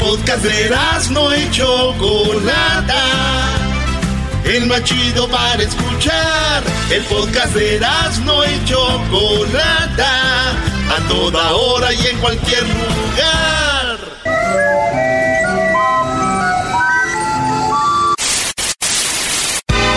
[0.00, 0.70] Podcast de
[1.10, 3.04] no hecho Chocolata.
[4.44, 6.62] El más chido para escuchar.
[6.90, 7.78] El podcast de
[8.24, 10.50] no hecho Chocolata.
[10.96, 13.98] A toda hora y en cualquier lugar.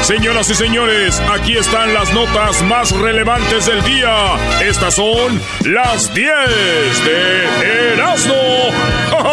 [0.03, 4.35] Señoras y señores, aquí están las notas más relevantes del día.
[4.61, 6.29] Estas son las 10
[7.05, 8.33] de Erasmo.
[9.11, 9.29] Señoras,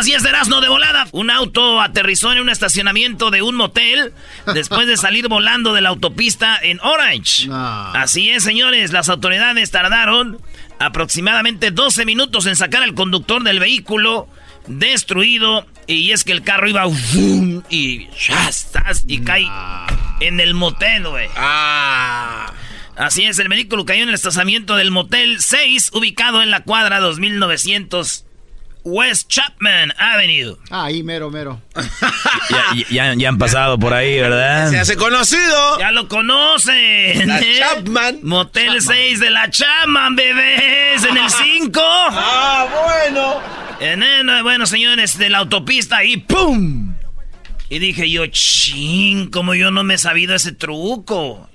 [0.00, 1.08] Las 10 de Erasmo de volada.
[1.12, 4.14] Un auto aterrizó en un estacionamiento de un motel
[4.54, 7.50] después de salir volando de la autopista en Orange.
[7.52, 10.40] Así es, señores, las autoridades tardaron
[10.78, 14.26] aproximadamente 12 minutos en sacar al conductor del vehículo
[14.66, 15.66] destruido.
[15.86, 16.86] Y es que el carro iba
[17.68, 18.08] y
[19.06, 19.46] y cae
[20.20, 21.28] en el motel, güey.
[21.36, 22.54] Ah.
[22.96, 27.00] Así es, el vehículo cayó en el estacionamiento del motel 6, ubicado en la cuadra
[27.00, 28.24] 2900
[28.84, 30.56] West Chapman Avenue.
[30.70, 31.60] Ahí, mero, mero.
[32.90, 34.70] ya, han pasado por ahí, ¿verdad?
[34.70, 35.78] Se hace conocido.
[35.78, 37.28] Ya lo conocen.
[37.28, 37.58] La ¿eh?
[37.58, 38.20] Chapman.
[38.22, 41.04] Motel 6 de la Chapman, bebés.
[41.04, 41.80] En el 5.
[41.82, 43.40] ah, bueno.
[43.80, 46.94] En el, bueno, señores, de la autopista y ¡pum!
[47.68, 51.49] Y dije yo, ching, como yo no me he sabido ese truco.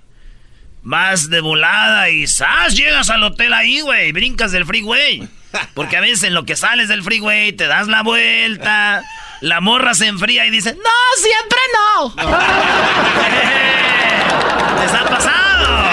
[0.88, 2.76] Vas de volada y ¡zas!
[2.76, 4.12] Llegas al hotel ahí, güey.
[4.12, 5.28] Brincas del freeway.
[5.74, 9.02] Porque a veces en lo que sales del freeway te das la vuelta,
[9.42, 10.82] la morra se enfría y dice, no,
[11.18, 12.14] siempre no.
[14.80, 15.90] ¿Les ha pasado?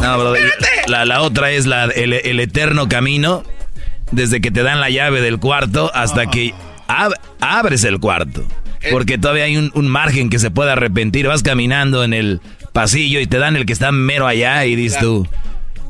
[0.00, 0.32] No, bro,
[0.86, 3.44] la, la, otra es la, el, eterno camino
[4.10, 6.54] desde que te dan la llave del cuarto hasta que
[7.40, 8.42] abres el cuarto.
[8.90, 11.26] Porque todavía hay un, un, margen que se puede arrepentir.
[11.26, 12.40] Vas caminando en el
[12.76, 15.26] pasillo y te dan el que está mero allá y dices tú,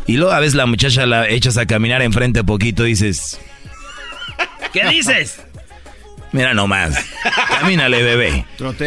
[0.07, 3.41] y luego a veces la muchacha la echas a caminar enfrente poquito y dices...
[4.73, 5.41] ¿Qué dices?
[6.31, 6.97] Mira nomás.
[7.49, 8.45] Camínale, bebé.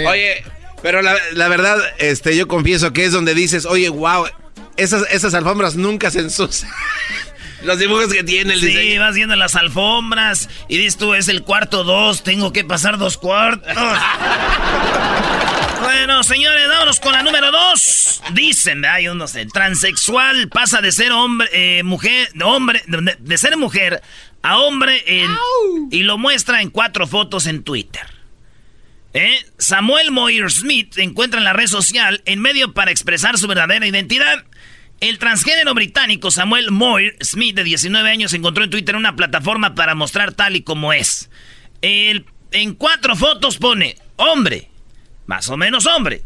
[0.07, 0.43] Oye,
[0.81, 4.27] pero la, verdad, este, yo confieso que es donde dices, oye, wow,
[4.77, 6.71] esas, esas alfombras nunca se ensucian.
[7.63, 11.43] Los dibujos que tiene el Sí, vas viendo las alfombras y dices tú, es el
[11.43, 13.75] cuarto dos, tengo que pasar dos cuartos.
[15.81, 18.21] bueno, señores, vámonos con la número dos.
[18.33, 23.57] Dicen, hay no sé, transexual pasa de ser hombre, eh, mujer, de hombre, de, ser
[23.57, 24.01] mujer
[24.41, 25.03] a hombre
[25.91, 28.07] y lo muestra en cuatro fotos en Twitter.
[29.13, 29.43] ¿Eh?
[29.57, 34.45] Samuel Moyer Smith encuentra en la red social en medio para expresar su verdadera identidad.
[34.99, 39.95] El transgénero británico Samuel Moyer Smith, de 19 años, encontró en Twitter una plataforma para
[39.95, 41.29] mostrar tal y como es.
[41.81, 44.68] en cuatro fotos pone hombre,
[45.29, 46.23] más o menos hombre,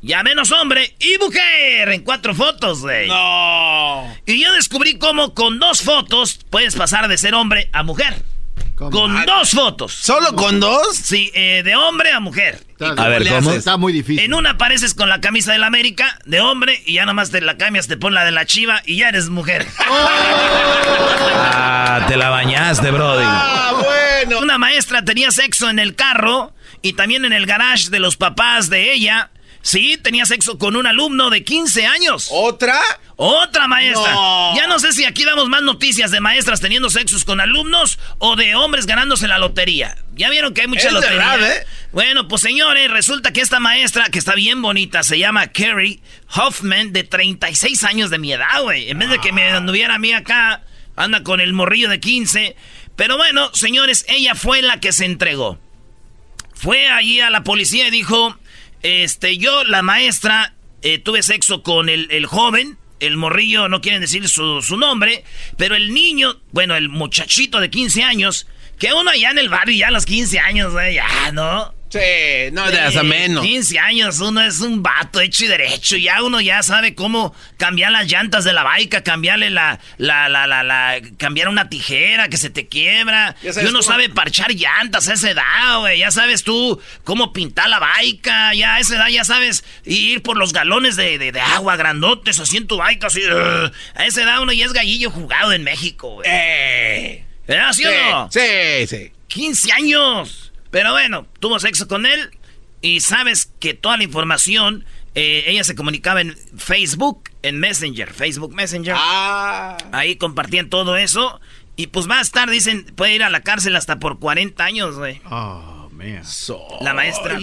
[0.00, 3.06] ya menos hombre y mujer en cuatro fotos, güey.
[3.06, 4.16] No.
[4.24, 8.24] Y yo descubrí cómo con dos fotos puedes pasar de ser hombre a mujer.
[8.76, 9.92] Con dos fotos.
[9.92, 10.96] ¿Solo con dos?
[10.96, 12.64] Sí, eh, de hombre a mujer.
[12.80, 13.52] a ver, ¿cómo?
[13.52, 14.24] Está muy difícil.
[14.24, 17.42] En una apareces con la camisa de la América, de hombre, y ya nomás te
[17.42, 19.66] la cambias, te pones la de la chiva y ya eres mujer.
[21.54, 23.24] Ah, te la bañaste, Brody.
[23.26, 24.40] Ah, bueno.
[24.40, 28.68] Una maestra tenía sexo en el carro y también en el garage de los papás
[28.68, 29.30] de ella.
[29.62, 32.28] Sí, tenía sexo con un alumno de 15 años.
[32.32, 32.80] ¿Otra?
[33.14, 34.12] Otra maestra.
[34.56, 38.34] Ya no sé si aquí damos más noticias de maestras teniendo sexos con alumnos o
[38.34, 39.96] de hombres ganándose la lotería.
[40.14, 41.36] Ya vieron que hay mucha lotería.
[41.40, 41.66] ¿eh?
[41.92, 46.00] Bueno, pues señores, resulta que esta maestra, que está bien bonita, se llama Carrie
[46.34, 48.90] Hoffman, de 36 años de mi edad, güey.
[48.90, 50.64] En vez de que me anduviera a mí acá
[50.96, 52.56] Anda con el morrillo de 15.
[52.96, 55.58] Pero bueno, señores, ella fue la que se entregó.
[56.62, 58.38] Fue allí a la policía y dijo,
[58.84, 62.78] este, yo, la maestra, eh, tuve sexo con el, el, joven.
[63.00, 65.24] El morrillo, no quieren decir su, su, nombre.
[65.56, 68.46] Pero el niño, bueno, el muchachito de 15 años,
[68.78, 71.74] que uno allá en el barrio, ya a los 15 años, ya, ¿no?
[71.92, 71.98] Sí,
[72.52, 73.44] no de hasta menos.
[73.44, 75.98] 15 años, uno es un vato hecho y derecho.
[75.98, 80.46] Ya uno ya sabe cómo cambiar las llantas de la baica, cambiarle la, la, la,
[80.46, 83.36] la, la cambiar una tijera que se te quiebra.
[83.42, 85.98] Y uno sabe parchar llantas a esa edad, güey.
[85.98, 88.54] Ya sabes tú cómo pintar la baica.
[88.54, 92.40] Ya a esa edad ya sabes ir por los galones de, de, de agua grandotes
[92.40, 93.08] así en tu baica.
[93.08, 93.70] Así, uh.
[93.96, 96.26] a esa edad uno ya es gallillo jugado en México, güey.
[96.26, 97.26] Eh.
[97.46, 98.30] ¿Verdad, sí, sí o no?
[98.30, 99.12] Sí, sí.
[99.28, 100.51] 15 años.
[100.72, 102.30] Pero bueno, tuvo sexo con él
[102.80, 108.54] y sabes que toda la información, eh, ella se comunicaba en Facebook, en Messenger, Facebook
[108.54, 108.94] Messenger.
[108.96, 109.76] Ah.
[109.92, 111.40] Ahí compartían todo eso.
[111.76, 114.96] Y pues va a estar, dicen, puede ir a la cárcel hasta por 40 años,
[114.96, 115.20] güey.
[115.30, 116.22] Oh, man.
[116.80, 117.38] La maestra.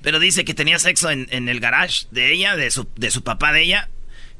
[0.00, 3.24] Pero dice que tenía sexo en, en, el garage de ella, de su, de su
[3.24, 3.88] papá de ella.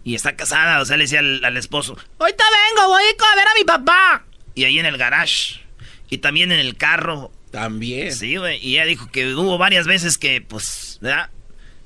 [0.04, 3.46] Y está casada, o sea, le decía al, al esposo, ahorita vengo, voy a ver
[3.46, 4.24] a mi papá.
[4.54, 5.60] Y ahí en el garage.
[6.08, 7.32] Y también en el carro.
[7.52, 8.12] También.
[8.12, 8.58] Sí, güey.
[8.66, 11.30] Y ella dijo que hubo varias veces que, pues, ¿verdad?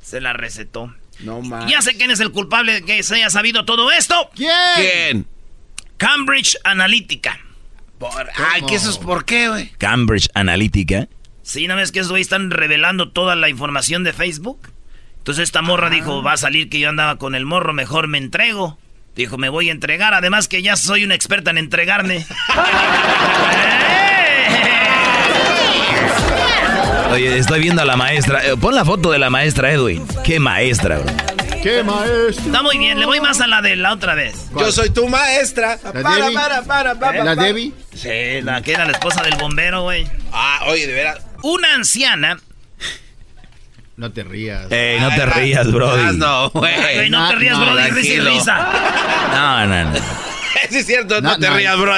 [0.01, 0.95] Se la recetó.
[1.21, 1.71] No más.
[1.71, 4.31] Ya sé quién es el culpable de que se haya sabido todo esto.
[4.35, 4.51] ¿Quién?
[4.77, 5.27] ¿Quién?
[5.97, 7.41] Cambridge Analytica.
[7.99, 8.31] Por...
[8.53, 9.71] Ay, ¿qué eso es por qué, güey?
[9.79, 11.09] Cambridge Analytica.
[11.43, 14.71] Sí, ¿no ves que esos güey están revelando toda la información de Facebook?
[15.19, 15.91] Entonces esta morra ah.
[15.91, 18.79] dijo, va a salir que yo andaba con el morro, mejor me entrego.
[19.17, 22.25] Dijo, me voy a entregar, además que ya soy una experta en entregarme.
[27.13, 28.45] Oye, estoy viendo a la maestra.
[28.47, 30.07] Eh, pon la foto de la maestra Edwin.
[30.25, 31.13] Qué maestra, bro.
[31.63, 32.45] ¡Qué maestra!
[32.47, 34.49] Está muy bien, le voy más a la de la otra vez.
[34.57, 35.79] Yo soy tu maestra.
[35.83, 36.35] ¿La para, Debbie?
[36.35, 37.73] para, para, para, ¿La Debbie?
[37.95, 40.07] Sí, la que era la esposa del bombero, güey.
[40.33, 41.19] Ah, oye, de veras.
[41.43, 42.39] Una anciana.
[43.97, 44.71] No te rías.
[44.71, 46.19] Ey, no te rías, Brody.
[46.19, 47.09] No, güey.
[47.09, 48.69] No, no, te rías, no, Brody, risa y risa.
[49.33, 49.97] No, no, no.
[50.71, 51.57] Sí, es cierto, no, No, te no.
[51.57, 51.95] rías, bro.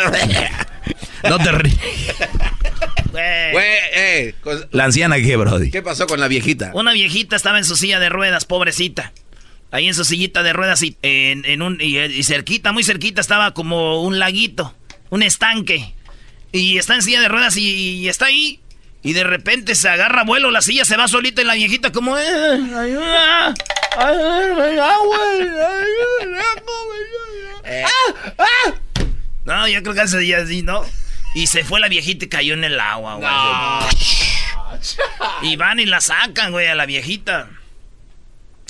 [1.28, 1.78] No te rías.
[3.12, 3.78] Güey.
[3.94, 4.34] Eh,
[4.70, 5.70] ¿La anciana qué, Brody?
[5.70, 6.70] ¿qué pasó con la viejita?
[6.74, 9.12] Una viejita estaba en su silla de ruedas, pobrecita.
[9.70, 13.20] Ahí en su sillita de ruedas y en, en un y, y cerquita, muy cerquita
[13.20, 14.74] estaba como un laguito,
[15.10, 15.94] un estanque.
[16.52, 17.62] Y está en silla de ruedas y,
[18.00, 18.60] y está ahí.
[19.02, 22.16] Y de repente se agarra vuelo, la silla se va solita y la viejita como...
[22.18, 23.54] "Eh, ayuda,
[23.96, 26.44] ayuda, agua, ayuda, ayuda".
[27.84, 28.32] ¡Ah!
[28.38, 28.74] ¡Ah!
[29.44, 30.84] No, yo creo que ese día así, ¿no?
[31.38, 33.28] Y se fue la viejita y cayó en el agua, güey.
[35.42, 37.48] Y van y la sacan, güey, a la viejita.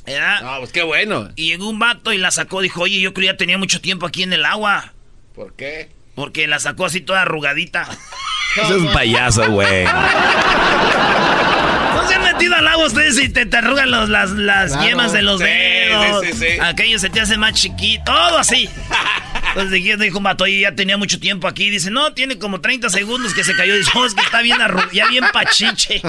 [0.04, 0.42] ¿Verdad?
[0.42, 1.30] No, pues qué bueno.
[1.34, 2.60] Y llegó un vato y la sacó.
[2.60, 4.92] Dijo, oye, yo creo que ya tenía mucho tiempo aquí en el agua.
[5.34, 5.88] ¿Por qué?
[6.14, 7.88] Porque la sacó así toda arrugadita.
[8.56, 9.84] Eso es un payaso, güey.
[11.94, 14.86] ¿No se han metido al agua ustedes y te, te arrugan los- las, las Claro.
[14.88, 15.46] yemas de los Sí,
[15.96, 16.24] dedos?
[16.26, 16.60] sí, sí, sí.
[16.60, 18.02] Aquello se te hace más chiquito.
[18.04, 18.68] Todo así.
[19.48, 21.70] Entonces dije- dijo oye, ya tenía mucho tiempo aquí.
[21.70, 23.74] Dice, no, tiene como 30 segundos que se cayó.
[23.76, 26.00] Dice, oh, es que está bien arrugado, ya bien pachiche.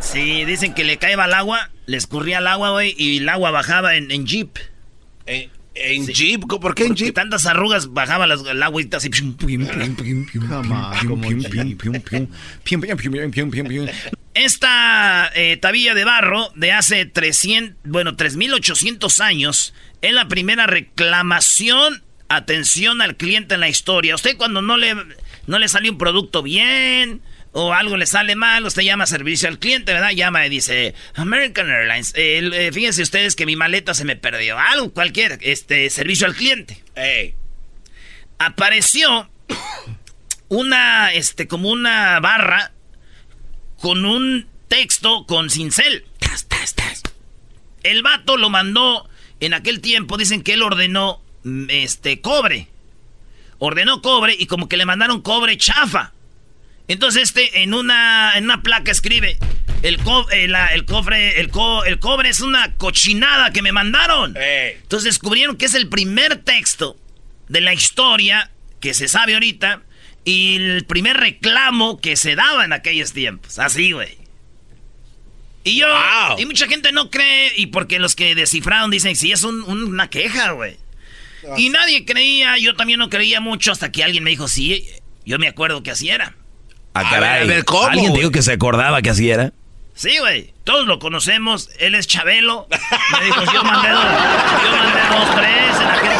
[0.00, 3.50] Sí, dicen que le caía al agua, le escurría al agua, güey, y el agua
[3.50, 4.58] bajaba en, en jeep.
[5.26, 6.42] ¿En, en Jeep?
[6.46, 7.14] ¿Por qué en Porque Jeep?
[7.14, 9.08] tantas arrugas bajaba las, el agüita así.
[9.08, 11.28] pium, pium, pium, pium, pium, Come on, pium, como
[14.34, 22.02] esta eh, tabilla de barro de hace 300, bueno, 3800 años es la primera reclamación,
[22.28, 24.14] atención al cliente en la historia.
[24.14, 24.94] Usted cuando no le,
[25.46, 27.20] no le sale un producto bien
[27.52, 30.12] o algo le sale mal, usted llama a servicio al cliente, ¿verdad?
[30.12, 34.58] Llama y dice, American Airlines, eh, fíjense ustedes que mi maleta se me perdió.
[34.58, 36.82] Algo, cualquier, este, servicio al cliente.
[38.38, 39.30] Apareció
[40.48, 42.72] una, este, como una barra
[43.82, 46.04] con un texto con cincel.
[46.18, 47.02] Tas, tas, tas.
[47.82, 49.08] El vato lo mandó
[49.40, 52.68] en aquel tiempo, dicen que él ordenó, mm, este, cobre.
[53.58, 56.12] Ordenó cobre y como que le mandaron cobre chafa.
[56.88, 59.36] Entonces este en una, en una placa escribe,
[59.82, 63.72] el, co- eh, la- el cofre, el, co- el cobre es una cochinada que me
[63.72, 64.34] mandaron.
[64.82, 66.96] Entonces descubrieron que es el primer texto
[67.48, 69.82] de la historia que se sabe ahorita
[70.24, 73.58] y el primer reclamo que se daba en aquellos tiempos.
[73.58, 74.18] Así, güey.
[75.64, 76.38] Y yo, Wow.
[76.40, 79.84] y mucha gente no cree, y porque los que descifraron dicen, sí, es un- un-
[79.84, 80.76] una queja, güey.
[81.56, 84.86] Y nadie creía, yo también no creía mucho hasta que alguien me dijo, sí,
[85.24, 86.34] yo me acuerdo que así era.
[86.94, 87.42] Ah, A ver, caray.
[87.42, 88.20] a ver, ¿cómo, ¿Alguien güey?
[88.22, 89.52] dijo que se acordaba que así era?
[89.94, 90.52] Sí, güey.
[90.64, 91.68] Todos lo conocemos.
[91.78, 92.66] Él es Chabelo.
[93.18, 96.11] Me dijo, yo mandé dos, yo mandé dos, tres en aquel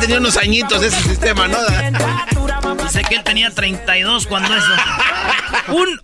[0.00, 1.58] tenía unos añitos ese sistema, ¿no?
[2.82, 4.72] Dice que él tenía 32 cuando eso.
[5.68, 6.00] Un,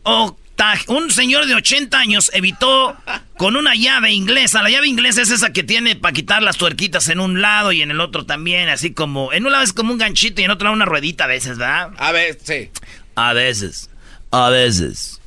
[0.89, 2.97] un señor de 80 años evitó
[3.37, 4.63] con una llave inglesa.
[4.63, 7.83] La llave inglesa es esa que tiene para quitar las tuerquitas en un lado y
[7.83, 8.69] en el otro también.
[8.69, 11.25] Así como, en un lado es como un ganchito y en otro lado una ruedita
[11.25, 11.91] a veces, ¿verdad?
[11.99, 12.71] A ver, sí.
[13.15, 13.91] A veces,
[14.31, 15.21] a veces.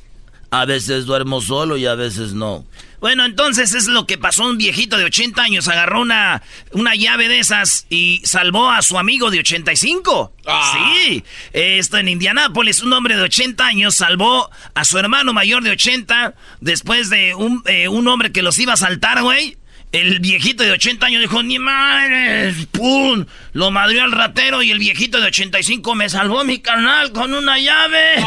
[0.52, 2.64] A veces duermo solo y a veces no.
[3.00, 4.44] Bueno, entonces es lo que pasó.
[4.44, 6.42] Un viejito de 80 años agarró una,
[6.72, 10.32] una llave de esas y salvó a su amigo de 85.
[10.46, 10.74] Ah.
[10.74, 15.70] Sí, esto en Indianápolis, un hombre de 80 años salvó a su hermano mayor de
[15.70, 19.56] 80 después de un, eh, un hombre que los iba a saltar, güey.
[19.92, 23.26] El viejito de 80 años dijo, ni madre, ¡pum!
[23.52, 27.58] Lo madrió al ratero y el viejito de 85 me salvó mi canal con una
[27.58, 28.24] llave.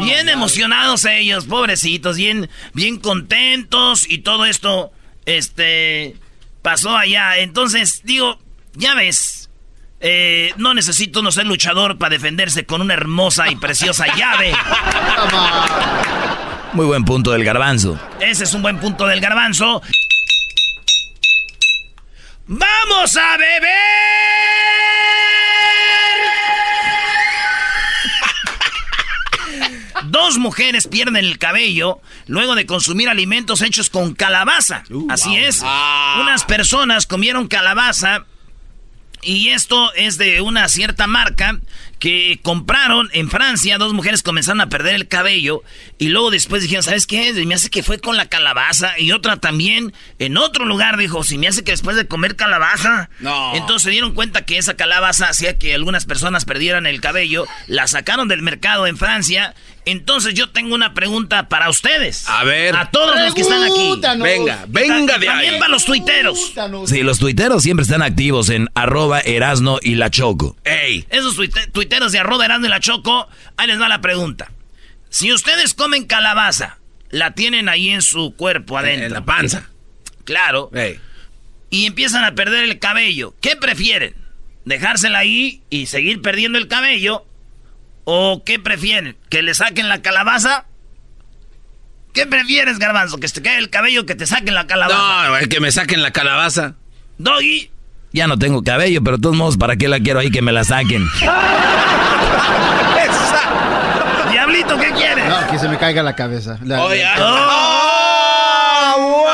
[0.00, 4.92] bien emocionados ellos, pobrecitos, bien, bien contentos y todo esto,
[5.24, 6.16] este,
[6.60, 7.38] pasó allá.
[7.38, 8.38] Entonces, digo,
[8.74, 9.48] ya ves,
[10.00, 14.52] eh, no necesito no ser luchador para defenderse con una hermosa y preciosa llave.
[16.74, 17.98] Muy buen punto del garbanzo.
[18.20, 19.80] Ese es un buen punto del garbanzo.
[22.46, 23.70] ¡Vamos a beber!
[30.04, 34.84] Dos mujeres pierden el cabello luego de consumir alimentos hechos con calabaza.
[35.08, 35.62] Así es.
[35.62, 38.26] Unas personas comieron calabaza
[39.22, 41.58] y esto es de una cierta marca
[42.04, 43.78] que compraron en Francia.
[43.78, 45.62] Dos mujeres comenzaron a perder el cabello
[45.96, 47.32] y luego después dijeron, ¿sabes qué?
[47.46, 48.98] Me hace que fue con la calabaza.
[48.98, 53.08] Y otra también en otro lugar dijo, si me hace que después de comer calabaza.
[53.20, 53.56] No.
[53.56, 57.46] Entonces se dieron cuenta que esa calabaza hacía que algunas personas perdieran el cabello.
[57.68, 59.54] La sacaron del mercado en Francia.
[59.86, 62.26] Entonces yo tengo una pregunta para ustedes.
[62.28, 62.74] A ver.
[62.76, 64.00] A todos los que están aquí.
[64.22, 66.52] Venga, venga de También para los tuiteros.
[66.86, 70.56] Sí, los tuiteros siempre están activos en arroba Erasno y la Choco.
[70.64, 71.06] Ey.
[71.10, 74.50] Esos tuite- tuiteros de arroba Erasmo y la Choco, ahí les va la pregunta.
[75.10, 76.78] Si ustedes comen calabaza,
[77.10, 79.06] la tienen ahí en su cuerpo adentro.
[79.06, 79.70] En la panza.
[80.24, 80.70] Claro.
[81.70, 83.34] Y empiezan a perder el cabello.
[83.40, 84.14] ¿Qué prefieren?
[84.64, 87.26] ¿Dejársela ahí y seguir perdiendo el cabello?
[88.04, 89.16] ¿O qué prefieren?
[89.28, 90.66] ¿Que le saquen la calabaza?
[92.12, 93.18] ¿Qué prefieres, Garbanzo?
[93.18, 95.28] ¿Que se te caiga el cabello o que te saquen la calabaza?
[95.28, 96.74] No, el que me saquen la calabaza.
[97.18, 97.70] Doggy.
[98.14, 100.52] Ya no tengo cabello, pero de todos modos, ¿para qué la quiero ahí que me
[100.52, 101.04] la saquen?
[104.30, 105.24] Diablito, ¿qué quieres?
[105.28, 106.58] No, que se me caiga la cabeza.
[106.64, 107.14] La- Oye, la-
[108.96, 109.24] ¡Oh!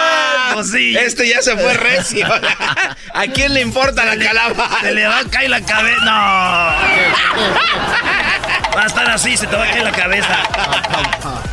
[0.54, 0.64] wow.
[0.64, 0.96] Sí.
[0.96, 2.26] Este ya se fue recio.
[3.14, 4.80] ¿A quién le importa la calabaza?
[4.80, 6.04] Se le va a caer la cabeza.
[6.04, 6.10] No.
[8.76, 10.38] Va a estar así, se te va a caer la cabeza.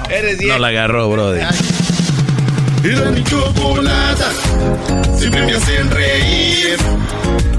[0.10, 0.62] Eres No bien.
[0.62, 1.48] la agarró, brother.
[2.90, 4.32] Era mi chocolata,
[5.18, 6.78] siempre me hacen reír.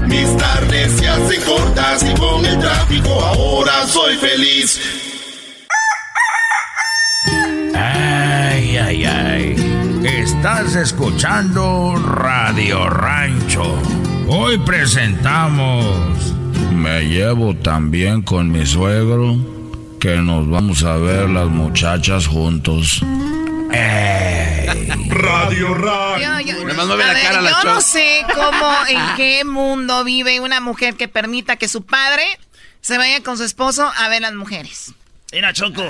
[0.07, 4.81] Mis tardes se hacen cortas y con el tráfico ahora soy feliz.
[7.75, 10.01] Ay, ay, ay.
[10.03, 13.77] Estás escuchando Radio Rancho.
[14.27, 16.33] Hoy presentamos.
[16.73, 19.37] Me llevo tan bien con mi suegro
[19.99, 23.03] que nos vamos a ver las muchachas juntos.
[23.71, 24.67] Ey.
[25.09, 26.19] Radio Rancho.
[26.21, 29.15] Yo, yo- Nada más mueve la a ver, cara la yo no sé cómo, en
[29.15, 32.23] qué mundo vive una mujer que permita que su padre
[32.81, 34.93] se vaya con su esposo a ver las mujeres.
[35.31, 35.83] Mira, Choco.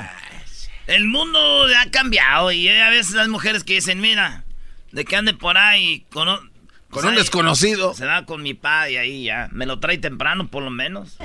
[0.88, 1.40] El mundo
[1.78, 4.44] ha cambiado y hay a veces las mujeres que dicen, mira,
[4.92, 6.50] de que ande por ahí con un, Con
[6.90, 7.94] pues un ahí desconocido.
[7.94, 9.48] Se va con mi padre y ahí ya.
[9.52, 11.18] Me lo trae temprano, por lo menos.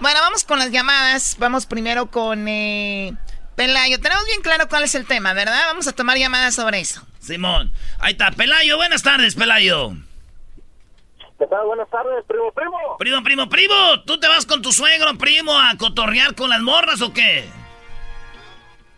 [0.00, 1.36] Bueno, vamos con las llamadas.
[1.38, 3.14] Vamos primero con eh,
[3.58, 3.98] Pelayo.
[3.98, 5.60] Tenemos bien claro cuál es el tema, ¿verdad?
[5.66, 7.02] Vamos a tomar llamadas sobre eso.
[7.18, 7.72] Simón.
[7.98, 8.76] Ahí está, Pelayo.
[8.76, 9.90] Buenas tardes, Pelayo.
[11.40, 11.66] ¿Qué tal?
[11.66, 12.78] Buenas tardes, primo, primo.
[13.00, 13.74] Primo, primo, primo.
[14.06, 17.46] ¿Tú te vas con tu suegro, primo, a cotorrear con las morras o qué?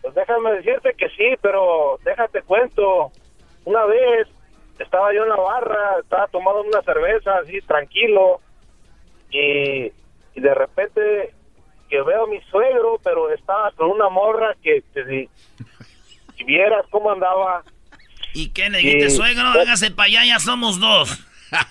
[0.02, 3.12] Pues déjame decirte que sí, pero déjate cuento.
[3.64, 4.29] Una vez
[4.79, 8.43] estaba yo en la barra, estaba tomando una cerveza así tranquilo
[9.31, 9.87] y,
[10.35, 11.35] y de repente
[11.90, 15.28] que veo a mi suegro, pero estaba con una morra que, que si,
[16.37, 17.62] si vieras cómo andaba.
[18.32, 19.16] ¿Y qué le dijiste, Sí.
[19.16, 19.42] suegro?
[19.49, 21.26] Hágase para allá, ya somos dos.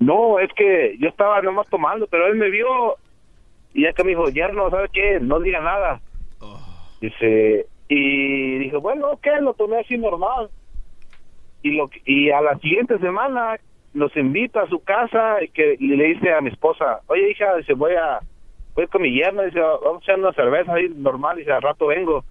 [0.00, 2.94] No, es que yo estaba nomás tomando, pero él me vio
[3.74, 5.18] y ya que me dijo, yerno, ¿sabe qué?
[5.20, 6.00] No diga nada.
[7.00, 10.50] Dice, y dije, bueno, ok, lo tomé así normal.
[11.64, 13.56] Y, lo, y a la siguiente semana
[13.92, 17.56] los invita a su casa y, que, y le dice a mi esposa, oye hija,
[17.56, 18.20] dice, voy a,
[18.78, 21.62] voy con mi yerno, dice, vamos a echar una cerveza ahí normal, y dice, al
[21.62, 22.24] rato vengo.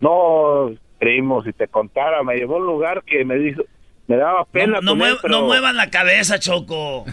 [0.00, 3.62] No, primo, si te contara, me llevó a un lugar que me dijo,
[4.08, 4.80] me daba pena.
[4.82, 7.04] No, no, no muevan la cabeza, Choco.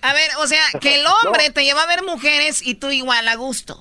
[0.00, 3.28] A ver, o sea, que el hombre te lleva a ver mujeres y tú igual
[3.28, 3.74] a gusto.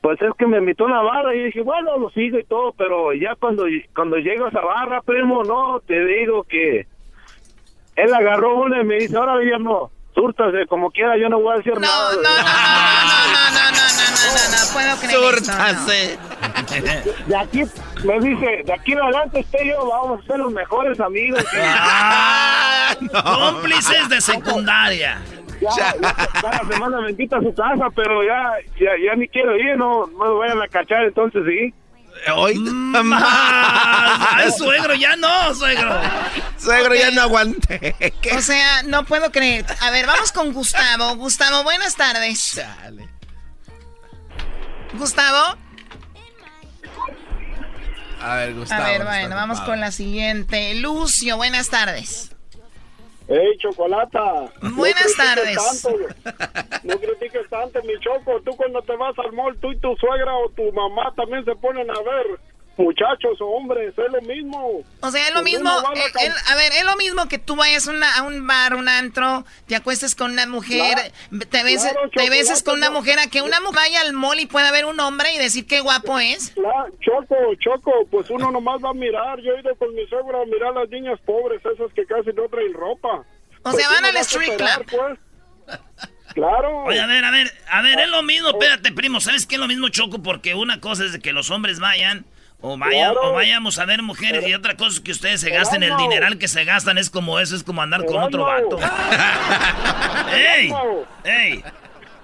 [0.00, 2.72] Pues es que me invitó a una barra y dije, bueno, lo sigo y todo,
[2.72, 6.88] pero ya cuando, cuando llego a esa barra, primo, no, te digo que
[7.94, 11.56] él agarró una y me dice, ahora no, súrtase como quiera, yo no voy a
[11.58, 12.12] decir nada.
[12.12, 12.30] No, no, no,
[13.22, 16.18] no, no, no, no, no, no, puedo creer Súrtase.
[17.26, 17.62] De aquí,
[18.04, 21.44] me dice, de aquí en adelante usted y yo vamos a ser los mejores amigos.
[21.56, 22.94] Ah,
[23.24, 25.20] Cómplices de secundaria
[25.60, 25.94] ya,
[26.40, 30.06] cada semana me invita a su casa, pero ya, ya, ya ni quiero ir, no,
[30.06, 31.74] no me vayan a cachar, entonces sí.
[32.32, 32.54] Hoy
[32.94, 36.00] Ay, suegro, ya no, suegro.
[36.58, 37.94] Suegro, ya no aguante.
[38.36, 39.66] O sea, no puedo creer.
[39.80, 41.16] A ver, vamos con Gustavo.
[41.16, 42.56] Gustavo, buenas tardes.
[42.56, 43.08] Dale.
[44.94, 45.58] Gustavo.
[48.20, 48.82] A ver, Gustavo.
[48.82, 50.74] A ver, bueno, vamos con la siguiente.
[50.76, 52.33] Lucio, buenas tardes.
[53.28, 54.52] ¡Ey, Chocolata!
[54.76, 55.86] Buenas tardes.
[56.82, 58.40] no critiques tanto, mi Choco.
[58.44, 61.54] Tú cuando te vas al mall, tú y tu suegra o tu mamá también se
[61.56, 62.38] ponen a ver
[62.76, 64.82] muchachos o hombres, es lo mismo.
[65.00, 68.22] O sea, es lo mismo, eh, a, ver, es lo mismo que tú vayas a
[68.22, 71.12] un bar, un antro, te acuestes con una mujer,
[71.50, 74.46] te beses, te beses con una mujer, a que una mujer vaya al mall y
[74.46, 76.54] pueda ver un hombre y decir qué guapo es.
[77.00, 80.46] choco, Choco, pues uno nomás va a mirar, yo he ido con mi suegra a
[80.46, 83.24] mirar a las niñas pobres, esas que casi no traen ropa.
[83.62, 84.86] O sea, pues van al street club.
[84.90, 85.18] Pues.
[86.34, 86.84] Claro.
[86.84, 89.60] Oye, a ver, a ver, a ver, es lo mismo, espérate, primo, ¿sabes qué es
[89.60, 90.22] lo mismo, Choco?
[90.22, 92.26] Porque una cosa es que los hombres vayan
[92.66, 95.82] o, vaya, o vayamos a ver mujeres y otra cosa es que ustedes se gasten
[95.82, 98.78] el dineral que se gastan es como eso, es como andar con otro vato.
[100.32, 100.72] ¡Ey!
[101.24, 101.64] ¡Ey!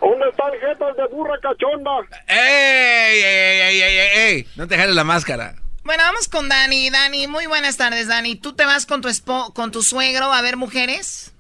[0.01, 1.91] ¿Dónde están jetas de burra cachonda?
[2.27, 4.47] ¡Ey, ey, ey, ey, ey!
[4.57, 5.57] No te jales la máscara.
[5.85, 6.89] Bueno, vamos con Dani.
[6.89, 8.35] Dani, muy buenas tardes, Dani.
[8.35, 9.11] ¿Tú te vas con tu,
[9.53, 11.35] con tu suegro a ver mujeres?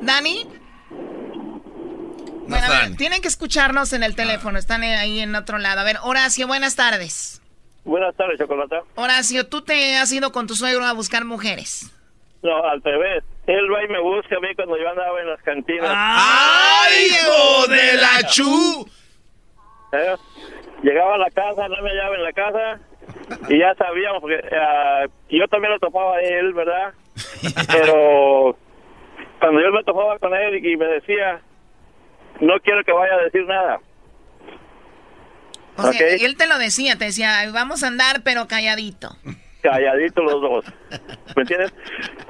[0.00, 0.44] ¿Dani?
[2.48, 5.80] Bueno, a ver, tienen que escucharnos en el teléfono, están ahí en otro lado.
[5.80, 7.42] A ver, Horacio, buenas tardes.
[7.84, 8.82] Buenas tardes, Chocolata.
[8.94, 11.90] Horacio, ¿tú te has ido con tu suegro a buscar mujeres?
[12.42, 13.24] No, al revés.
[13.46, 15.90] Él va y me busca a mí cuando yo andaba en las cantinas.
[15.94, 18.88] ¡Ay, hijo de la chu!
[19.92, 20.16] ¿Eh?
[20.82, 22.80] Llegaba a la casa, no me hallaba en la casa
[23.48, 26.92] y ya sabíamos, porque uh, yo también lo topaba a él, ¿verdad?
[27.72, 28.56] Pero
[29.40, 31.40] cuando yo me topaba con él y me decía,
[32.40, 33.80] no quiero que vaya a decir nada.
[35.76, 39.16] O sea, él te lo decía, te decía, vamos a andar, pero calladito.
[39.60, 40.64] Calladito los dos.
[41.34, 41.74] ¿Me entiendes?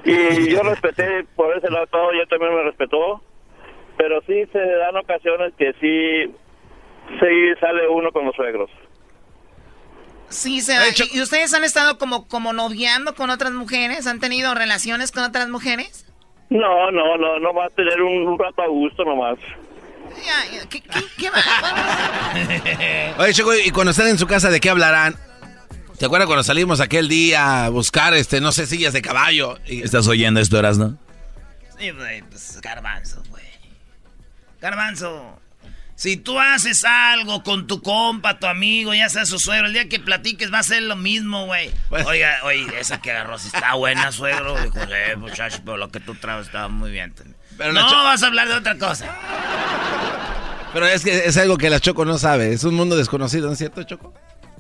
[0.05, 3.23] Y yo respeté por ese lado todo, y él también me respetó.
[3.99, 6.35] Pero sí se dan ocasiones que sí,
[7.21, 8.71] sí sale uno con los suegros.
[10.29, 10.75] Sí, se
[11.13, 14.07] ¿Y ustedes han estado como, como noviando con otras mujeres?
[14.07, 16.07] ¿Han tenido relaciones con otras mujeres?
[16.51, 19.39] No, no, no, no va a tener un, un rato a gusto nomás.
[20.71, 20.83] ¿Qué,
[21.17, 23.15] qué, va?
[23.19, 25.17] Oye, Choco, y cuando están en su casa, ¿de qué hablarán?
[25.99, 29.59] ¿Te acuerdas cuando salimos aquel día a buscar, este, no sé, sillas de caballo?
[29.67, 30.99] ¿Estás oyendo esto, no?
[31.79, 33.45] Sí, güey, pues garbanzo, güey.
[34.61, 35.41] Garbanzo,
[35.97, 39.89] si tú haces algo con tu compa, tu amigo, ya sea su suegro, el día
[39.89, 41.71] que platiques va a ser lo mismo, güey.
[41.89, 44.61] Pues- Oiga, oye, esa que agarró, si está buena, suegro.
[44.61, 47.15] Dijo, eh, muchacho, pero lo que tú traes estaba muy bien.
[47.57, 49.15] Pero no, vas a hablar de otra cosa.
[50.73, 52.53] Pero es que es algo que la Choco no sabe.
[52.53, 54.13] Es un mundo desconocido, ¿no es cierto, Choco?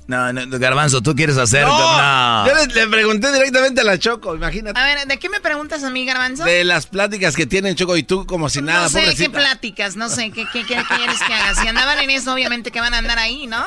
[0.07, 1.67] No, no Garbanzo, tú quieres hacer.
[1.67, 4.79] No, Yo le, pregunté directamente a la Choco, imagínate.
[4.79, 6.45] A ver, ¿de qué me preguntas a mí, Garbanzo?
[6.45, 8.83] De las pláticas que tienen Choco y tú, como si nada.
[8.83, 10.87] No sé qué pláticas, no sé qué, qué, quieres
[11.27, 11.55] que haga.
[11.55, 13.65] Si andaban en eso, obviamente que van a andar ahí, ¿no?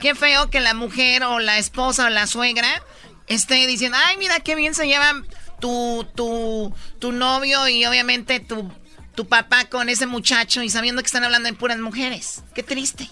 [0.00, 2.82] Qué feo que la mujer o la esposa o la suegra
[3.26, 5.26] esté diciendo, ay, mira qué bien se llevan
[5.60, 8.70] tu, tu, tu novio y obviamente tu,
[9.14, 12.44] tu papá con ese muchacho y sabiendo que están hablando en puras mujeres.
[12.54, 13.08] Qué triste.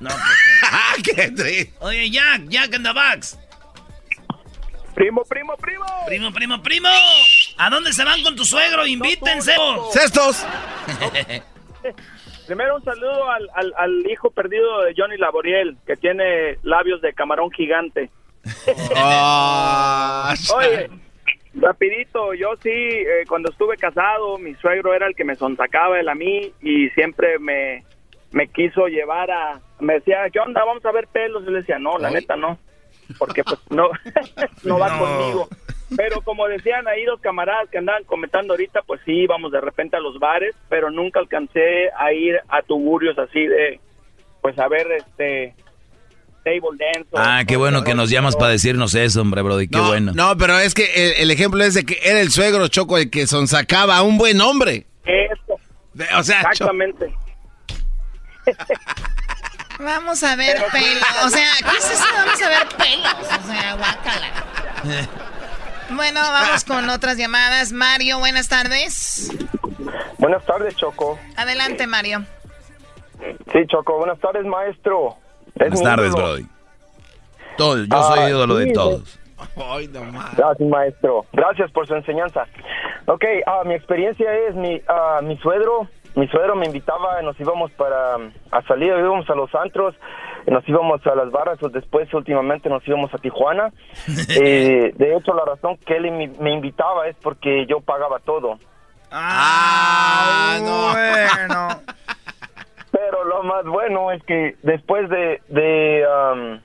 [0.00, 1.02] No, pues.
[1.14, 1.74] ¡Qué triste!
[1.80, 3.38] Oye, Jack, Jack in the box.
[4.94, 5.84] Primo, primo, primo.
[6.06, 6.88] Primo, primo, primo.
[7.58, 8.86] ¿A dónde se van con tu suegro?
[8.86, 9.54] Invítense.
[9.92, 10.42] ¡Cestos!
[12.46, 17.12] Primero un saludo al, al, al, hijo perdido de Johnny Laboriel, que tiene labios de
[17.12, 18.10] camarón gigante.
[18.96, 20.88] oh, Oye,
[21.58, 26.08] Rapidito, yo sí, eh, cuando estuve casado, mi suegro era el que me sonsacaba él
[26.08, 27.82] a mí y siempre me,
[28.32, 29.60] me quiso llevar a...
[29.80, 30.64] Me decía, ¿qué onda?
[30.64, 31.44] Vamos a ver pelos.
[31.46, 32.58] Y le decía, no, la neta no,
[33.18, 33.88] porque pues no,
[34.64, 35.48] no va conmigo.
[35.96, 39.96] Pero como decían ahí dos camaradas que andaban comentando ahorita, pues sí, íbamos de repente
[39.96, 43.80] a los bares, pero nunca alcancé a ir a tuburios así de,
[44.42, 45.54] pues a ver, este,
[46.46, 47.08] table dance.
[47.10, 50.12] o- Ah, qué bueno que nos llamas para decirnos eso, hombre, Brody, qué no, bueno.
[50.14, 53.10] No, pero es que el, el ejemplo es de que era el suegro Choco el
[53.10, 54.86] que sonsacaba a un buen hombre.
[55.04, 55.58] Eso.
[55.94, 57.12] De- o sea, Exactamente.
[59.78, 61.04] Vamos a ver pelos.
[61.24, 62.04] O sea, ¿qué es eso?
[62.14, 63.14] Vamos a ver pelos.
[63.44, 65.08] O sea, guácala.
[65.90, 67.72] Bueno, vamos con otras llamadas.
[67.72, 69.30] Mario, buenas tardes.
[70.18, 71.18] Buenas tardes, Choco.
[71.36, 72.24] Adelante, Mario.
[73.52, 75.18] Sí, Choco, buenas tardes, maestro.
[75.56, 76.26] Es Buenas tardes, ídolo.
[76.26, 76.46] Brody.
[77.56, 79.18] Todo, yo soy Ah, ídolo sí, de todos.
[79.56, 80.36] Ay, no más.
[80.36, 81.24] Gracias, maestro.
[81.32, 82.46] Gracias por su enseñanza.
[83.06, 87.70] Ok, ah, mi experiencia es, mi, ah, mi suegro, mi suegro me invitaba, nos íbamos
[87.72, 88.16] para,
[88.50, 89.94] a salir, íbamos a los antros,
[90.46, 93.72] nos íbamos a las barras, o después últimamente nos íbamos a Tijuana.
[94.38, 98.58] Eh, de hecho, la razón que él me, me invitaba es porque yo pagaba todo.
[99.10, 100.92] Ah, no.
[100.92, 101.68] Bueno.
[102.96, 106.60] Pero lo más bueno es que después de, de, am,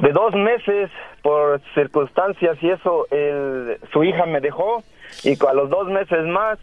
[0.00, 0.90] de dos meses,
[1.22, 4.82] por circunstancias y eso, el, su hija me dejó
[5.22, 6.58] y a los dos meses más,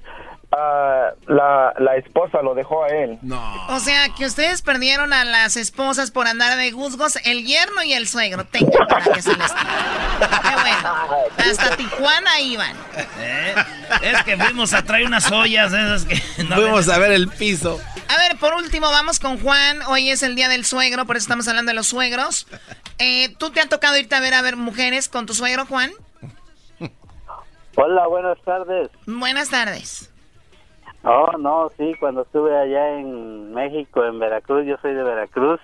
[0.56, 3.20] ah, la, la esposa lo dejó a él.
[3.22, 3.42] No.
[3.68, 7.94] O sea, que ustedes perdieron a las esposas por andar de juzgos, el yerno y
[7.94, 8.46] el suegro.
[8.46, 9.52] Tengan para que se les.
[9.54, 10.96] Qué bueno.
[11.38, 12.76] Hasta Tijuana iban.
[13.20, 13.56] ¿Eh?
[14.02, 17.80] Es que fuimos a traer unas ollas esas que no Fuimos a ver el piso.
[18.08, 19.82] A ver, por último, vamos con Juan.
[19.88, 22.48] Hoy es el día del suegro, por eso estamos hablando de los suegros.
[23.00, 25.92] Eh, ¿Tú te ha tocado irte a ver a ver mujeres con tu suegro, Juan?
[27.76, 28.92] Hola, buenas tardes.
[29.08, 30.13] Buenas tardes.
[31.04, 35.60] Oh, no, sí, cuando estuve allá en México, en Veracruz, yo soy de Veracruz,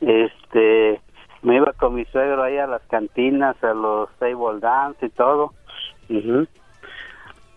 [0.00, 1.00] este,
[1.42, 5.54] me iba con mi suegro ahí a las cantinas, a los table dance y todo.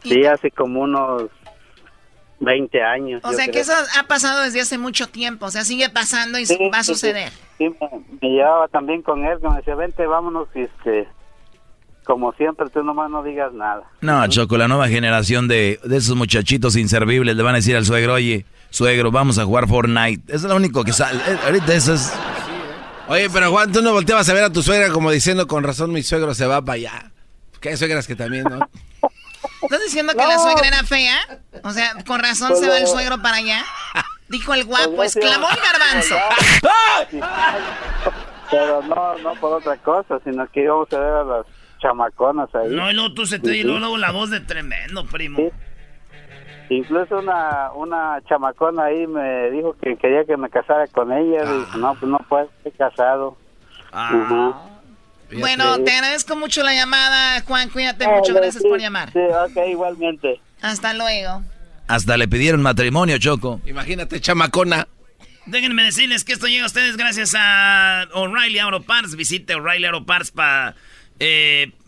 [0.04, 1.30] Sí, hace como unos
[2.40, 3.22] 20 años.
[3.24, 5.46] O sea que eso ha pasado desde hace mucho tiempo.
[5.46, 6.94] O sea, sigue pasando y Sí, va a sí.
[6.94, 7.30] suceder.
[7.58, 7.90] Sí, me,
[8.22, 11.08] me llevaba también con él, que me decía, vente, vámonos, y este,
[12.04, 13.84] como siempre, tú nomás no digas nada.
[14.02, 17.86] No, Choco, la nueva generación de, de esos muchachitos inservibles le van a decir al
[17.86, 20.22] suegro, oye, suegro, vamos a jugar Fortnite.
[20.28, 21.20] Eso es lo único que sale.
[21.28, 22.14] Eh, Ahorita eso es...
[23.08, 25.92] Oye, pero Juan, tú no volteabas a ver a tu suegra como diciendo, con razón
[25.92, 27.12] mi suegro se va para allá.
[27.60, 28.60] Que hay suegras que también, ¿no?
[29.62, 31.18] ¿Estás diciendo que la suegra era fea?
[31.64, 32.90] O sea, con razón Pues se va el no.
[32.90, 33.64] suegro para allá.
[34.30, 35.28] Dijo el guapo, Pues no, sí.
[35.28, 36.16] exclamó el garbanzo.
[38.52, 41.46] Pero no, no por otra cosa, sino que íbamos a ver a las
[41.84, 42.70] chamaconas ahí.
[42.72, 45.38] No, y luego tú se te y luego, luego la voz de tremendo, primo.
[46.70, 51.42] Incluso una, una chamacona ahí me dijo que quería que me casara con ella.
[51.46, 51.54] Ah.
[51.54, 53.38] Dije, no, pues no puedo, estoy casado.
[53.94, 54.56] Ujú.
[55.40, 55.84] Bueno, Sí.
[55.84, 57.70] te agradezco mucho la llamada, Juan.
[57.70, 58.34] Cuídate Ah, mucho.
[58.34, 59.12] Gracias sí, por llamar.
[59.12, 60.40] Sí, ok, igualmente.
[60.62, 61.44] Hasta luego.
[61.88, 63.60] Hasta le pidieron matrimonio, Choco.
[63.66, 64.88] Imagínate, chamacona.
[65.46, 69.16] Déjenme decirles que esto llega a ustedes gracias a O'Reilly Auto Parts.
[69.16, 70.76] Visite O'Reilly Auto Parts para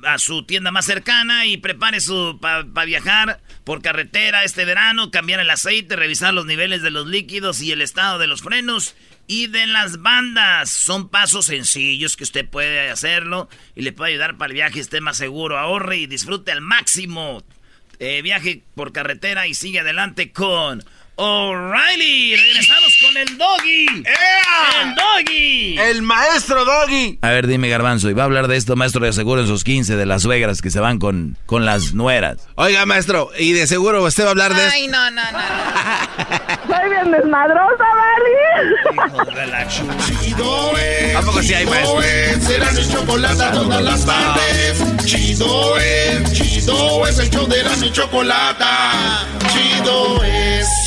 [0.03, 5.39] a su tienda más cercana y prepare su para viajar por carretera este verano, cambiar
[5.39, 8.95] el aceite, revisar los niveles de los líquidos y el estado de los frenos
[9.27, 10.69] y de las bandas.
[10.69, 15.01] Son pasos sencillos que usted puede hacerlo y le puede ayudar para el viaje esté
[15.01, 17.43] más seguro, ahorre y disfrute al máximo.
[17.99, 20.83] Eh, viaje por carretera y sigue adelante con
[21.17, 22.35] O'Reilly.
[22.35, 23.85] Regresamos con el doggy.
[23.87, 25.77] El doggy.
[25.79, 27.19] El maestro doggy.
[27.21, 29.63] A ver, dime, Garbanzo, y va a hablar de esto, maestro, de seguro en sus
[29.63, 32.37] 15, de las suegras que se van con, con las nueras.
[32.55, 34.73] Oiga, maestro, y de seguro usted va a hablar de esto.
[34.73, 35.39] Ay, no, no, no.
[36.75, 38.35] Soy bien desmadrosa, Vali.
[40.05, 41.15] Chido es.
[41.15, 42.01] ¿A poco sí hay, maestro?
[42.01, 42.43] Chido es.
[42.43, 45.05] Será mi chocolate todas las tardes.
[45.05, 46.33] Chido es.
[46.33, 48.65] Chido es el show de la mi chocolate.
[49.53, 50.84] Chido es.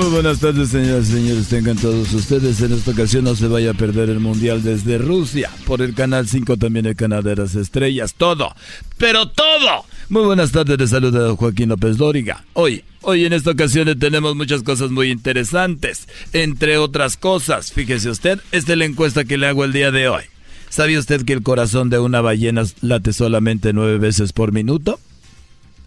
[0.00, 1.48] Muy buenas tardes, señoras y señores.
[1.48, 2.62] Tengan todos ustedes.
[2.62, 5.50] En esta ocasión no se vaya a perder el Mundial desde Rusia.
[5.66, 8.14] Por el Canal 5 también el Canal de las Estrellas.
[8.14, 8.54] Todo.
[8.96, 9.84] Pero todo.
[10.08, 10.78] Muy buenas tardes.
[10.78, 12.46] Les saluda Joaquín López Dóriga.
[12.54, 16.08] Hoy, hoy en esta ocasión tenemos muchas cosas muy interesantes.
[16.32, 20.08] Entre otras cosas, fíjese usted, esta es la encuesta que le hago el día de
[20.08, 20.22] hoy.
[20.70, 24.98] ¿Sabía usted que el corazón de una ballena late solamente nueve veces por minuto?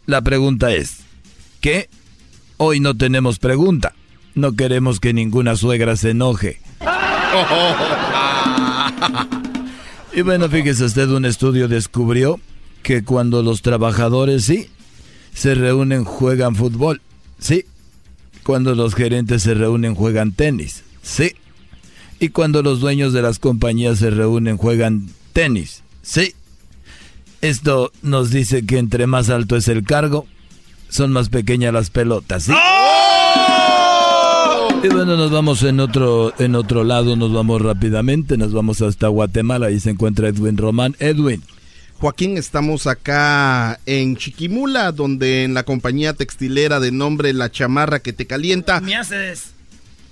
[0.06, 0.97] La pregunta es,
[1.62, 1.89] ¿qué?
[2.58, 3.95] Hoy no tenemos pregunta.
[4.36, 6.60] No queremos que ninguna suegra se enoje.
[10.15, 12.39] Y bueno, fíjese usted, un estudio descubrió
[12.84, 14.69] que cuando los trabajadores, sí,
[15.34, 17.02] se reúnen, juegan fútbol,
[17.39, 17.65] sí.
[18.43, 21.34] Cuando los gerentes se reúnen, juegan tenis, sí.
[22.19, 25.82] Y cuando los dueños de las compañías se reúnen, juegan tenis.
[26.04, 26.36] Sí.
[27.41, 30.28] Esto nos dice que entre más alto es el cargo,
[30.89, 32.43] son más pequeñas las pelotas.
[32.43, 32.52] ¿sí?
[32.54, 33.22] ¡Oh!
[34.84, 39.08] Y bueno, nos vamos en otro, en otro lado, nos vamos rápidamente, nos vamos hasta
[39.08, 40.93] Guatemala, ahí se encuentra Edwin Román.
[41.00, 41.41] Edwin.
[42.00, 48.12] Joaquín, estamos acá en Chiquimula, donde en la compañía textilera de nombre La Chamarra que
[48.12, 48.82] te calienta.
[48.82, 49.52] Me haces.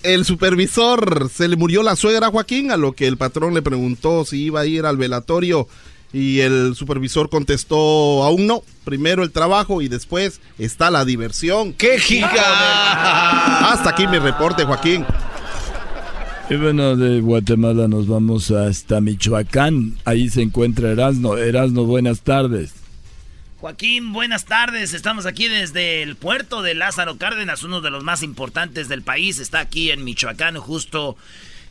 [0.03, 4.23] El supervisor se le murió la suegra Joaquín, a lo que el patrón le preguntó
[4.23, 5.67] si iba a ir al velatorio
[6.13, 8.63] y el supervisor contestó aún no.
[8.83, 11.73] Primero el trabajo y después está la diversión.
[11.73, 13.71] ¡Qué giga!
[13.71, 15.05] Hasta aquí mi reporte, Joaquín.
[16.49, 19.97] Y bueno, de Guatemala nos vamos hasta Michoacán.
[20.03, 21.37] Ahí se encuentra Erasno.
[21.37, 22.73] Erasno, buenas tardes.
[23.61, 24.93] Joaquín, buenas tardes.
[24.93, 29.39] Estamos aquí desde el puerto de Lázaro Cárdenas, uno de los más importantes del país.
[29.39, 31.15] Está aquí en Michoacán, justo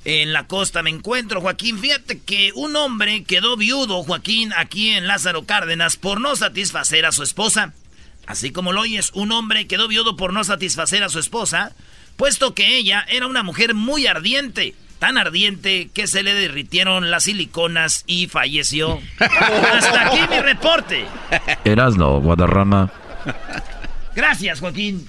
[0.05, 0.83] en la costa.
[0.83, 1.79] Me encuentro, Joaquín.
[1.79, 7.13] Fíjate que un hombre quedó viudo, Joaquín, aquí en Lázaro Cárdenas por no satisfacer a
[7.13, 7.73] su esposa.
[8.27, 11.73] Así como lo oyes, un hombre quedó viudo por no satisfacer a su esposa
[12.21, 17.25] puesto que ella era una mujer muy ardiente, tan ardiente que se le derritieron las
[17.25, 19.01] siliconas y falleció.
[19.19, 21.07] Hasta aquí mi reporte.
[21.65, 22.93] Erasno, Guadarrama.
[24.15, 25.09] Gracias, Joaquín.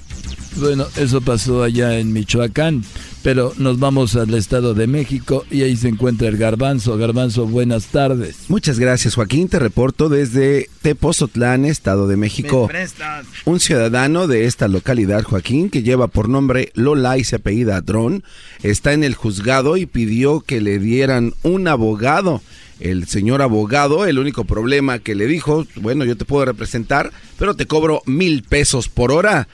[0.55, 2.85] Bueno, eso pasó allá en Michoacán.
[3.23, 6.97] Pero nos vamos al Estado de México y ahí se encuentra el Garbanzo.
[6.97, 8.45] Garbanzo, buenas tardes.
[8.47, 9.47] Muchas gracias, Joaquín.
[9.47, 12.67] Te reporto desde Tepozotlán, Estado de México.
[13.45, 18.23] Un ciudadano de esta localidad, Joaquín, que lleva por nombre Lola y se apellida Dron,
[18.63, 22.41] está en el juzgado y pidió que le dieran un abogado.
[22.79, 27.53] El señor abogado, el único problema que le dijo, bueno, yo te puedo representar, pero
[27.55, 29.47] te cobro mil pesos por hora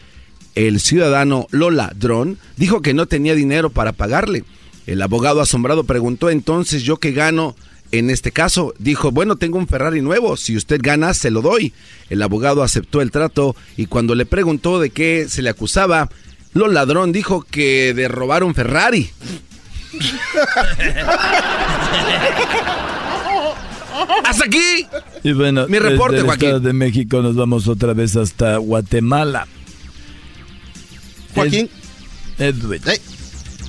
[0.58, 4.44] el ciudadano Lola Dron dijo que no tenía dinero para pagarle.
[4.88, 7.56] El abogado asombrado preguntó entonces yo qué gano
[7.92, 8.74] en este caso.
[8.80, 11.74] Dijo, bueno, tengo un Ferrari nuevo, si usted gana, se lo doy.
[12.10, 16.10] El abogado aceptó el trato y cuando le preguntó de qué se le acusaba,
[16.54, 19.12] Lola ladrón dijo que de robar un Ferrari.
[24.24, 24.88] Hasta aquí.
[25.24, 29.48] Y bueno, mi reporte, desde de México nos vamos otra vez hasta Guatemala.
[31.38, 31.70] Joaquín.
[32.40, 32.82] Edwin.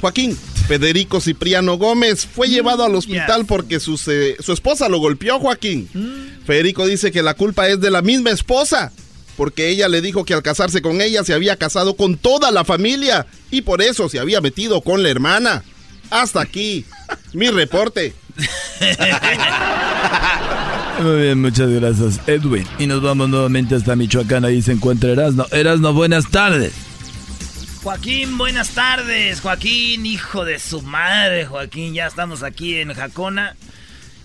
[0.01, 5.89] Joaquín, Federico Cipriano Gómez fue llevado al hospital porque su, su, esposa lo golpeó, Joaquín.
[5.93, 6.45] Mm.
[6.45, 8.93] Federico dice que la culpa es de la misma esposa,
[9.37, 12.65] porque ella le dijo que al casarse con ella se había casado con toda la
[12.65, 15.65] familia y por eso se había metido con la hermana.
[16.11, 16.85] Hasta aquí,
[17.33, 18.15] mi reporte.
[21.03, 22.67] Muy bien, muchas gracias, Edwin.
[22.79, 25.47] Y nos vamos nuevamente hasta Michoacán, ahí se encuentra Erasno.
[25.51, 26.73] Erasno, buenas tardes.
[27.89, 29.41] Joaquín, buenas tardes.
[29.41, 31.95] Joaquín, hijo de su madre, Joaquín.
[31.95, 33.57] Ya estamos aquí en Jacona,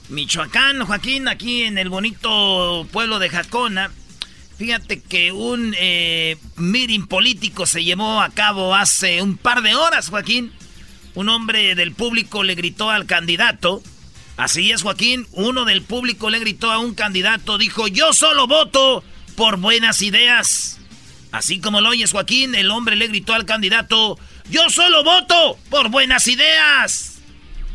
[0.09, 0.85] Michoacán.
[0.85, 3.89] Joaquín, aquí en el bonito pueblo de Jacona.
[4.57, 10.09] Fíjate que un eh, meeting político se llevó a cabo hace un par de horas,
[10.09, 10.51] Joaquín.
[11.15, 13.81] Un hombre del público le gritó al candidato.
[14.35, 15.25] Así es, Joaquín.
[15.31, 17.57] Uno del público le gritó a un candidato.
[17.57, 19.05] Dijo, yo solo voto
[19.37, 20.81] por buenas ideas.
[21.33, 24.19] Así como lo oyes, Joaquín, el hombre le gritó al candidato,
[24.51, 27.21] yo solo voto por buenas ideas,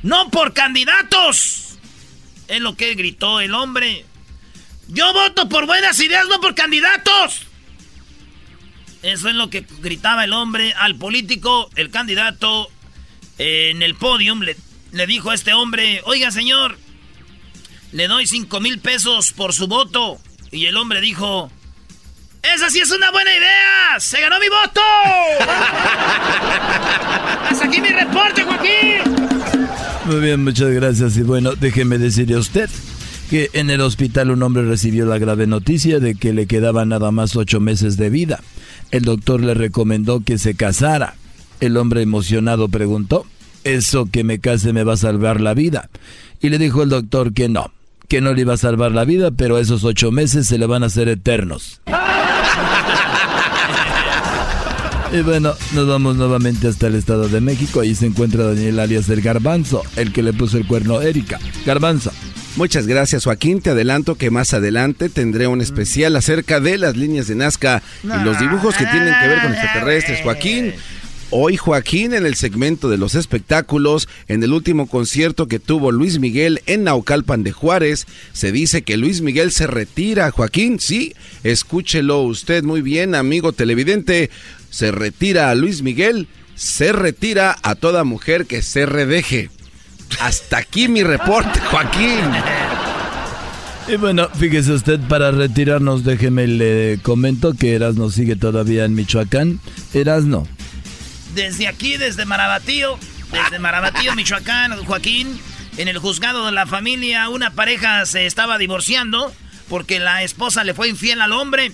[0.04, 1.76] no por candidatos.
[2.46, 4.06] Es lo que gritó el hombre.
[4.86, 7.46] Yo voto por buenas ideas, no por candidatos.
[9.02, 12.70] Eso es lo que gritaba el hombre al político, el candidato
[13.38, 14.40] en el podium.
[14.42, 14.56] Le,
[14.92, 16.78] le dijo a este hombre, oiga señor,
[17.90, 20.20] le doy cinco mil pesos por su voto.
[20.52, 21.50] Y el hombre dijo,
[22.42, 23.98] ¡Esa sí es una buena idea!
[23.98, 24.80] ¡Se ganó mi voto!
[27.50, 29.28] ¡Hasta aquí mi reporte, Joaquín!
[30.06, 31.16] Muy bien, muchas gracias.
[31.16, 32.70] Y bueno, déjeme decirle a usted
[33.28, 37.10] que en el hospital un hombre recibió la grave noticia de que le quedaban nada
[37.10, 38.40] más ocho meses de vida.
[38.90, 41.14] El doctor le recomendó que se casara.
[41.60, 43.26] El hombre emocionado preguntó,
[43.64, 45.90] ¿eso que me case me va a salvar la vida?
[46.40, 47.72] Y le dijo el doctor que no,
[48.06, 50.84] que no le iba a salvar la vida, pero esos ocho meses se le van
[50.84, 51.82] a hacer eternos.
[55.10, 57.80] Y bueno, nos vamos nuevamente hasta el Estado de México.
[57.80, 61.38] Ahí se encuentra Daniel alias el Garbanzo, el que le puso el cuerno a Erika.
[61.64, 62.12] Garbanzo.
[62.56, 67.28] Muchas gracias Joaquín, te adelanto que más adelante tendré un especial acerca de las líneas
[67.28, 70.22] de Nazca y los dibujos que tienen que ver con extraterrestres.
[70.22, 70.72] Joaquín,
[71.30, 76.18] Hoy Joaquín en el segmento de los espectáculos, en el último concierto que tuvo Luis
[76.18, 80.30] Miguel en Naucalpan de Juárez, se dice que Luis Miguel se retira.
[80.30, 84.30] Joaquín, sí, escúchelo usted muy bien, amigo televidente.
[84.70, 89.50] Se retira a Luis Miguel, se retira a toda mujer que se redeje.
[90.20, 92.20] Hasta aquí mi reporte, Joaquín.
[93.88, 99.60] Y bueno, fíjese usted, para retirarnos, déjeme le comento que Erasno sigue todavía en Michoacán.
[99.94, 100.46] Erasno.
[101.34, 102.98] Desde aquí, desde Marabatío,
[103.32, 105.40] desde Marabatío, Michoacán, Joaquín,
[105.78, 109.32] en el juzgado de la familia, una pareja se estaba divorciando
[109.68, 111.72] porque la esposa le fue infiel al hombre.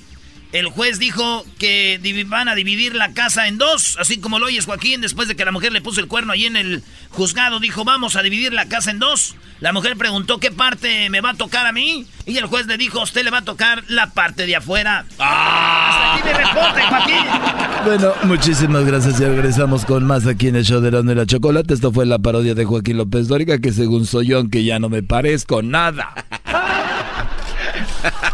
[0.55, 4.67] El juez dijo que van a dividir la casa en dos, así como lo oyes
[4.67, 7.85] Joaquín, después de que la mujer le puso el cuerno ahí en el juzgado, dijo
[7.85, 9.35] vamos a dividir la casa en dos.
[9.59, 12.77] La mujer preguntó qué parte me va a tocar a mí y el juez le
[12.77, 15.05] dijo a usted le va a tocar la parte de afuera.
[15.19, 16.14] ¡Ah!
[16.14, 17.85] Hasta aquí mi reporte, Joaquín.
[17.85, 21.27] Bueno, muchísimas gracias y regresamos con más aquí en el show de la, de la
[21.27, 21.75] chocolate.
[21.75, 24.88] Esto fue la parodia de Joaquín López Dóriga, que según soy yo, aunque ya no
[24.88, 26.14] me parezco nada.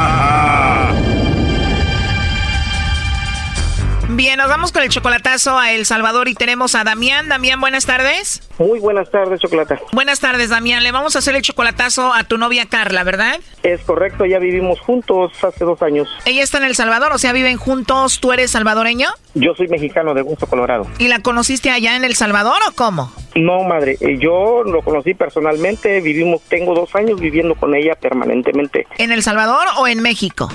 [4.13, 7.29] Bien, nos vamos con el chocolatazo a El Salvador y tenemos a Damián.
[7.29, 8.41] Damián, buenas tardes.
[8.59, 9.79] Muy buenas tardes, Chocolata.
[9.93, 10.83] Buenas tardes, Damián.
[10.83, 13.39] Le vamos a hacer el chocolatazo a tu novia Carla, ¿verdad?
[13.63, 16.09] Es correcto, ya vivimos juntos hace dos años.
[16.25, 18.19] Ella está en El Salvador, o sea, viven juntos.
[18.19, 19.09] ¿Tú eres salvadoreño?
[19.33, 20.87] Yo soy mexicano de Gusto, Colorado.
[20.99, 23.11] ¿Y la conociste allá en El Salvador o cómo?
[23.35, 28.87] No, madre, eh, yo lo conocí personalmente, vivimos, tengo dos años viviendo con ella permanentemente.
[28.97, 30.49] ¿En El Salvador o en México?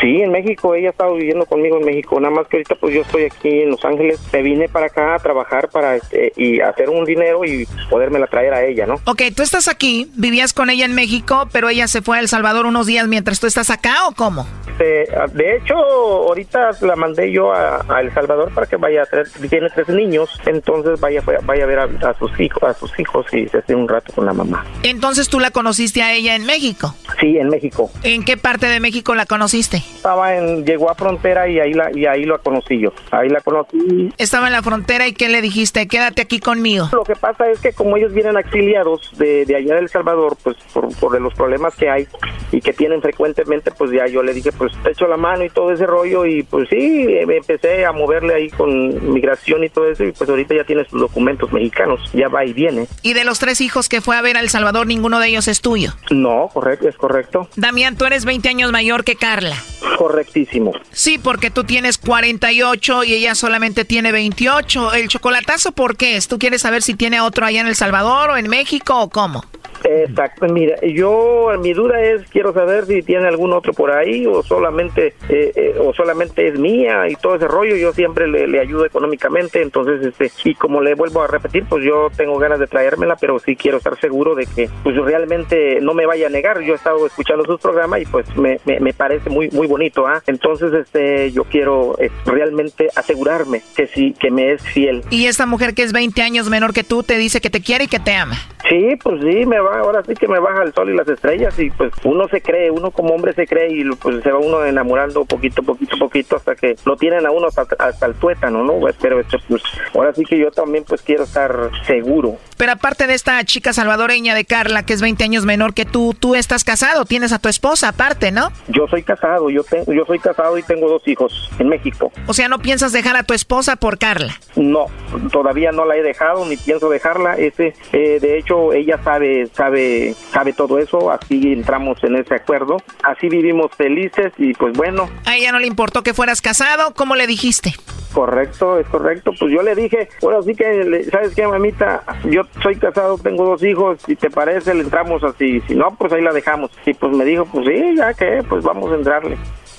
[0.00, 2.94] Sí, en México, ella ha estado viviendo conmigo en México, nada más que ahorita pues
[2.94, 6.60] yo estoy aquí en Los Ángeles, me vine para acá a trabajar para este, y
[6.60, 8.94] hacer un dinero y podérmela traer a ella, ¿no?
[9.04, 12.28] Ok, tú estás aquí, vivías con ella en México, pero ella se fue a El
[12.28, 14.46] Salvador unos días mientras tú estás acá o cómo?
[14.78, 19.06] De, de hecho, ahorita la mandé yo a, a, El Salvador para que vaya a
[19.06, 22.98] traer, tiene tres niños, entonces vaya, vaya a ver a, a sus hijos, a sus
[22.98, 24.64] hijos y se hace un rato con la mamá.
[24.82, 26.94] Entonces tú la conociste a ella en México.
[27.20, 27.90] Sí, en México.
[28.02, 29.78] ¿En qué parte de México la conociste?
[29.78, 32.92] Estaba en, llegó a frontera y ahí la, y ahí la conocí yo.
[33.10, 34.12] Ahí la conocí.
[34.18, 35.86] Estaba en la frontera y ¿qué le dijiste?
[35.86, 36.88] Quédate aquí conmigo.
[36.92, 40.56] Lo que pasa es que como ellos vienen exiliados de, de allá del Salvador, pues
[40.72, 42.06] por, por los problemas que hay
[42.50, 45.50] y que tienen frecuentemente, pues ya yo le dije, pues te echo la mano y
[45.50, 49.90] todo ese rollo y pues sí, me empecé a moverle ahí con migración y todo
[49.90, 52.86] eso y pues ahorita ya tiene sus documentos mexicanos, ya va y viene.
[53.02, 55.48] ¿Y de los tres hijos que fue a ver a El Salvador, ninguno de ellos
[55.48, 55.94] es tuyo?
[56.10, 57.48] No, correcto, es correcto.
[57.56, 59.56] Damián, tú eres 20 años mayor que Carla.
[59.96, 60.72] Correctísimo.
[60.90, 64.92] Sí, porque tú tienes 48 y ella solamente tiene 28.
[64.94, 66.28] ¿El chocolatazo por qué es?
[66.28, 69.44] ¿Tú quieres saber si tiene otro allá en El Salvador o en México o cómo?
[69.84, 74.42] Exacto, mira, yo mi duda es quiero saber si tiene algún otro por ahí o
[74.42, 77.76] solamente eh, eh, o solamente es mía y todo ese rollo.
[77.76, 81.84] Yo siempre le, le, ayudo económicamente, entonces este y como le vuelvo a repetir, pues
[81.84, 85.94] yo tengo ganas de traérmela, pero sí quiero estar seguro de que pues realmente no
[85.94, 86.60] me vaya a negar.
[86.60, 90.06] Yo he estado escuchando sus programas y pues me, me, me parece muy muy bonito,
[90.06, 90.22] ¿ah?
[90.26, 95.02] Entonces este yo quiero eh, realmente asegurarme que sí que me es fiel.
[95.10, 97.84] Y esta mujer que es 20 años menor que tú te dice que te quiere
[97.84, 98.36] y que te ama.
[98.68, 101.58] Sí, pues sí, me va, ahora sí que me baja el sol y las estrellas
[101.58, 104.64] y pues uno se cree, uno como hombre se cree y pues se va uno
[104.64, 108.78] enamorando poquito, poquito, poquito hasta que lo tienen a uno hasta, hasta el tuétano, ¿no?
[108.80, 109.62] Pues, pero este, pues
[109.94, 112.36] ahora sí que yo también pues quiero estar seguro.
[112.62, 116.14] Pero aparte de esta chica salvadoreña de Carla, que es 20 años menor que tú,
[116.16, 118.52] tú estás casado, tienes a tu esposa aparte, ¿no?
[118.68, 122.12] Yo soy casado, yo, tengo, yo soy casado y tengo dos hijos en México.
[122.28, 124.38] O sea, ¿no piensas dejar a tu esposa por Carla?
[124.54, 124.86] No,
[125.32, 127.34] todavía no la he dejado ni pienso dejarla.
[127.34, 131.10] Ese, eh, de hecho, ella sabe, sabe, sabe todo eso.
[131.10, 132.76] Así entramos en ese acuerdo.
[133.02, 135.10] Así vivimos felices y pues bueno.
[135.24, 136.94] A ella no le importó que fueras casado.
[136.94, 137.74] ¿Cómo le dijiste?
[138.12, 139.32] Correcto, es correcto.
[139.38, 142.02] Pues yo le dije, bueno, sí que, ¿sabes qué, mamita?
[142.24, 144.00] Yo soy casado, tengo dos hijos.
[144.06, 145.60] Si te parece, le entramos así.
[145.66, 146.70] Si no, pues ahí la dejamos.
[146.84, 149.38] Y pues me dijo, pues sí, ya que, pues vamos a entrarle.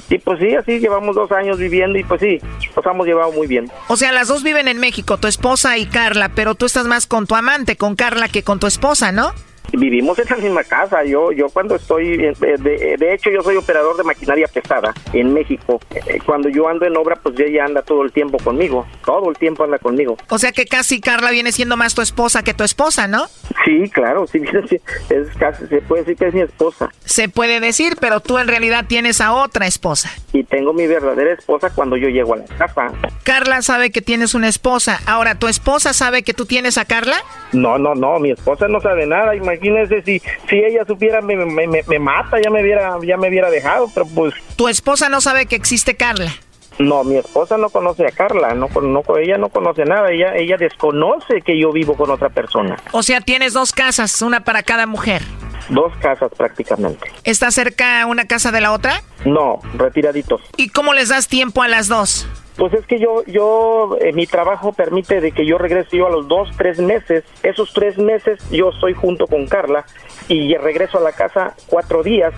[0.10, 2.40] Y pues sí, así llevamos dos años viviendo y pues sí,
[2.76, 3.72] nos hemos llevado muy bien.
[3.88, 7.08] O sea, las dos viven en México, tu esposa y Carla, pero tú estás más
[7.08, 9.32] con tu amante, con Carla, que con tu esposa, ¿no?
[9.72, 11.04] Vivimos en la misma casa.
[11.04, 15.80] Yo, yo cuando estoy, de, de, hecho, yo soy operador de maquinaria pesada en México.
[16.26, 18.86] Cuando yo ando en obra, pues ella anda todo el tiempo conmigo.
[19.06, 20.18] Todo el tiempo anda conmigo.
[20.30, 23.28] O sea que casi Carla viene siendo más tu esposa que tu esposa, ¿no?
[23.66, 26.90] Sí, claro, sí, sí, es casi, se puede decir que es mi esposa.
[27.06, 30.12] Se puede decir, pero tú en realidad tienes a otra esposa.
[30.34, 32.92] Y tengo mi verdadera esposa cuando yo llego a la casa.
[33.24, 35.00] Carla sabe que tienes una esposa.
[35.08, 37.18] Ahora, ¿tu esposa sabe que tú tienes a Carla?
[37.54, 39.36] No, no, no, mi esposa no sabe nada.
[39.36, 43.30] Imagínese si, si ella supiera me, me, me, me mata, ya me hubiera, ya me
[43.30, 44.36] hubiera dejado, pero pues...
[44.56, 46.32] ¿Tu esposa no sabe que existe Carla?
[46.80, 50.58] No, mi esposa no conoce a Carla, no, no, ella no conoce nada, ella, ella
[50.58, 52.78] desconoce que yo vivo con otra persona.
[52.92, 55.22] O sea, tienes dos casas, una para cada mujer.
[55.70, 57.12] Dos casas prácticamente.
[57.24, 59.02] ¿Está cerca una casa de la otra?
[59.24, 60.42] No, retiraditos.
[60.58, 62.28] ¿Y cómo les das tiempo a las dos?
[62.58, 66.12] Pues es que yo, yo, eh, mi trabajo permite de que yo regrese yo a
[66.12, 67.24] los dos, tres meses.
[67.42, 69.86] Esos tres meses yo estoy junto con Carla
[70.28, 72.34] y regreso a la casa cuatro días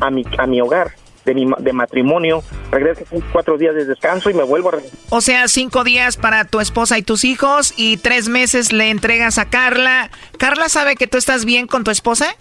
[0.00, 0.92] a mi, a mi hogar
[1.28, 4.98] de, mi, de matrimonio, regreso cuatro días de descanso y me vuelvo a regresar.
[5.10, 9.38] O sea, cinco días para tu esposa y tus hijos y tres meses le entregas
[9.38, 10.10] a Carla.
[10.38, 12.34] ¿Carla sabe que tú estás bien con tu esposa?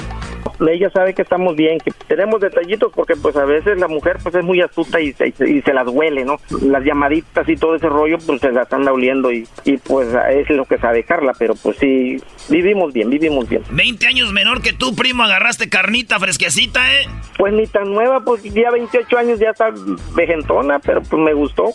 [0.65, 4.33] ella sabe que estamos bien, que tenemos detallitos porque pues a veces la mujer pues
[4.33, 6.37] es muy astuta y, y, se las duele, ¿no?
[6.61, 10.49] Las llamaditas y todo ese rollo pues se las anda oliendo y, y pues es
[10.49, 12.17] lo que sabe Carla, pero pues sí,
[12.49, 13.61] vivimos bien, vivimos bien.
[13.69, 17.07] 20 años menor que tú, primo, agarraste carnita fresquecita, ¿eh?
[17.37, 19.73] Pues ni tan nueva, pues ya 28 años ya está
[20.15, 21.65] vejentona, pero pues me gustó.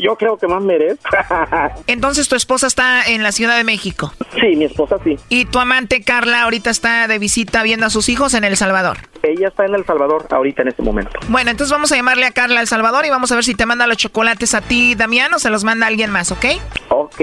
[0.00, 1.08] Yo creo que más merezco.
[1.86, 4.12] Entonces tu esposa está en la Ciudad de México.
[4.40, 5.16] Sí, mi esposa sí.
[5.28, 8.98] ¿Y tu amante Carla ahorita está de visita viendo a sus hijos en El Salvador?
[9.22, 11.18] Ella está en El Salvador ahorita en este momento.
[11.28, 13.66] Bueno, entonces vamos a llamarle a Carla El Salvador y vamos a ver si te
[13.66, 16.46] manda los chocolates a ti, Damián, o se los manda alguien más, ¿ok?
[16.88, 17.20] Ok.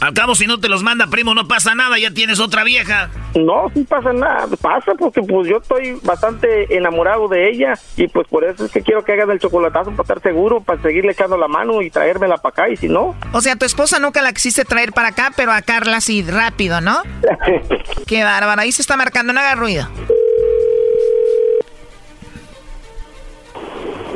[0.00, 3.10] Al cabo, si no te los manda, primo, no pasa nada, ya tienes otra vieja.
[3.34, 8.28] No, sí pasa nada, pasa porque pues yo estoy bastante enamorado de ella y pues
[8.28, 11.36] por eso es que quiero que hagas el chocolatazo para estar seguro, para seguirle echando
[11.36, 13.14] la mano y traérmela para acá y si no...
[13.32, 16.80] O sea, tu esposa nunca la quisiste traer para acá, pero a Carla sí, rápido,
[16.80, 17.02] ¿no?
[18.06, 19.88] Qué bárbaro, ahí se está marcando, no haga ruido.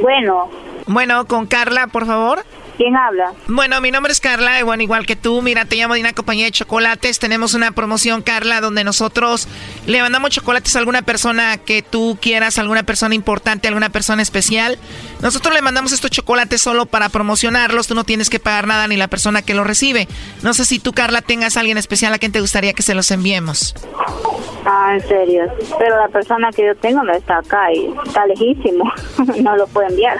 [0.00, 0.50] Bueno.
[0.86, 2.44] Bueno, con Carla, por favor.
[2.76, 3.32] ¿Quién habla?
[3.48, 6.12] Bueno, mi nombre es Carla, y bueno, igual que tú, mira, te llamo de una
[6.12, 7.18] compañía de chocolates.
[7.18, 9.48] Tenemos una promoción, Carla, donde nosotros
[9.86, 14.78] le mandamos chocolates a alguna persona que tú quieras, alguna persona importante, alguna persona especial.
[15.20, 18.96] Nosotros le mandamos estos chocolates solo para promocionarlos, tú no tienes que pagar nada ni
[18.96, 20.08] la persona que los recibe.
[20.42, 22.94] No sé si tú, Carla, tengas a alguien especial a quien te gustaría que se
[22.94, 23.74] los enviemos.
[24.64, 25.44] Ah, en serio.
[25.78, 28.92] Pero la persona que yo tengo no está acá y está lejísimo.
[29.42, 30.18] no lo puedo enviar.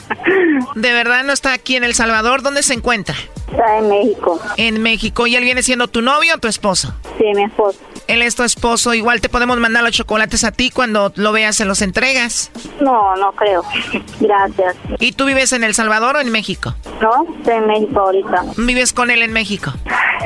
[0.76, 2.42] ¿De verdad no está aquí en El Salvador?
[2.42, 3.16] ¿Dónde se encuentra?
[3.50, 4.40] Está en México.
[4.56, 5.26] En México.
[5.26, 6.94] ¿Y él viene siendo tu novio o tu esposo?
[7.18, 7.78] Sí, mi esposo.
[8.08, 8.94] Él es tu esposo.
[8.94, 12.50] Igual te podemos mandar los chocolates a ti cuando lo veas, se los entregas.
[12.80, 13.62] No, no creo.
[14.20, 14.76] Gracias.
[15.00, 16.74] ¿Y tú vives en El Salvador o en México?
[17.00, 18.44] No, estoy en México ahorita.
[18.56, 19.72] ¿Vives con él en México?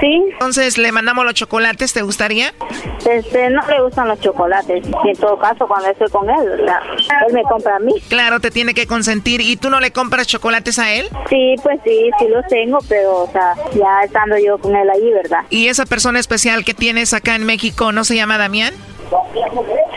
[0.00, 0.22] Sí.
[0.32, 1.92] Entonces, ¿le mandamos los chocolates?
[1.92, 2.52] ¿Te gustaría?
[3.08, 4.84] Este, no le gustan los chocolates.
[5.04, 7.94] En todo caso, cuando estoy con él, él me compra a mí.
[8.08, 9.40] Claro, te tiene que consentir.
[9.40, 11.08] ¿Y tú no le compras chocolates a él?
[11.28, 15.12] Sí, pues sí, sí los tengo, pero, o sea, ya estando yo con él ahí,
[15.12, 15.40] ¿verdad?
[15.50, 18.74] ¿Y esa persona especial que tienes acá en México no se llama Damián?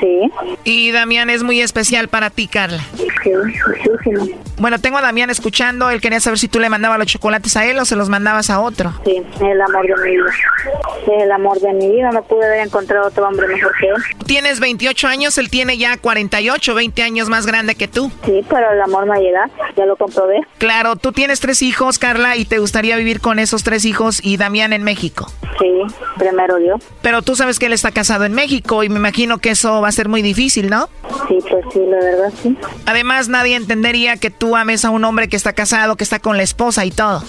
[0.04, 0.30] Sí.
[0.66, 2.84] Y Damián es muy especial para ti, Carla.
[3.24, 4.28] Sí, muchísimo.
[4.58, 5.90] Bueno, tengo a Damián escuchando.
[5.90, 8.50] Él quería saber si tú le mandabas los chocolates a él o se los mandabas
[8.50, 8.94] a otro.
[9.06, 11.24] Sí, el amor de mi vida.
[11.24, 12.12] El amor de mi vida.
[12.12, 13.96] No pude haber encontrado otro hombre mejor que él.
[14.26, 18.12] Tienes 28 años, él tiene ya 48, 20 años más grande que tú.
[18.26, 19.50] Sí, pero el amor no llega.
[19.78, 20.42] Ya lo comprobé.
[20.58, 24.36] Claro, tú tienes tres hijos, Carla, y te gustaría vivir con esos tres hijos y
[24.36, 25.32] Damián en México.
[25.60, 26.76] Sí, primero yo.
[27.02, 29.90] Pero tú sabes que él está casado en México y me imagino que eso va
[29.90, 30.90] a ser muy difícil, ¿no?
[31.28, 32.58] Sí, pues sí, la verdad sí.
[32.86, 36.38] Además, nadie entendería que tú ames a un hombre que está casado, que está con
[36.38, 37.22] la esposa y todo.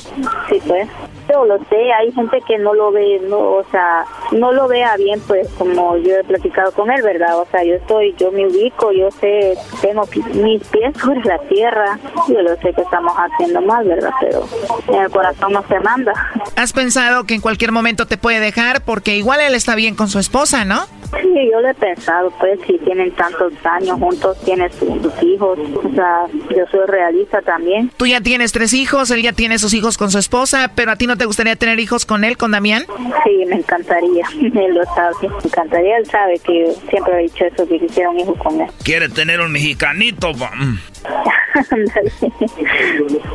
[0.49, 0.89] Sí, pues.
[1.33, 4.95] Yo lo sé, hay gente que no lo ve, no, o sea, no lo vea
[4.99, 7.39] bien, pues como yo he platicado con él, ¿verdad?
[7.39, 11.99] O sea, yo estoy, yo me ubico, yo sé, tengo mis pies sobre la tierra,
[12.29, 14.11] yo lo sé que estamos haciendo mal, ¿verdad?
[14.21, 14.47] Pero
[14.89, 16.13] en el corazón no se manda.
[16.57, 18.83] ¿Has pensado que en cualquier momento te puede dejar?
[18.85, 20.85] Porque igual él está bien con su esposa, ¿no?
[21.23, 25.95] Sí, yo lo he pensado, pues si tienen tantos años juntos, tienes sus hijos, o
[25.95, 27.91] sea, yo soy realista también.
[27.97, 30.97] Tú ya tienes tres hijos, él ya tiene sus hijos con su esposa, pero a
[30.97, 32.85] ti no te gustaría tener hijos con él, con Damián?
[33.25, 37.47] Sí, me encantaría, él lo sabe, me encantaría, él sabe que yo siempre he dicho
[37.47, 38.69] eso, que quisiera un hijo con él.
[38.83, 40.33] Quiere tener un mexicanito,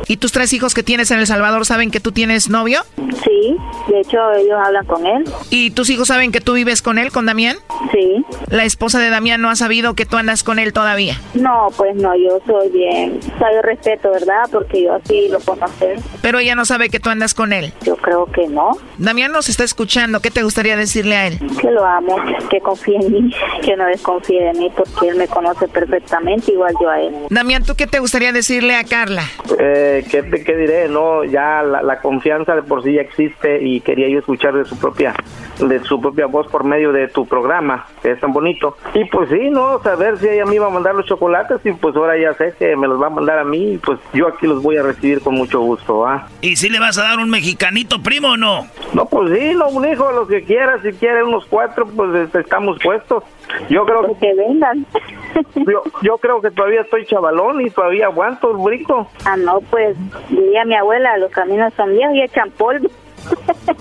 [0.06, 2.82] ¿Y tus tres hijos que tienes en El Salvador saben que tú tienes novio?
[2.96, 3.56] Sí,
[3.88, 5.24] de hecho ellos hablan con él.
[5.50, 7.56] ¿Y tus hijos saben que tú vives con él, con Damián?
[7.92, 8.24] Sí.
[8.48, 11.16] ¿La esposa de Damián no ha sabido que tú andas con él todavía?
[11.34, 14.42] No, pues no, yo soy bien, o sea, yo respeto, ¿verdad?
[14.52, 15.98] Porque yo así lo puedo hacer.
[16.22, 17.72] Pero ella no sabe que tú andas con él.
[17.84, 18.70] Yo creo que no.
[18.98, 21.38] Damián nos está escuchando, ¿qué te gustaría decirle a él?
[21.60, 22.16] Que lo amo,
[22.50, 23.34] que confíe en mí,
[23.64, 27.14] que no desconfíe de mí porque él me conoce perfectamente igual yo a él.
[27.30, 29.24] Damián, ¿tú qué te gustaría decirle a Carla?
[29.58, 30.88] Eh, ¿qué, te- qué diré?
[30.88, 34.64] No, ya la, la confianza de por sí ya existe y quería yo escuchar de
[34.64, 35.14] su propia
[35.60, 38.76] de su propia voz por medio de tu programa, que es tan bonito.
[38.94, 41.94] Y pues sí, no, saber si ella me iba a mandar los chocolates y pues
[41.96, 44.46] ahora ya sé que me los va a mandar a mí y pues yo aquí
[44.46, 46.26] los voy a recibir con mucho gusto, ¿ah?
[46.40, 48.66] ¿Y si le vas a dar un mexicanito, primo, o no?
[48.92, 52.40] No, pues sí, no, un hijo, lo que quiera, si quiere unos cuatro, pues este,
[52.40, 53.24] estamos puestos.
[53.68, 54.86] Yo creo que vengan.
[55.54, 59.08] Yo, yo creo que todavía estoy chavalón y todavía aguanto el brinco.
[59.24, 59.96] Ah, no, pues
[60.28, 62.88] diría mi abuela, los caminos son viejos y echan polvo.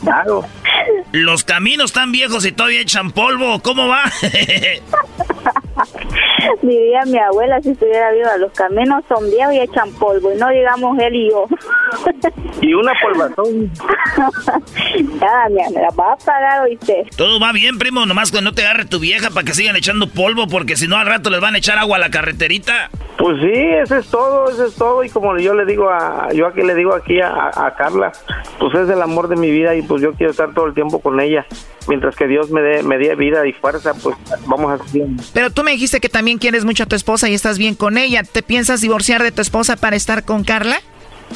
[0.02, 0.44] Claro.
[1.12, 3.60] Los caminos están viejos y todavía echan polvo.
[3.62, 4.04] ¿Cómo va?
[6.62, 10.50] Diría mi abuela si estuviera viva, los caminos son viejos y echan polvo, y no
[10.50, 11.46] digamos él y yo.
[12.62, 13.72] Y una polvazón.
[15.22, 17.06] ya, mira, me la va a pagar, oíste.
[17.16, 18.06] Todo va bien, primo.
[18.06, 20.98] Nomás que no te agarre tu vieja para que sigan echando polvo, porque si no
[20.98, 22.90] al rato les van a echar agua a la carreterita.
[23.18, 25.04] Pues sí, eso es todo, eso es todo.
[25.04, 28.12] Y como yo le digo a, yo aquí le digo aquí a, a Carla,
[28.60, 31.00] pues es el amor de mi vida y pues yo quiero estar todo el tiempo
[31.00, 31.46] con ella.
[31.88, 34.16] Mientras que Dios me dé, me dé vida y fuerza, pues
[34.46, 35.08] vamos a seguir.
[35.34, 37.98] Pero tú me dijiste que también quieres mucho a tu esposa y estás bien con
[37.98, 38.24] ella.
[38.24, 40.80] ¿Te piensas divorciar de tu esposa para estar con Carla?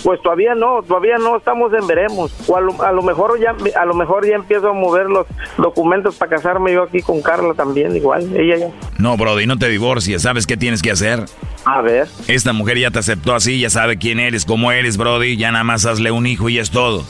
[0.02, 2.32] Pues todavía no, todavía no estamos en veremos.
[2.48, 5.28] O a lo, a lo mejor ya, a lo mejor ya empiezo a mover los
[5.58, 8.28] documentos para casarme yo aquí con Carla también, igual.
[8.36, 8.68] Ella ya.
[8.98, 10.24] No, Brody, no te divorcies.
[10.24, 11.26] ¿Sabes qué tienes que hacer?
[11.66, 12.08] A ver.
[12.28, 15.38] Esta mujer ya te aceptó así, ya sabe quién eres, cómo eres, Brody.
[15.38, 17.06] Ya nada más hazle un hijo y es todo.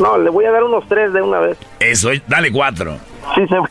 [0.00, 1.56] No, le voy a dar unos tres de una vez.
[1.80, 2.96] Eso, dale cuatro.
[3.34, 3.56] Sí, se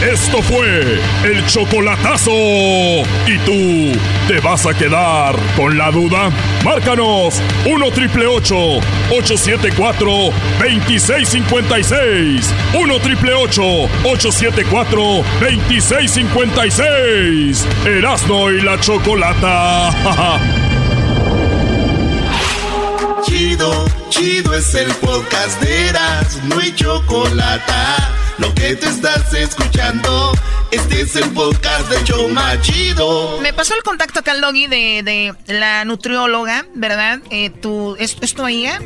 [0.00, 2.30] Esto fue el chocolatazo.
[2.30, 3.92] ¿Y tú
[4.28, 6.30] te vas a quedar con la duda?
[6.64, 10.10] Márcanos 1 triple 874
[10.58, 12.54] 2656.
[12.80, 15.02] 1 triple 874
[15.40, 17.68] 2656.
[17.84, 19.90] Erasno y la chocolata.
[23.22, 28.19] Chido, chido es el podcast de Eras, no hay chocolate.
[28.40, 30.32] Lo que te estás escuchando,
[30.70, 33.38] este es el podcast de Choma Chido.
[33.42, 35.02] Me pasó el contacto acá al doggy de,
[35.46, 37.20] de la nutrióloga, ¿verdad?
[37.30, 38.80] Eh, ¿tú, ¿es, ¿Es tu amiga?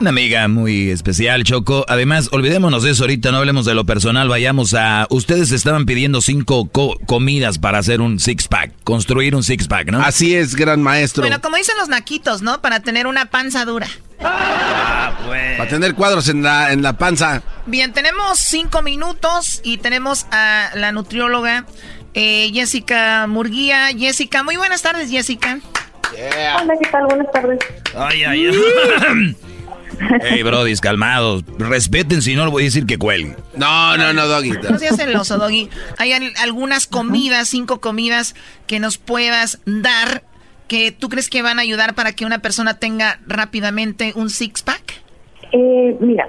[0.00, 1.84] Una amiga muy especial, Choco.
[1.88, 5.08] Además, olvidémonos de eso ahorita, no hablemos de lo personal, vayamos a...
[5.10, 10.00] Ustedes estaban pidiendo cinco co- comidas para hacer un six-pack, construir un six-pack, ¿no?
[10.00, 11.22] Así es, gran maestro.
[11.22, 12.62] Bueno, como dicen los naquitos, ¿no?
[12.62, 13.88] Para tener una panza dura.
[14.18, 17.42] Para tener cuadros en la, en la panza.
[17.66, 21.66] Bien, tenemos cinco minutos y tenemos a la nutrióloga
[22.14, 23.88] eh, Jessica Murguía.
[23.96, 25.58] Jessica, muy buenas tardes, Jessica.
[26.62, 27.06] Hola, ¿qué tal?
[27.06, 27.58] Buenas tardes.
[27.96, 29.36] Ay, ay, ay.
[30.22, 31.42] Hey, Brody, calmados.
[31.58, 33.34] Respeten, si no, le voy a decir que cuelgue.
[33.54, 34.50] No, no, no, Doggy.
[34.70, 35.68] No seas celoso, Doggy.
[35.98, 38.34] Hay al- algunas comidas, cinco comidas
[38.66, 40.22] que nos puedas dar
[40.68, 45.00] que tú crees que van a ayudar para que una persona tenga rápidamente un six-pack.
[45.52, 46.26] Eh, mira,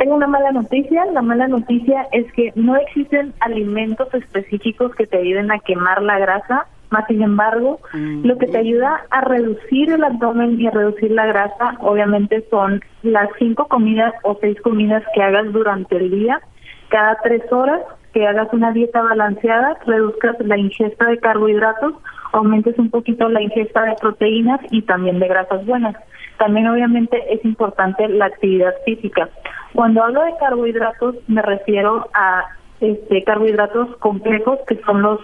[0.00, 1.04] tengo una mala noticia.
[1.12, 6.18] La mala noticia es que no existen alimentos específicos que te ayuden a quemar la
[6.18, 6.66] grasa.
[6.88, 11.26] Más sin embargo, lo que te ayuda a reducir el abdomen y a reducir la
[11.26, 16.40] grasa, obviamente, son las cinco comidas o seis comidas que hagas durante el día,
[16.88, 17.82] cada tres horas,
[18.12, 21.92] que hagas una dieta balanceada, reduzcas la ingesta de carbohidratos,
[22.32, 25.94] aumentes un poquito la ingesta de proteínas y también de grasas buenas.
[26.38, 29.28] También obviamente es importante la actividad física.
[29.74, 32.44] Cuando hablo de carbohidratos me refiero a
[32.80, 35.20] este, carbohidratos complejos que son los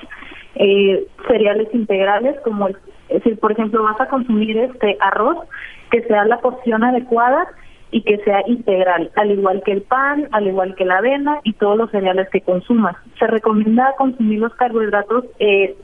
[0.57, 2.77] eh, cereales integrales, como el,
[3.09, 5.39] es decir, por ejemplo, vas a consumir este arroz
[5.91, 7.47] que sea la porción adecuada
[7.91, 11.53] y que sea integral, al igual que el pan, al igual que la avena y
[11.53, 12.97] todos los cereales que consumas.
[13.19, 15.77] Se recomienda consumir los carbohidratos eh,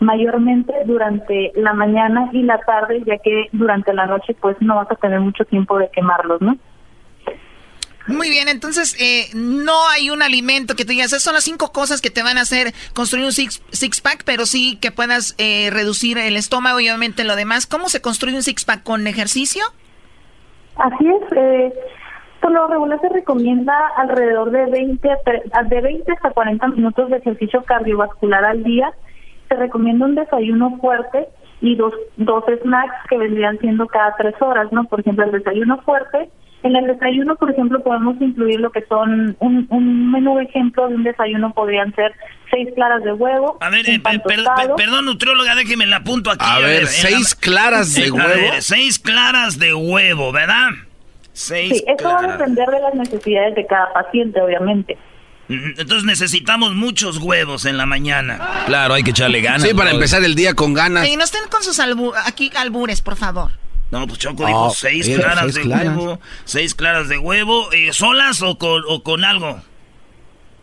[0.00, 4.90] mayormente durante la mañana y la tarde, ya que durante la noche pues no vas
[4.90, 6.56] a tener mucho tiempo de quemarlos, ¿no?
[8.06, 11.72] Muy bien, entonces eh, no hay un alimento que tú digas, esas son las cinco
[11.72, 15.34] cosas que te van a hacer construir un six, six pack, pero sí que puedas
[15.38, 17.66] eh, reducir el estómago y obviamente lo demás.
[17.66, 19.64] ¿Cómo se construye un six pack con ejercicio?
[20.76, 21.32] Así es.
[21.36, 21.72] Eh,
[22.40, 27.08] por lo regular se recomienda alrededor de 20, a tre- de 20 hasta 40 minutos
[27.08, 28.92] de ejercicio cardiovascular al día
[29.48, 31.28] se recomienda un desayuno fuerte
[31.60, 34.84] y dos, dos snacks que vendrían siendo cada tres horas, ¿no?
[34.84, 36.28] Por ejemplo, el desayuno fuerte.
[36.64, 40.94] En el desayuno, por ejemplo, podemos incluir lo que son un, un menú ejemplo de
[40.94, 42.14] un desayuno podrían ser
[42.50, 43.58] seis claras de huevo.
[43.60, 46.42] A ver, eh, perdón, nutrióloga, déjeme la apunto aquí.
[46.48, 48.52] A, ver, seis claras de huevo.
[48.60, 50.70] seis claras de huevo, ¿verdad?
[51.34, 54.96] Seis sí, eso va a depender de las necesidades de cada paciente, obviamente.
[55.50, 58.40] Entonces necesitamos muchos huevos en la mañana.
[58.64, 59.62] Claro, hay que echarle ganas.
[59.62, 61.06] Sí, para empezar el día con ganas.
[61.06, 61.78] Y no estén con sus
[62.24, 63.50] aquí albures, por favor.
[63.90, 66.18] No, pues Choco dijo seis claras de huevo.
[66.44, 67.72] Seis claras de huevo.
[67.72, 69.60] Eh, ¿Solas o con, o con algo?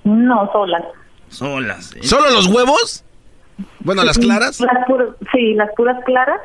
[0.04, 0.84] No, solas.
[1.30, 1.96] Solas.
[1.96, 2.04] ¿eh?
[2.04, 3.06] ¿Solo los huevos?
[3.80, 4.58] Bueno, las claras.
[5.32, 6.40] sí, las puras claras.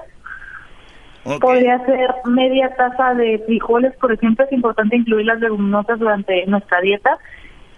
[1.40, 4.44] Podría ser media taza de frijoles, por ejemplo.
[4.44, 7.18] Es importante incluir las leguminosas durante nuestra dieta.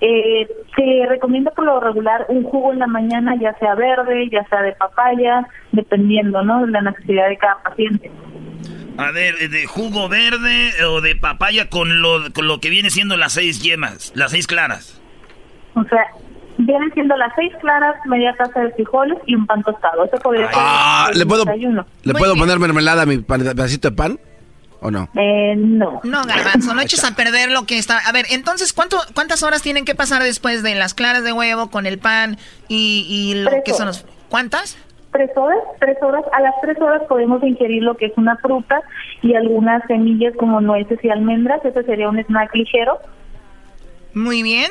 [0.00, 0.46] Eh,
[0.76, 4.62] se recomienda por lo regular un jugo en la mañana, ya sea verde, ya sea
[4.62, 6.66] de papaya, dependiendo, ¿no?
[6.66, 8.10] De la necesidad de cada paciente.
[8.98, 13.16] A ver, de jugo verde o de papaya con lo, con lo que viene siendo
[13.16, 15.00] las seis yemas, las seis claras.
[15.74, 16.04] O sea,
[16.58, 20.04] vienen siendo las seis claras, media taza de frijoles y un pan tostado.
[20.04, 21.44] Eso podría ser ah, ¿le puedo,
[22.02, 24.20] ¿Le puedo poner mermelada a mi pedacito de pan?
[24.80, 25.08] ¿O no?
[25.14, 26.00] Eh, no.
[26.02, 27.98] No, garbanzo, no eches a perder lo que está...
[27.98, 31.70] A ver, entonces, ¿cuánto, ¿cuántas horas tienen que pasar después de las claras de huevo
[31.70, 32.36] con el pan
[32.68, 34.04] y, y lo que son los...
[34.28, 34.76] ¿Cuántas?
[35.12, 38.82] Tres horas, tres horas, a las tres horas podemos ingerir lo que es una fruta
[39.22, 42.98] y algunas semillas como nueces y almendras, ese sería un snack ligero.
[44.14, 44.70] Muy bien.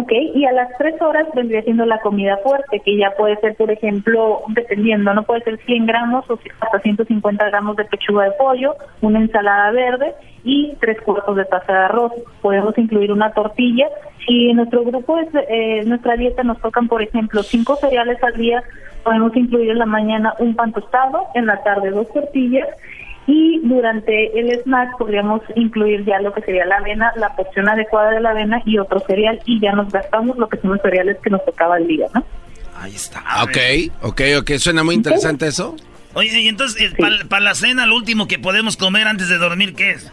[0.00, 3.56] Ok, y a las tres horas vendría siendo la comida fuerte, que ya puede ser,
[3.56, 8.30] por ejemplo, dependiendo, no puede ser 100 gramos o hasta 150 gramos de pechuga de
[8.32, 12.12] pollo, una ensalada verde y tres cuartos de taza de arroz.
[12.40, 13.88] Podemos incluir una tortilla.
[14.24, 18.34] Si en nuestro grupo, es, eh, nuestra dieta nos tocan, por ejemplo, cinco cereales al
[18.34, 18.62] día,
[19.04, 22.68] podemos incluir en la mañana un pan tostado, en la tarde dos tortillas
[23.26, 28.12] y durante el snack podríamos incluir ya lo que sería la avena, la porción adecuada
[28.12, 31.18] de la avena y otro cereal y ya nos gastamos lo que son los cereales
[31.22, 32.24] que nos tocaba el día, ¿no?
[32.80, 33.22] Ahí está.
[33.42, 33.58] Ok,
[34.02, 35.76] ok, ok, suena muy interesante eso.
[36.14, 36.96] Oye, y entonces, eh,
[37.28, 40.10] para la cena, lo último que podemos comer antes de dormir, ¿qué es?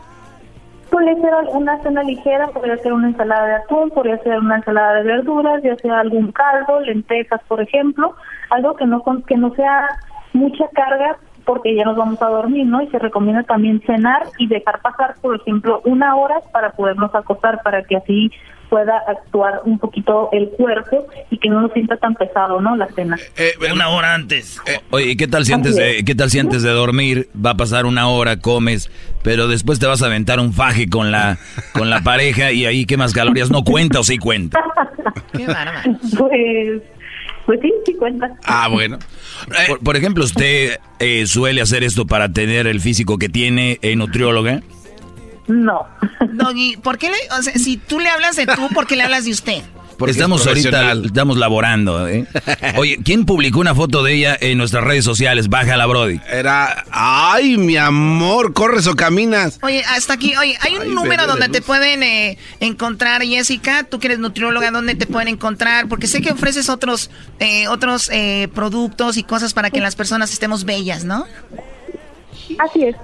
[0.96, 4.93] Puede ser una cena ligera, podría ser una ensalada de atún, podría ser una ensalada
[4.93, 8.16] de verduras, ya sea algún caldo, lentejas, por ejemplo,
[8.50, 9.89] algo que no, que no sea
[10.32, 12.82] mucha carga porque ya nos vamos a dormir, ¿no?
[12.82, 17.62] Y se recomienda también cenar y dejar pasar, por ejemplo, una hora para podernos acostar,
[17.62, 18.32] para que así
[18.76, 22.76] pueda actuar un poquito el cuerpo y que no nos sienta tan pesado, ¿no?
[22.76, 23.17] La cena.
[23.38, 24.59] Eh, una hora antes.
[24.65, 27.55] Eh, oye, ¿qué tal si antes de, qué tal si antes de dormir va a
[27.55, 28.91] pasar una hora, comes,
[29.23, 31.38] pero después te vas a aventar un faje con la
[31.71, 34.61] con la pareja y ahí qué más calorías no cuenta o sí cuenta?
[35.32, 35.45] qué
[36.17, 36.82] Pues
[37.45, 38.30] pues sí, sí cuenta.
[38.43, 38.99] Ah, bueno.
[39.86, 44.61] Por, ejemplo, ¿usted eh, suele hacer esto para tener el físico que tiene en nutrióloga?
[45.48, 45.88] No.
[46.34, 49.04] Doggy, ¿por qué le, o sea, si tú le hablas de tú, ¿por qué le
[49.04, 49.64] hablas de usted?
[49.98, 52.08] Porque estamos ahorita, estamos laborando.
[52.08, 52.26] ¿eh?
[52.78, 55.48] Oye, ¿quién publicó una foto de ella en nuestras redes sociales?
[55.48, 56.20] Bájala, Brody.
[56.30, 59.60] Era, ay, mi amor, corres o caminas.
[59.62, 64.08] Oye, hasta aquí, oye, hay un número donde te pueden eh, encontrar, Jessica, tú que
[64.08, 65.88] eres nutrióloga, ¿dónde te pueden encontrar?
[65.88, 70.34] Porque sé que ofreces otros, eh, otros eh, productos y cosas para que las personas
[70.34, 71.26] estemos bellas, ¿no?
[72.60, 72.96] Así es.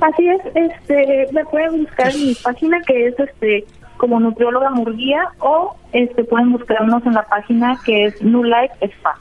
[0.00, 3.64] Así es, este, me pueden buscar en mi página que es este
[3.96, 9.18] como nutrióloga Murguía o este pueden buscarnos en la página que es New Life Spa.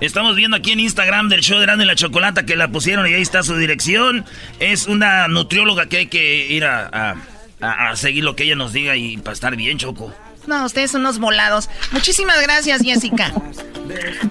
[0.00, 3.14] Estamos viendo aquí en Instagram del show de Grande la Chocolata que la pusieron y
[3.14, 4.24] ahí está su dirección.
[4.58, 7.16] Es una nutrióloga que hay que ir a,
[7.60, 10.12] a, seguir lo que ella nos diga y para estar bien, Choco.
[10.46, 11.70] No, ustedes son unos volados.
[11.92, 13.32] Muchísimas gracias, Jessica.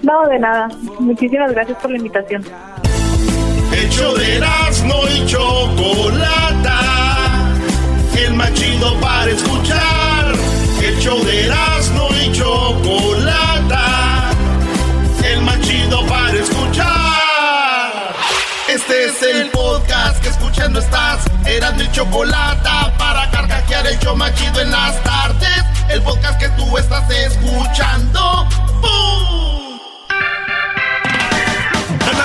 [0.02, 0.68] No, de nada.
[1.00, 2.44] Muchísimas gracias por la invitación.
[3.90, 4.40] Show de
[4.86, 6.94] no y Chocolata
[8.16, 10.34] el más chido para escuchar.
[11.00, 14.30] Show de Erasmo y Chocolata,
[15.24, 18.14] el más chido para escuchar.
[18.68, 21.24] Este es el podcast que escuchando estás.
[21.44, 25.64] Erasmo y Chocolata para carcajear el show más en las tardes.
[25.90, 28.48] El podcast que tú estás escuchando.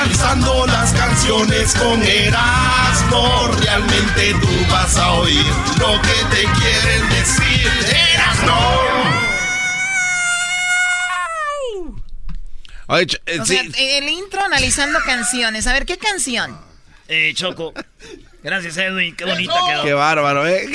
[0.09, 5.45] Analizando las canciones con Erasmo, realmente tú vas a oír
[5.77, 7.71] lo que te quieren decir.
[8.15, 8.81] Erasmo.
[12.97, 15.67] Eh, el intro analizando canciones.
[15.67, 16.59] A ver, ¿qué canción?
[17.07, 17.73] Eh, Choco.
[18.41, 19.15] Gracias, Edwin.
[19.15, 19.83] Qué bonita quedó.
[19.83, 20.65] Qué bárbaro, ¿eh?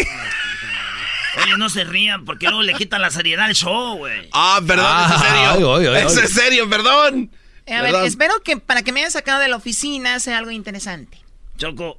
[1.43, 4.29] Oye, no se rían porque luego le quitan la seriedad al show, güey.
[4.33, 5.75] Ah, perdón, Ah, es en serio.
[5.77, 7.31] ay, ay, ay, es serio, perdón.
[7.67, 10.51] Eh, a ver, espero que para que me hayan sacado de la oficina sea algo
[10.51, 11.19] interesante.
[11.57, 11.99] Choco,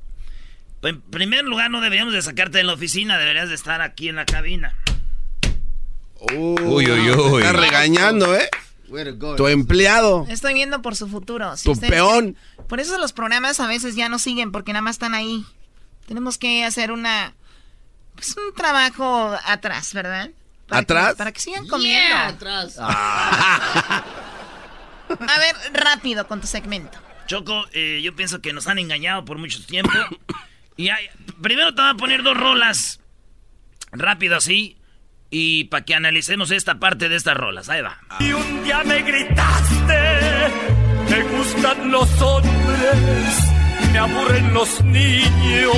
[0.84, 4.16] en primer lugar no deberíamos de sacarte de la oficina, deberías de estar aquí en
[4.18, 4.76] la cabina.
[6.34, 7.42] Uy, uy, uy.
[7.42, 8.50] Está regañando, ¿eh?
[9.36, 10.26] Tu empleado.
[10.30, 11.58] Estoy viendo por su futuro.
[11.58, 12.38] Si Tu peón.
[12.70, 15.44] Por eso los programas a veces ya no siguen porque nada más están ahí.
[16.08, 17.34] Tenemos que hacer una
[18.16, 20.30] pues un trabajo atrás, ¿verdad?
[20.68, 21.10] Para ¿Atrás?
[21.12, 22.16] que- para que sigan comiendo.
[22.16, 22.78] atrás.
[25.20, 26.98] A ver, rápido con tu segmento.
[27.28, 29.92] Choco, eh, yo pienso que nos han engañado por mucho tiempo.
[30.78, 31.10] y hay-
[31.42, 33.00] primero te voy a poner dos rolas.
[33.92, 34.78] Rápido así.
[35.32, 37.68] Y para que analicemos esta parte de estas rolas.
[37.70, 37.98] Ahí va.
[38.20, 40.48] Y un día me gritaste,
[41.10, 43.52] me gustan los hombres,
[43.92, 45.76] me aburren los niños.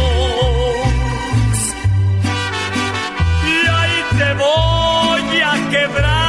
[3.45, 6.26] Y ahí te voy a quebrar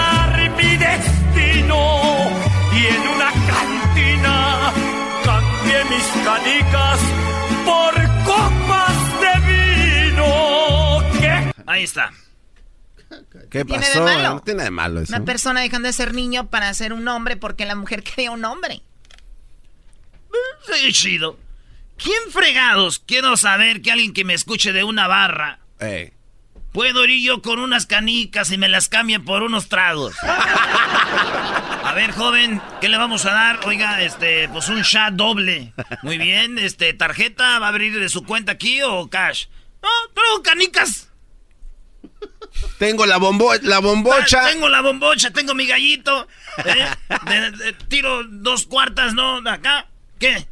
[6.29, 7.01] canicas
[7.65, 7.95] por
[8.27, 11.03] copas de vino.
[11.19, 11.53] ¿Qué?
[11.67, 12.13] Ahí está.
[13.51, 14.05] ¿Qué tiene de pasó?
[14.05, 14.35] malo?
[14.35, 15.15] No tiene de malo eso.
[15.17, 18.45] Una persona dejando de ser niño para ser un hombre porque la mujer quería un
[18.45, 18.83] hombre.
[20.71, 21.39] Sí, chido.
[21.97, 22.99] ¿Quién fregados?
[22.99, 25.61] Quiero saber que alguien que me escuche de una barra.
[25.81, 26.13] Eh.
[26.79, 30.15] Puedo ir yo con unas canicas y me las cambien por unos tragos.
[30.23, 33.59] A ver, joven, ¿qué le vamos a dar?
[33.67, 35.73] Oiga, este, pues un shot doble.
[36.05, 39.47] Muy bien, este, tarjeta, ¿va a abrir de su cuenta aquí o cash?
[39.83, 41.11] No, traigo canicas.
[42.79, 44.45] Tengo la, bombo la bombocha.
[44.47, 46.29] Ah, Tengo la bombocha, tengo mi gallito.
[46.65, 46.87] ¿eh?
[47.27, 49.43] De- de- tiro dos cuartas, ¿no?
[49.43, 49.89] De acá.
[50.21, 50.47] ¿Qué?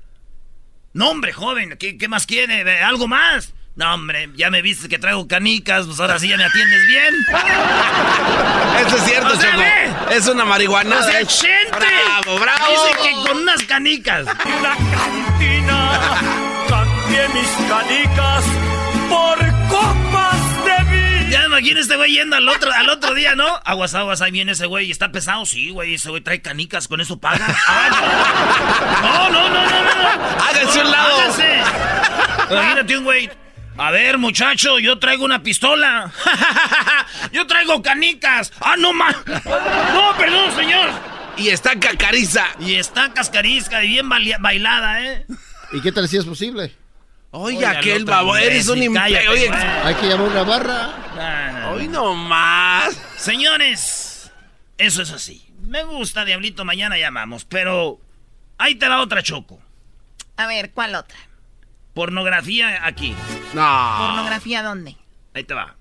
[0.93, 2.62] No, hombre, joven, ¿qué, qué más quiere?
[2.62, 3.55] ¿Eh, ¿Algo más?
[3.77, 7.14] No, hombre, ya me viste que traigo canicas, pues ahora sí ya me atiendes bien.
[8.87, 9.62] Eso es cierto, O sea, Choco.
[10.09, 10.16] ve.
[10.16, 10.97] Es una marihuana.
[10.97, 11.70] O sea, gente.
[11.79, 12.64] Bravo, bravo.
[12.70, 14.22] Dice que con unas canicas.
[14.22, 15.91] Una cantina
[16.68, 18.45] cambié mis canicas
[19.11, 21.31] por copas de vino.
[21.31, 23.61] Ya me imagino este güey yendo al otro, al otro día, ¿no?
[23.64, 24.91] Aguas, aguas, ahí viene ese güey.
[24.91, 25.45] ¿Está pesado?
[25.45, 27.47] Sí, güey, ese güey trae canicas, ¿con eso paga?
[27.68, 29.31] Ah, no.
[29.31, 30.45] no, no, no, no, no.
[30.45, 31.18] Háganse un lado.
[31.20, 31.59] Háganse.
[32.51, 33.31] Imagínate un güey.
[33.79, 36.11] A ver, muchacho, yo traigo una pistola.
[37.33, 38.53] yo traigo canicas.
[38.61, 39.16] Ah, no más.
[39.27, 40.91] No, perdón, señor.
[41.37, 42.47] Y está cacariza.
[42.59, 45.27] Y está cascarisca y bien bailada, ¿eh?
[45.72, 46.72] ¿Y qué tal si es posible?
[47.33, 49.49] Oye, Oiga, aquel babo, eres un Oye, güey.
[49.85, 50.95] Hay que llamar a una barra.
[51.18, 52.99] Ah, hoy no más.
[53.18, 54.31] Señores,
[54.79, 55.47] eso es así.
[55.61, 58.01] Me gusta, Diablito, mañana llamamos, pero
[58.57, 59.61] ahí te va otra choco.
[60.37, 61.18] A ver, ¿cuál otra?
[61.97, 63.16] Pornografía aquí.
[63.55, 63.97] No.
[63.99, 64.99] ¿Pornografía dónde?
[65.32, 65.76] Ahí te va.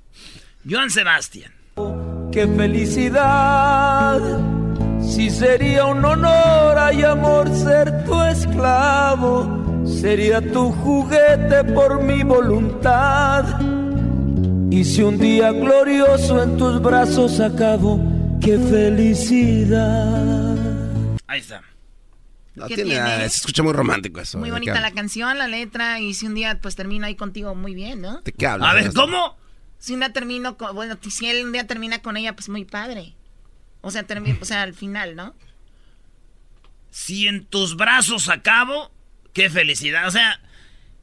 [0.68, 1.51] Joan Sebastián.
[2.32, 4.22] ¡Qué felicidad!
[5.01, 9.84] Si sería un honor, hay amor, ser tu esclavo.
[9.86, 13.59] Sería tu juguete por mi voluntad.
[14.72, 17.99] Y si un día glorioso en tus brazos acabo,
[18.39, 20.55] qué felicidad.
[21.28, 21.61] Ahí está.
[22.56, 23.06] No ¿Qué tiene tiene?
[23.06, 24.38] nada, se escucha muy romántico eso.
[24.38, 27.53] Muy ¿De bonita la canción, la letra, y si un día pues termino ahí contigo,
[27.53, 28.22] muy bien, ¿no?
[28.22, 28.70] ¿De qué hablas?
[28.70, 29.38] A ver, ¿cómo?
[29.78, 32.64] Si un día termino con, bueno, si él un día termina con ella, pues muy
[32.66, 33.14] padre.
[33.82, 35.36] O sea, termina, o sea, al final, ¿no?
[36.89, 38.89] Si en tus brazos acabo,
[39.34, 40.08] qué felicidad.
[40.08, 40.39] O sea,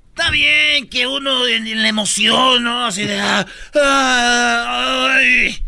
[0.09, 2.87] está bien que uno en, en la emoción, ¿no?
[2.87, 3.21] Así de...
[3.21, 5.63] ah, ah, ay.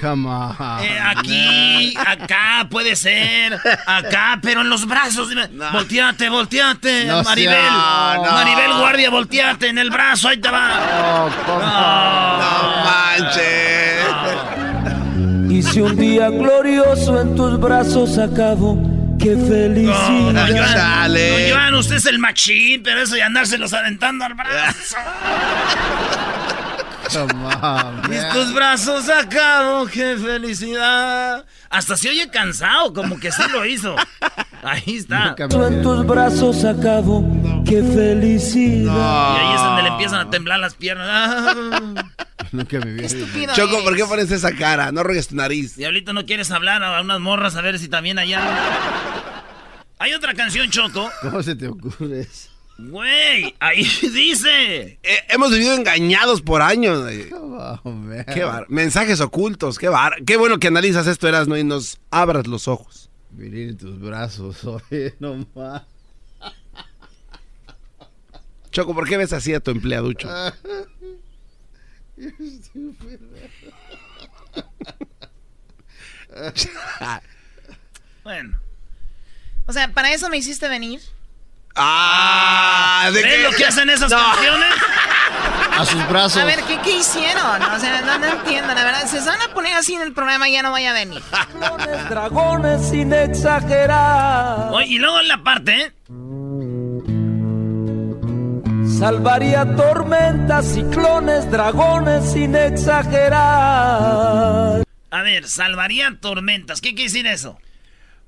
[0.00, 0.56] Come on.
[0.82, 3.54] Eh, aquí, acá, puede ser,
[3.86, 5.28] acá, pero en los brazos.
[5.28, 7.54] dime, Volteate, volteate, No Maribel.
[7.54, 8.32] sea- no.
[8.32, 11.30] Maribel Guardia, volteate en el brazo, ahí te va.
[11.46, 14.04] No manches.
[15.50, 18.76] Y si un día glorioso en tus brazos acabo,
[19.20, 20.48] qué No, felicidad.
[20.48, 21.30] Joan, Chale.
[21.48, 24.96] don Joan, usted es el machín, pero eso de andárselos aventando al brazo.
[27.14, 28.32] Y man.
[28.32, 31.44] tus brazos acabo, qué felicidad.
[31.70, 33.94] Hasta se oye cansado, como que sí lo hizo.
[34.62, 35.36] Ahí está.
[35.38, 37.24] Me En tus brazos acabo,
[37.64, 39.36] qué felicidad.
[39.36, 41.08] Y ahí es donde le empiezan a temblar las piernas.
[41.08, 42.10] Ah.
[42.52, 43.06] Nunca me vi.
[43.54, 44.08] Choco, ¿por qué es.
[44.08, 44.90] pones esa cara?
[44.90, 45.76] No ruegues tu nariz.
[45.76, 48.40] Diablito, ¿no quieres hablar a unas morras a ver si también allá?
[49.98, 51.10] Hay otra canción, Choco.
[51.22, 52.53] ¿Cómo se te ocurre eso?
[52.76, 54.98] Güey, ahí dice.
[55.02, 57.02] Eh, hemos vivido engañados por años.
[57.84, 58.24] man.
[58.32, 60.24] Qué bar- Mensajes ocultos, qué bar...
[60.24, 63.10] Qué bueno que analizas esto, Erasmo, y nos abras los ojos.
[63.38, 65.82] En tus brazos, oye, no más.
[68.70, 70.28] Choco, ¿por qué ves así a tu empleaducho?
[78.22, 78.58] bueno.
[79.66, 81.00] O sea, ¿para eso me hiciste venir?
[81.76, 84.68] Ah, ¿de ¿Ven lo que hacen esas canciones?
[85.76, 86.40] A sus brazos.
[86.40, 87.62] A ver, ¿qué, qué hicieron?
[87.62, 89.06] O sea, no, no, entiendo, la verdad.
[89.06, 91.20] Se van a poner así en el programa, ya no vaya a venir.
[92.08, 94.68] Dragones sin exagerar.
[94.72, 95.92] Oye, y luego en la parte, ¿eh?
[98.98, 104.84] Salvaría tormentas, ciclones, dragones sin exagerar.
[105.10, 106.80] A ver, salvaría tormentas.
[106.80, 107.58] ¿Qué quiere decir eso?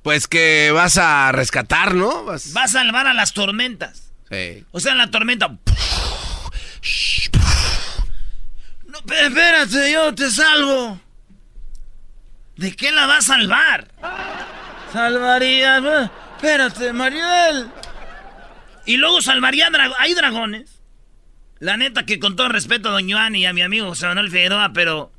[0.07, 2.23] Pues que vas a rescatar, ¿no?
[2.27, 2.57] Vas...
[2.57, 4.13] Va a salvar a las tormentas.
[4.31, 4.65] Sí.
[4.71, 5.49] O sea, en la tormenta.
[5.49, 5.59] No,
[9.05, 11.01] pero espérate, yo te salvo.
[12.55, 13.89] ¿De qué la va a salvar?
[14.93, 16.13] Salvaría.
[16.37, 17.69] Espérate, Mariel.
[18.85, 19.97] Y luego salvaría dragón.
[19.99, 20.83] Hay dragones.
[21.59, 24.31] La neta que con todo respeto a Don Juan y a mi amigo José Manuel
[24.31, 25.11] Figueroa, pero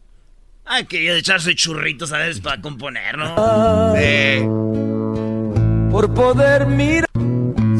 [0.67, 3.95] hay que echarse churritos a veces para componer, ¿no?
[3.95, 4.45] Sí.
[5.91, 7.07] Por poder mirar,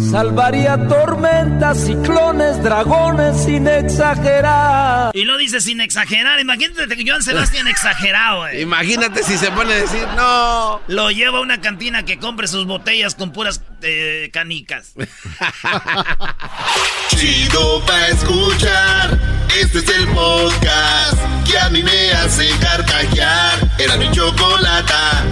[0.10, 5.12] salvaría tormentas, ciclones, dragones sin exagerar.
[5.14, 6.39] Y lo dice sin exagerar.
[6.39, 8.62] Imagínate que Joan Sebastián exagerado, eh.
[8.62, 10.82] Imagínate si se pone a decir, no.
[10.88, 14.93] Lo lleva a una cantina que compre sus botellas con puras eh, canicas.
[17.10, 19.20] Chido pa' escuchar.
[19.60, 21.18] Este es el podcast
[21.49, 23.53] que a mí me hace carcajear.
[23.80, 25.24] Era mi chocolata.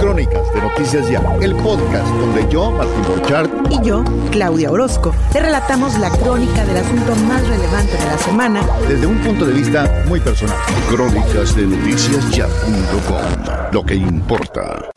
[0.00, 5.40] Crónicas de Noticias Ya, el podcast donde yo, Martín Borchardt, y yo, Claudia Orozco, te
[5.40, 10.04] relatamos la crónica del asunto más relevante de la semana desde un punto de vista
[10.06, 10.56] muy personal.
[10.88, 14.90] Crónicas de Noticias Ya.com, lo que importa.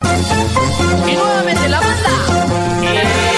[1.08, 3.29] Y nuevamente la banda.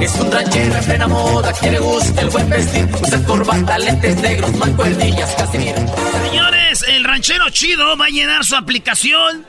[0.00, 2.88] Es un ranchero en plena moda que le gusta el buen vestir.
[3.02, 5.74] Usa corbata, lentes negros, mancuernillas, casimir.
[6.22, 9.44] Señores, el ranchero chido va a llenar su aplicación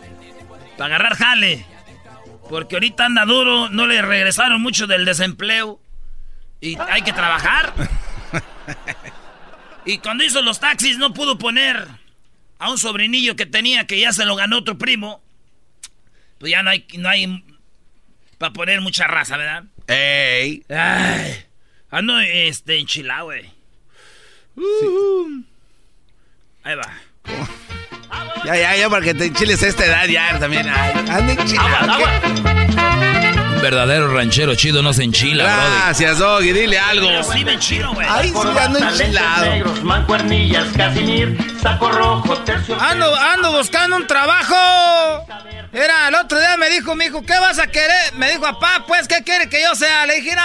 [0.76, 1.66] para agarrar jale.
[2.50, 5.80] Porque ahorita anda duro, no le regresaron mucho del desempleo.
[6.62, 7.74] Y hay que trabajar.
[9.86, 11.88] Y cuando hizo los taxis no pudo poner
[12.60, 15.22] a un sobrinillo que tenía que ya se lo ganó otro primo.
[16.38, 17.44] Pues ya no hay, no hay
[18.38, 19.64] para poner mucha raza, ¿verdad?
[19.90, 20.64] ¡Ey!
[20.70, 21.46] Ay,
[21.90, 23.50] ando este, enchilado, güey.
[24.56, 25.44] Uh.
[26.64, 26.94] Ahí va.
[28.46, 30.68] Ya, ya, ya, porque te enchiles a esta edad ya también.
[30.68, 32.04] Ay, anda enchilado.
[33.56, 37.12] Un verdadero ranchero chido no se enchila, Gracias, Doggy, dile algo.
[37.12, 38.08] Yo sí me enchilo, güey.
[38.10, 39.46] Ay, sí, ando enchilado.
[39.46, 42.80] negros, mancuernillas, casimir, saco rojo, tercio.
[42.82, 44.56] Ando, ando buscando un trabajo.
[45.72, 48.14] Era, el otro día me dijo mi hijo, ¿qué vas a querer?
[48.16, 50.06] Me dijo, papá, pues, ¿qué quiere que yo sea?
[50.08, 50.36] Le dije,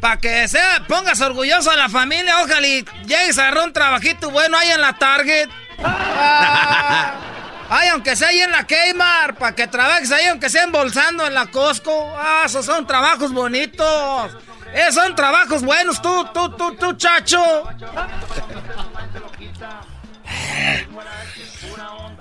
[0.00, 4.30] para que sea, pongas orgulloso a la familia, ojalá y llegues a agarrar un trabajito
[4.30, 5.48] bueno ahí en la Target.
[5.82, 7.14] Ah,
[7.70, 11.34] ay, aunque sea ahí en la Kmart, para que trabajes ahí, aunque sea embolsando en
[11.34, 12.16] la Costco.
[12.16, 14.36] Ah, esos son trabajos bonitos.
[14.72, 17.42] Esos son trabajos buenos, tú, tú, tú, tú, chacho.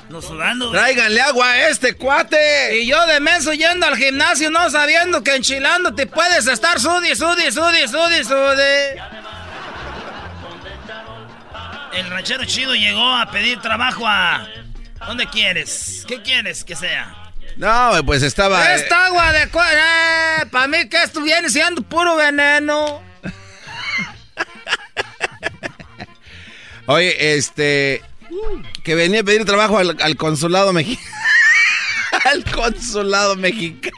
[0.10, 0.72] No sudando.
[0.72, 2.80] Tráiganle agua a este cuate.
[2.80, 7.14] Y yo de menso yendo al gimnasio no sabiendo que enchilando te puedes estar sudi,
[7.16, 9.01] sudi, sudi, sudi, sudi.
[11.93, 14.47] El ranchero chido llegó a pedir trabajo a...
[15.05, 16.05] ¿Dónde quieres?
[16.08, 17.16] ¿Qué quieres que sea?
[17.55, 18.76] No, pues estaba.
[18.76, 19.43] Esta agua de...
[19.43, 23.01] Eh, para mí que esto viene siendo puro veneno.
[26.86, 28.03] Oye, este.
[28.83, 31.07] Que venía a pedir trabajo al, al consulado mexicano.
[32.25, 33.95] al consulado mexicano.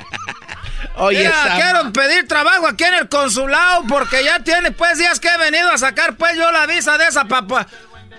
[0.95, 5.29] Oye, Mira, quiero pedir trabajo aquí en el consulado porque ya tiene pues días que
[5.29, 7.67] he venido a sacar pues yo la visa de esa para pa,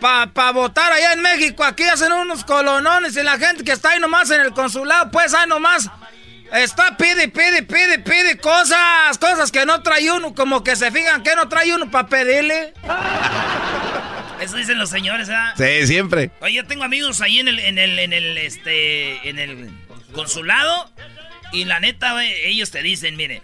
[0.01, 1.63] pa, pa votar allá en México.
[1.63, 5.35] Aquí hacen unos colonones y la gente que está ahí nomás en el consulado pues
[5.35, 5.91] ahí nomás
[6.53, 11.23] está pide, pide, pide, pide cosas, cosas que no trae uno, como que se fijan
[11.23, 12.73] que no trae uno para pedirle.
[14.41, 15.55] Eso dicen los señores, ¿verdad?
[15.57, 16.31] Sí, siempre.
[16.41, 19.71] Oye, yo tengo amigos ahí en el, en el, en el, este, en el
[20.13, 20.91] consulado.
[21.53, 23.43] Y la neta, güey, ellos te dicen, mire,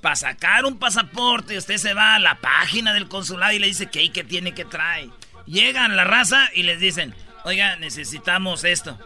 [0.00, 3.86] para sacar un pasaporte, usted se va a la página del consulado y le dice
[3.86, 5.10] que ahí que tiene que traer.
[5.46, 8.98] Llegan la raza y les dicen, oiga, necesitamos esto.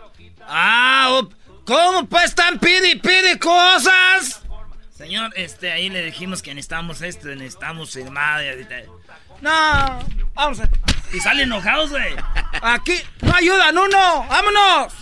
[0.47, 1.23] Ah,
[1.65, 4.43] ¿cómo pues están pide y pide cosas?
[4.97, 8.83] Señor, este, ahí le dijimos que necesitamos esto, necesitamos ahorita-
[9.41, 10.69] No, vamos a...
[11.13, 12.15] Y salen enojados, güey.
[12.63, 14.27] Aquí no ayudan uno.
[14.29, 14.95] ¡Vámonos!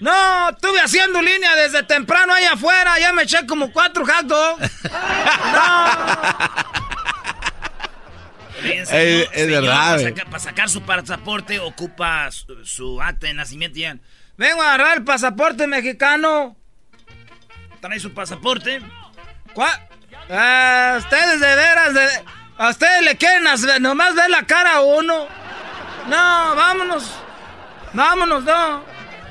[0.00, 2.98] No, estuve haciendo línea desde temprano ahí afuera.
[3.00, 4.70] Ya me eché como cuatro hot dogs.
[8.62, 10.04] Bien, Eh, es señor, verdad, Para, güey.
[10.04, 13.96] saca- para sacar su pasaporte ocupa su, su acta de nacimiento ya.
[14.36, 16.56] Vengo a agarrar el pasaporte mexicano.
[17.80, 18.80] Trae su pasaporte.
[19.54, 19.70] ¿Cuál?
[20.30, 22.24] Ah, ustedes de veras, de-
[22.58, 25.26] a ustedes le quieren hacer- nomás ver la cara a uno.
[26.08, 27.10] No, vámonos.
[27.92, 28.84] Vámonos, no.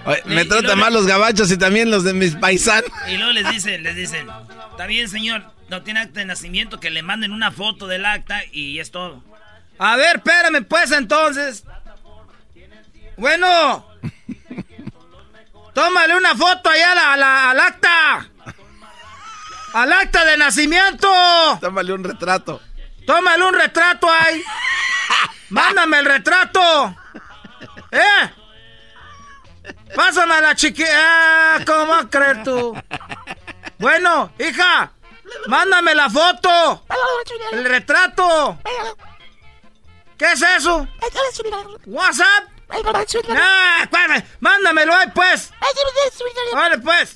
[0.06, 2.90] Oye, me tratan mal los gabachos y también los de mis paisanos.
[3.10, 4.28] Y luego les dicen, les dicen,
[4.72, 8.42] está bien, señor, no tiene acta de nacimiento, que le manden una foto del acta
[8.52, 9.24] y es todo.
[9.80, 11.64] A ver, espérame pues entonces.
[13.18, 13.86] Bueno.
[15.74, 18.28] Tómale una foto allá a la- a la- al acta.
[19.74, 21.08] Al acta de nacimiento.
[21.62, 22.62] Tómale un retrato.
[23.06, 24.42] Tómale un retrato ahí.
[25.50, 26.96] Mándame el retrato.
[27.92, 28.34] ¿Eh?
[29.96, 30.90] Pásame a la chiquita.
[30.94, 32.76] Ah, ¿Cómo vas a creer tú?
[33.80, 34.92] Bueno, hija,
[35.48, 36.86] mándame la foto.
[37.52, 38.60] El retrato.
[40.18, 40.88] ¿Qué es eso?
[41.86, 42.50] ¿WhatsApp?
[43.40, 43.88] Ah,
[44.40, 45.52] mándamelo ahí, pues.
[46.54, 47.16] Vale, pues.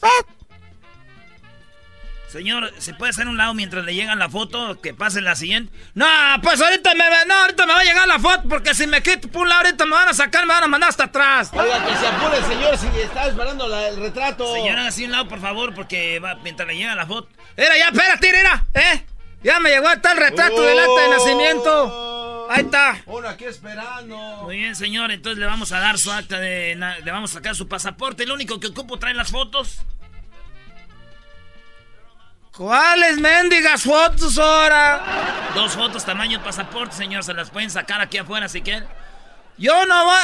[2.32, 4.80] Señor, ¿se puede hacer un lado mientras le llega la foto?
[4.80, 5.74] Que pase la siguiente.
[5.96, 6.06] No,
[6.42, 9.28] pues ahorita me, no, ahorita me va a llegar la foto porque si me quito
[9.28, 11.50] por un lado ahorita me van a sacar, me van a mandar hasta atrás.
[11.54, 14.54] Oiga, que se apure, señor, si está esperando la- el retrato.
[14.54, 17.28] Señor, haga así un lado, por favor, porque va, mientras le llega la foto.
[17.58, 19.06] Mira, ya, espérate, mira, ¿eh?
[19.44, 22.48] Ya me llegó hasta el retrato del acta de nacimiento.
[22.50, 23.02] Ahí está.
[23.08, 24.16] Uno aquí esperando.
[24.44, 26.76] Muy bien, señor, entonces le vamos a dar su acta de...
[27.04, 28.26] Le vamos a sacar su pasaporte.
[28.26, 29.82] Lo único que ocupo trae las fotos.
[32.56, 35.52] ¿Cuáles mendigas fotos ahora?
[35.56, 37.24] Dos fotos tamaño pasaporte, señor.
[37.24, 38.86] Se las pueden sacar aquí afuera si quieren.
[39.58, 40.16] Yo no voy.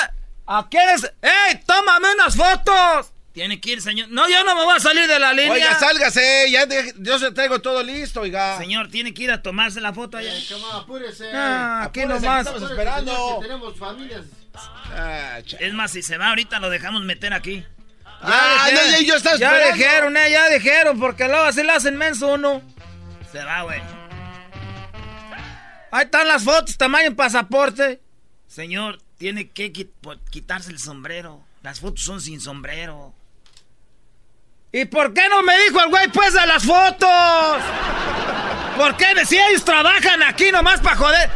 [0.46, 1.04] ¿A quiénes?
[1.22, 3.12] ¡Ey, tómame unas fotos!
[3.34, 4.08] Tiene que ir, señor.
[4.10, 5.52] No, yo no me voy a salir de la línea.
[5.52, 8.58] Oiga, sálgase, ya de- yo se traigo todo listo, oiga.
[8.58, 10.32] Señor, tiene que ir a tomarse la foto allá.
[10.74, 11.30] apúrese.
[11.34, 12.48] Ah, aquí Apúrese, nomás.
[12.48, 13.40] que Estamos esperando.
[13.42, 14.22] tenemos familias.
[14.56, 17.64] Ah, Es más, si se va ahorita, lo dejamos meter aquí.
[18.22, 21.96] Ah, dijeron- no, ya- yo Ya dijeron, eh, ya dijeron, porque luego así le hacen
[21.98, 22.62] menso uno.
[23.32, 23.82] Se va, güey.
[25.92, 28.02] Ahí están las fotos, tamaño pasaporte.
[28.48, 31.44] Señor, tiene que po- quitarse el sombrero.
[31.64, 33.14] Las fotos son sin sombrero.
[34.72, 37.58] ¿Y por qué no me dijo el güey pues de las fotos?
[38.76, 39.26] ¿Por qué?
[39.26, 41.30] Si ellos trabajan aquí nomás para joder.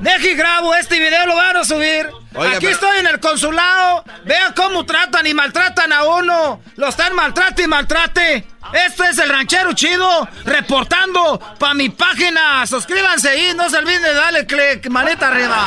[0.00, 2.08] Deje y grabo este video, lo van a subir.
[2.34, 4.04] Oiga, aquí pero- estoy en el consulado.
[4.24, 6.62] Vean cómo tratan y maltratan a uno.
[6.76, 8.46] Lo están maltrate y maltrate.
[8.72, 12.66] Esto es el ranchero chido reportando para mi página.
[12.66, 15.66] Suscríbanse ahí, no se olviden de darle click, manita arriba.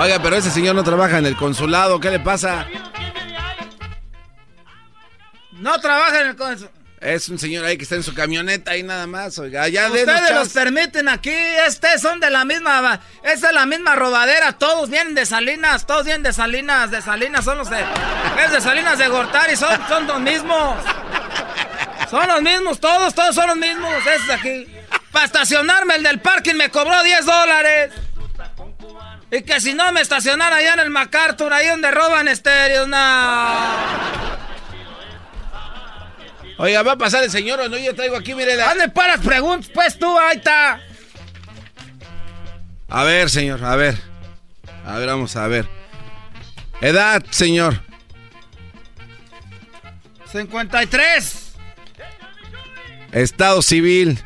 [0.00, 1.98] Oiga, pero ese señor no trabaja en el consulado.
[2.00, 2.66] ¿Qué le pasa?
[5.52, 6.79] No trabajan en el consulado.
[7.00, 9.38] Es un señor ahí que está en su camioneta ahí nada más.
[9.38, 11.32] Oiga, ya de Ustedes los permiten aquí,
[11.66, 16.04] este son de la misma, esta es la misma robadera, todos vienen de Salinas, todos
[16.04, 17.82] vienen de Salinas, de Salinas son los de,
[18.44, 20.76] es de Salinas de Gortari, son, son los mismos.
[22.10, 24.66] Son los mismos, todos, todos son los mismos, esos de aquí.
[25.10, 27.92] Para estacionarme el del parking me cobró 10 dólares.
[29.30, 34.39] Y que si no me estacionara allá en el MacArthur, ahí donde roban estéreos, no.
[36.62, 37.78] Oiga, ¿va a pasar el señor o no?
[37.78, 38.54] Yo traigo aquí, mire.
[38.54, 38.68] La...
[38.68, 39.70] ¿Dónde paras preguntas?
[39.72, 40.78] Pues tú, ahí está.
[42.86, 43.96] A ver, señor, a ver.
[44.84, 45.66] A ver, vamos a ver.
[46.82, 47.80] Edad, señor.
[50.30, 51.52] 53.
[53.12, 54.22] Estado civil.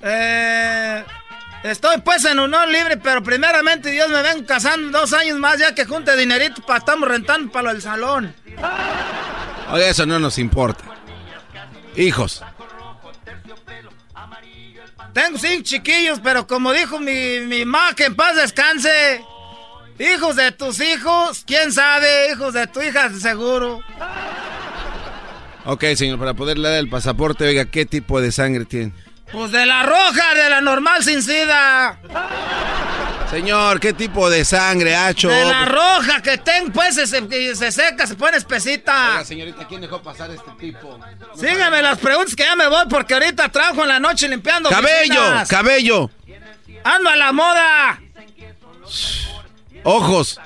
[0.00, 1.04] Eh,
[1.64, 5.74] estoy pues en unión libre, pero primeramente Dios me ven casando dos años más ya
[5.74, 8.32] que junte dinerito para estamos rentando para lo del salón.
[9.72, 10.84] Oiga, eso no nos importa.
[11.96, 12.42] Hijos.
[15.12, 19.24] Tengo cinco chiquillos, pero como dijo mi, mi ma, que en paz descanse.
[19.98, 23.80] Hijos de tus hijos, quién sabe, hijos de tu hija, seguro.
[25.64, 28.92] Ok, señor, para poderle dar el pasaporte, oiga, ¿qué tipo de sangre tiene?
[29.32, 31.98] Pues de la roja, de la normal sin sida.
[33.30, 35.28] Señor, ¿qué tipo de sangre, hacho?
[35.28, 39.10] De la roja que tengo, pues se, se- se seca, se pone espesita.
[39.14, 40.98] Oiga, señorita, ¿quién dejó pasar este tipo?
[41.34, 45.20] Sígueme las preguntas que ya me voy porque ahorita trabajo en la noche limpiando Cabello,
[45.20, 45.48] oficinas.
[45.48, 46.10] cabello,
[46.84, 48.00] Ando a la moda.
[49.82, 50.40] ojos,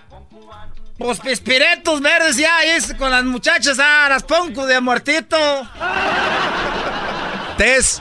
[0.97, 5.37] Pues pispiretos verdes ya ahí con las muchachas, ah, las pongo de muertito.
[7.59, 8.01] tez,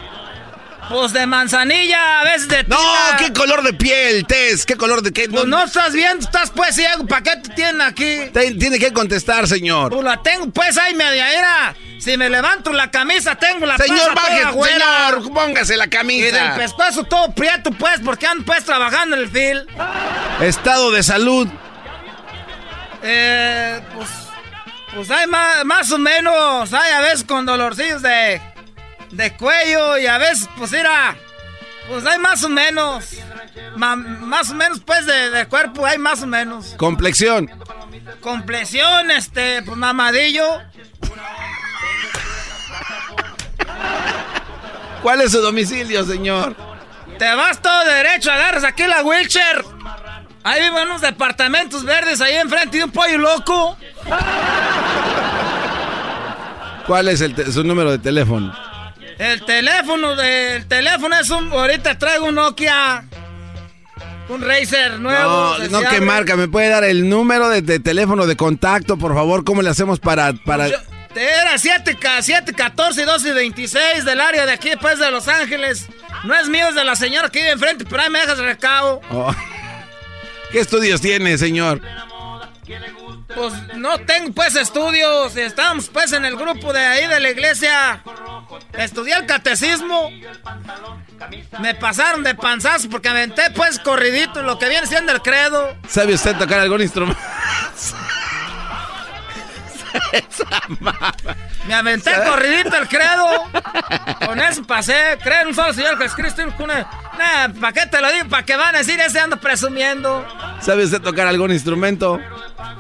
[0.90, 2.78] Pues de manzanilla, a veces de No,
[3.20, 4.66] ¿qué color de piel, Tess?
[4.66, 5.30] ¿Qué color de qué?
[5.30, 7.06] Pues no estás viendo, estás pues ciego.
[7.06, 8.32] ¿Para qué te tienen aquí?
[8.34, 9.92] tiene que contestar, señor.
[9.92, 11.76] Pues la tengo pues ahí media era.
[12.00, 16.30] Si me levanto la camisa, tengo la Señor, baje, señor, póngase la camisa.
[16.30, 19.68] Y del pescuezo todo prieto, pues, porque ando pues trabajando en el fil.
[20.40, 21.48] Estado de salud.
[23.04, 24.10] Eh, pues,
[24.96, 28.42] pues hay más, más o menos, hay a veces con dolorcillos de,
[29.12, 31.16] de cuello y a veces, pues, mira,
[31.88, 33.06] pues hay más o menos,
[33.76, 36.76] ma- más o menos, pues, de, de cuerpo, hay más o menos.
[36.78, 37.50] Complexión.
[38.22, 40.60] Complexión, este, pues, mamadillo.
[45.02, 46.56] ¿Cuál es su domicilio, señor?
[47.18, 49.64] Te vas todo derecho, agarras aquí la wheelchair.
[50.44, 53.78] Ahí viven unos departamentos verdes ahí enfrente de un pollo loco.
[56.88, 58.54] ¿Cuál es el su número de teléfono?
[59.20, 63.04] El teléfono el teléfono es un, ahorita traigo un Nokia.
[64.30, 65.58] Un Razer nuevo.
[65.58, 65.90] No, no.
[65.90, 66.38] ¿qué marca?
[66.38, 69.44] ¿Me puede dar el número de, de teléfono de contacto, por favor?
[69.44, 70.34] ¿Cómo le hacemos para...?
[70.34, 70.68] para...
[70.68, 75.88] Era 7, 7, 14, 12 y 26 del área de aquí, pues, de Los Ángeles.
[76.24, 79.02] No es mío, es de la señora que vive enfrente, pero ahí me dejas recado.
[79.10, 79.34] Oh.
[80.52, 81.82] ¿Qué estudios tiene, señor?
[83.36, 85.36] Pues no tengo, pues, estudios.
[85.38, 88.02] Estamos, pues, en el grupo de ahí de la iglesia.
[88.74, 90.10] Estudié el catecismo.
[91.60, 95.76] Me pasaron de panzazo porque aventé, pues, corridito lo que viene siendo el credo.
[95.88, 97.22] ¿Sabe usted tocar algún instrumento?
[101.68, 103.50] Me aventé corridito el credo.
[104.26, 105.18] Con eso pasé.
[105.24, 106.42] Creen un solo Señor Jesucristo.
[106.42, 106.88] y una-
[107.20, 108.30] Nah, ¿para qué te lo digo?
[108.30, 110.26] ¿Para qué van a decir ese ando presumiendo?
[110.62, 112.20] ¿Sabe usted tocar algún instrumento?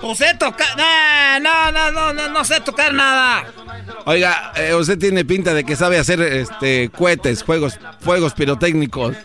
[0.01, 0.67] Pues sé tocar.
[0.77, 3.43] Nah, no, no, no, no, no sé tocar nada.
[4.05, 9.15] Oiga, eh, usted tiene pinta de que sabe hacer este cohetes, juegos, fuegos pirotécnicos.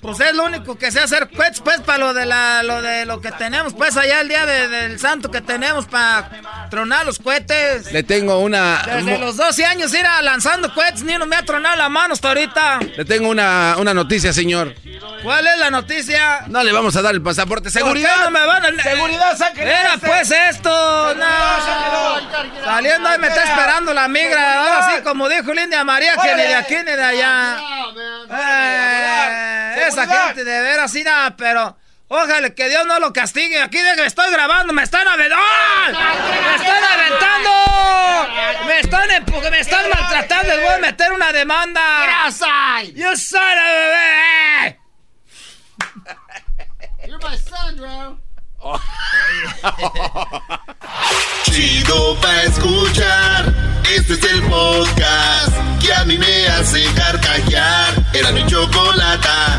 [0.00, 3.06] Pues es lo único que sé hacer, pues, pues, para lo de la, lo de
[3.06, 7.18] lo que tenemos, pues, allá el día de- del santo que tenemos para tronar los
[7.18, 7.90] cohetes.
[7.92, 8.82] Le tengo una...
[8.86, 12.14] Desde los 12 años ir a lanzando cohetes, ni uno me ha tronado la mano
[12.14, 12.80] hasta ahorita.
[12.96, 14.55] Le tengo una, una noticia, señor.
[15.22, 16.44] ¿Cuál es la noticia?
[16.48, 17.70] No le vamos a dar el pasaporte.
[17.70, 18.08] ¡Seguridad!
[18.08, 18.82] ¿Por qué no me van a...
[18.82, 22.64] ¡Seguridad, saquen Era pues esto, no.
[22.64, 26.42] Saliendo ahí me está esperando la migra, ahora sí, como dijo Lindia María, que ni
[26.42, 27.58] de aquí ni de allá.
[28.30, 31.76] Eh, esa gente de veras, sí, nada, pero...
[32.08, 33.60] Ojalá que Dios no lo castigue.
[33.60, 35.98] Aquí de que estoy grabando, me están aventando.
[35.98, 37.50] ¡Me están aventando!
[38.66, 40.54] Me están empu- me están maltratando.
[40.54, 41.80] Les voy a meter una demanda.
[42.94, 44.78] You son bebé.
[47.06, 48.20] You're my son, bro.
[51.44, 53.52] Chido pa' escuchar.
[53.88, 57.94] Este es el podcast que a mí me hace carcajear.
[58.12, 59.58] Era mi chocolata.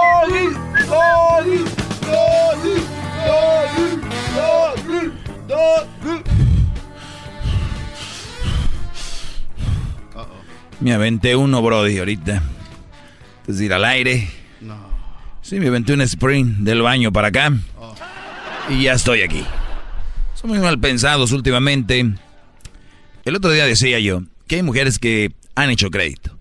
[10.81, 12.41] Me aventé uno, Brody, ahorita.
[13.41, 14.27] Antes de ir al aire.
[14.61, 14.75] No.
[15.41, 17.53] Sí, me aventé un sprint del baño para acá.
[18.67, 19.45] Y ya estoy aquí.
[20.33, 22.13] Son muy mal pensados últimamente.
[23.25, 26.40] El otro día decía yo que hay mujeres que han hecho crédito.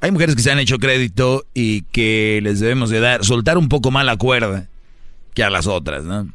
[0.00, 3.68] Hay mujeres que se han hecho crédito y que les debemos de dar, soltar un
[3.68, 4.68] poco más la cuerda
[5.34, 6.28] que a las otras, ¿no?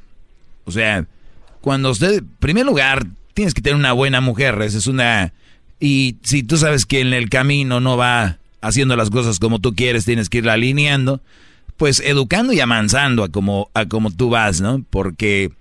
[0.65, 1.05] O sea,
[1.61, 5.33] cuando usted, en primer lugar, tienes que tener una buena mujer, esa es una...
[5.79, 9.73] Y si tú sabes que en el camino no va haciendo las cosas como tú
[9.73, 11.21] quieres, tienes que irla alineando,
[11.77, 14.83] pues educando y amansando a como, a como tú vas, ¿no?
[14.89, 15.51] Porque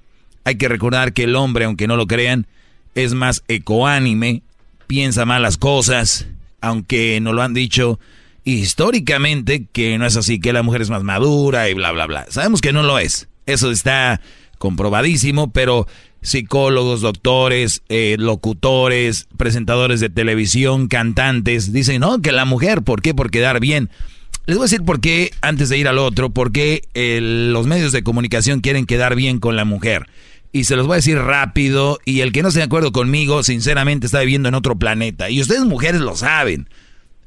[0.44, 2.46] hay que recordar que el hombre, aunque no lo crean,
[2.94, 4.42] es más ecoánime,
[4.86, 6.26] piensa más las cosas,
[6.60, 7.98] aunque nos lo han dicho
[8.44, 12.26] históricamente que no es así, que la mujer es más madura y bla, bla, bla.
[12.30, 13.28] Sabemos que no lo es.
[13.46, 14.20] Eso está
[14.58, 15.86] comprobadísimo, pero
[16.22, 23.14] psicólogos, doctores, eh, locutores, presentadores de televisión, cantantes, dicen, no, que la mujer, ¿por qué?
[23.14, 23.90] Por quedar bien.
[24.46, 27.66] Les voy a decir por qué, antes de ir al otro, por qué eh, los
[27.66, 30.06] medios de comunicación quieren quedar bien con la mujer.
[30.52, 31.98] Y se los voy a decir rápido.
[32.04, 35.30] Y el que no esté de acuerdo conmigo, sinceramente, está viviendo en otro planeta.
[35.30, 36.68] Y ustedes mujeres lo saben.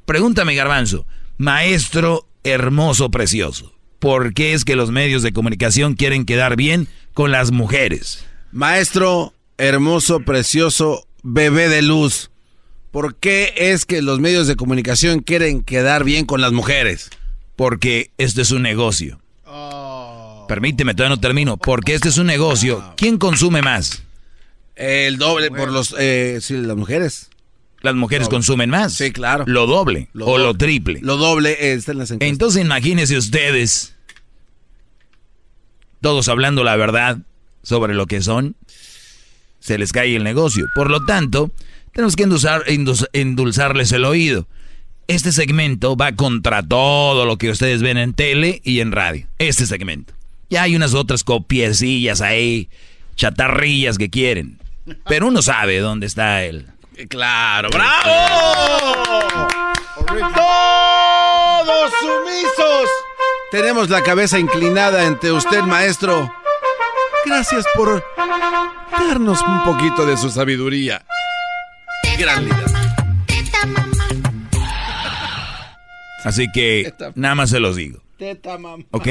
[0.05, 1.05] Pregúntame, Garbanzo.
[1.37, 3.73] Maestro hermoso, precioso.
[3.99, 8.25] ¿Por qué es que los medios de comunicación quieren quedar bien con las mujeres?
[8.51, 12.29] Maestro hermoso, precioso, bebé de luz.
[12.91, 17.09] ¿Por qué es que los medios de comunicación quieren quedar bien con las mujeres?
[17.55, 19.19] Porque este es un negocio.
[20.47, 21.57] Permíteme, todavía no termino.
[21.57, 22.93] Porque este es un negocio.
[22.97, 24.03] ¿Quién consume más?
[24.75, 27.29] El doble por los eh, sí, las mujeres.
[27.81, 28.93] Las mujeres consumen más.
[28.93, 29.43] Sí, claro.
[29.45, 30.99] Lo doble Lo o lo triple.
[31.01, 32.29] Lo doble está en las encuestas.
[32.31, 33.93] Entonces imagínense ustedes,
[36.01, 37.17] todos hablando la verdad
[37.61, 38.55] sobre lo que son,
[39.59, 40.65] se les cae el negocio.
[40.75, 41.51] Por lo tanto,
[41.93, 44.47] tenemos que endulzar- endulz- endulzarles el oído.
[45.07, 49.27] Este segmento va contra todo lo que ustedes ven en tele y en radio.
[49.39, 50.13] Este segmento.
[50.53, 52.69] Ya hay unas otras copiecillas ahí,
[53.15, 54.59] chatarrillas que quieren.
[55.07, 56.67] Pero uno sabe dónde está él.
[57.09, 58.11] Claro, bravo.
[60.05, 62.89] Todos sumisos.
[63.49, 66.31] Tenemos la cabeza inclinada ante usted, maestro.
[67.25, 68.05] Gracias por
[68.91, 71.03] darnos un poquito de su sabiduría.
[72.19, 72.65] Gran líder.
[76.23, 78.03] Así que nada más se los digo.
[78.19, 78.84] Teta, mamá.
[78.91, 79.07] ¿Ok?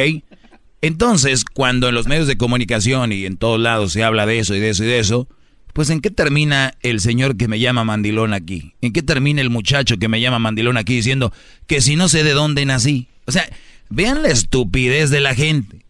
[0.83, 4.55] Entonces, cuando en los medios de comunicación y en todos lados se habla de eso
[4.57, 5.29] y de eso y de eso,
[5.73, 8.75] pues ¿en qué termina el señor que me llama mandilón aquí?
[8.83, 11.33] ¿En qué termina el muchacho que me llama mandilón aquí diciendo
[11.69, 13.07] que si no sé de dónde nací?
[13.27, 13.49] O sea,
[13.89, 15.87] vean la estupidez de la gente.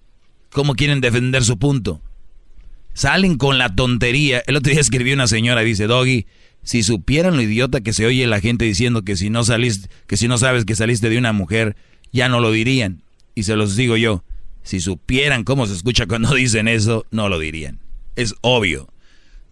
[0.50, 2.02] ¿Cómo quieren defender su punto?
[2.92, 4.42] Salen con la tontería.
[4.46, 6.26] El otro día escribió una señora, dice, Doggy,
[6.62, 10.18] si supieran lo idiota que se oye la gente diciendo que si no saliste, que
[10.18, 11.76] si no sabes que saliste de una mujer,
[12.12, 13.02] ya no lo dirían.
[13.34, 14.22] Y se los digo yo,
[14.62, 17.80] si supieran cómo se escucha cuando dicen eso, no lo dirían.
[18.16, 18.88] Es obvio.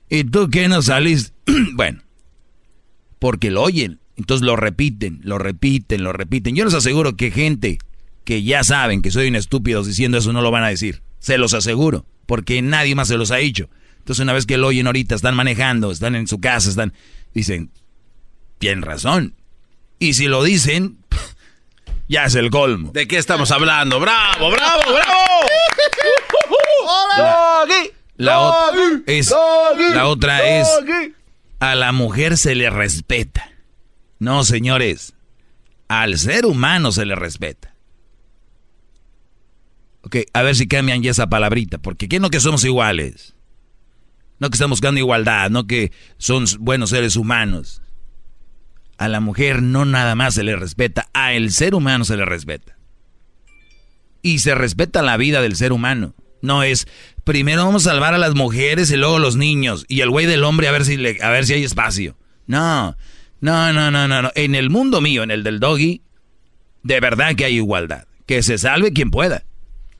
[0.08, 1.32] ¿Y tú qué no saliste?
[1.74, 2.02] bueno,
[3.18, 4.00] porque lo oyen.
[4.16, 6.54] Entonces lo repiten, lo repiten, lo repiten.
[6.54, 7.78] Yo les aseguro que gente
[8.24, 11.02] que ya saben que soy un estúpido diciendo eso no lo van a decir.
[11.20, 13.70] Se los aseguro, porque nadie más se los ha dicho.
[13.98, 16.92] Entonces una vez que lo oyen ahorita, están manejando, están en su casa, están...
[17.32, 17.70] Dicen,
[18.58, 19.34] tienen razón.
[19.98, 20.98] Y si lo dicen,
[22.10, 22.90] ya es el colmo.
[22.90, 24.00] ¿De qué estamos hablando?
[24.00, 25.30] ¡Bravo, bravo, bravo!
[28.16, 28.72] La,
[29.06, 29.32] es,
[29.94, 30.68] la otra es,
[31.60, 33.52] a la mujer se le respeta.
[34.18, 35.14] No, señores,
[35.88, 37.74] al ser humano se le respeta.
[40.02, 43.34] Ok, a ver si cambian ya esa palabrita, porque ¿qué no que somos iguales?
[44.40, 47.82] No que estamos buscando igualdad, no que son buenos seres humanos.
[49.00, 52.26] A la mujer no nada más se le respeta, a el ser humano se le
[52.26, 52.76] respeta.
[54.20, 56.14] Y se respeta la vida del ser humano.
[56.42, 56.86] No es,
[57.24, 59.86] primero vamos a salvar a las mujeres y luego los niños.
[59.88, 62.18] Y el güey del hombre a ver si, le, a ver si hay espacio.
[62.46, 62.94] No,
[63.40, 64.30] no, no, no, no.
[64.34, 66.02] En el mundo mío, en el del doggy,
[66.82, 68.04] de verdad que hay igualdad.
[68.26, 69.44] Que se salve quien pueda.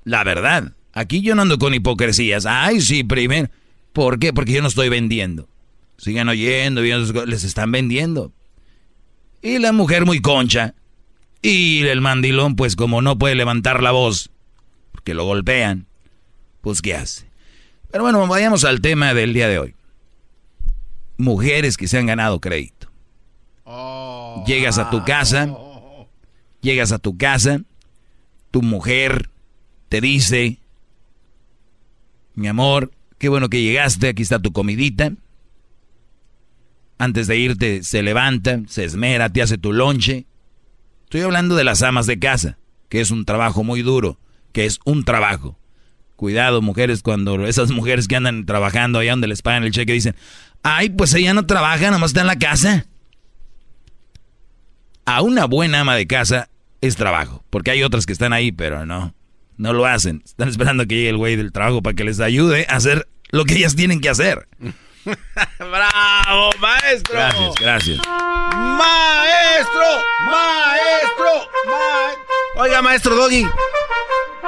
[0.04, 0.74] La verdad.
[0.92, 2.44] Aquí yo no ando con hipocresías.
[2.44, 3.48] Ay, sí, primero.
[3.94, 4.34] ¿Por qué?
[4.34, 5.48] Porque yo no estoy vendiendo.
[5.96, 8.34] Sigan oyendo, les están vendiendo.
[9.42, 10.74] Y la mujer muy concha.
[11.42, 14.30] Y el mandilón, pues como no puede levantar la voz,
[14.92, 15.86] porque lo golpean,
[16.60, 17.26] pues ¿qué hace?
[17.90, 19.74] Pero bueno, vayamos al tema del día de hoy.
[21.16, 22.88] Mujeres que se han ganado crédito.
[24.46, 25.56] Llegas a tu casa,
[26.60, 27.62] llegas a tu casa,
[28.50, 29.30] tu mujer
[29.88, 30.58] te dice,
[32.34, 35.12] mi amor, qué bueno que llegaste, aquí está tu comidita.
[37.00, 40.26] Antes de irte se levanta, se esmera, te hace tu lonche.
[41.04, 42.58] Estoy hablando de las amas de casa,
[42.90, 44.18] que es un trabajo muy duro,
[44.52, 45.58] que es un trabajo.
[46.16, 50.14] Cuidado, mujeres, cuando esas mujeres que andan trabajando allá donde les pagan el cheque dicen,
[50.62, 52.84] ay, pues ella no trabaja, nomás está en la casa.
[55.06, 56.50] A una buena ama de casa
[56.82, 59.14] es trabajo, porque hay otras que están ahí, pero no,
[59.56, 60.20] no lo hacen.
[60.22, 63.46] Están esperando que llegue el güey del trabajo para que les ayude a hacer lo
[63.46, 64.46] que ellas tienen que hacer.
[65.58, 67.14] ¡Bravo, maestro!
[67.14, 67.98] Gracias, gracias.
[68.06, 69.82] ¡Maestro!
[70.24, 71.50] ¡Maestro!
[71.66, 73.46] ma- Oiga, maestro Doggy.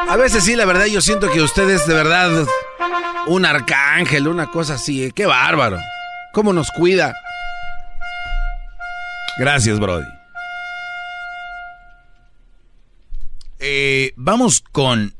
[0.08, 2.30] A veces sí, la verdad, yo siento que usted es de verdad
[3.26, 5.04] un arcángel, una cosa así.
[5.04, 5.12] ¿eh?
[5.14, 5.78] ¡Qué bárbaro!
[6.32, 7.14] ¿Cómo nos cuida?
[9.38, 10.06] Gracias, Brody.
[13.60, 15.14] Eh, vamos con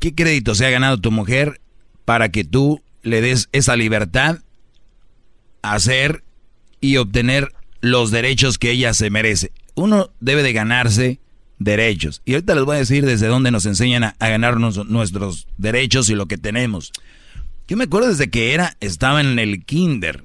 [0.00, 1.60] qué crédito se ha ganado tu mujer
[2.04, 4.38] para que tú le des esa libertad
[5.62, 6.24] hacer
[6.80, 9.52] y obtener los derechos que ella se merece.
[9.74, 11.20] Uno debe de ganarse
[11.58, 12.22] derechos.
[12.24, 16.08] Y ahorita les voy a decir desde dónde nos enseñan a, a ganarnos nuestros derechos
[16.10, 16.92] y lo que tenemos.
[17.66, 20.24] Yo me acuerdo desde que era, estaba en el kinder,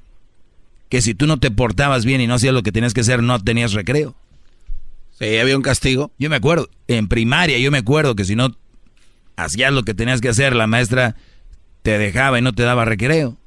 [0.89, 3.21] que si tú no te portabas bien y no hacías lo que tenías que hacer,
[3.21, 4.15] no tenías recreo.
[5.19, 6.11] Sí, había un castigo.
[6.17, 8.55] Yo me acuerdo, en primaria yo me acuerdo que si no
[9.35, 11.15] hacías lo que tenías que hacer, la maestra
[11.81, 13.37] te dejaba y no te daba recreo.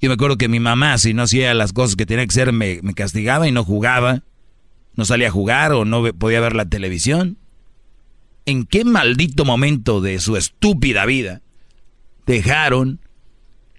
[0.00, 2.52] Yo me acuerdo que mi mamá, si no hacía las cosas que tenía que hacer,
[2.52, 4.22] me, castigaba y no jugaba.
[4.94, 7.38] No salía a jugar o no podía ver la televisión.
[8.44, 11.42] ¿En qué maldito momento de su estúpida vida
[12.26, 13.00] dejaron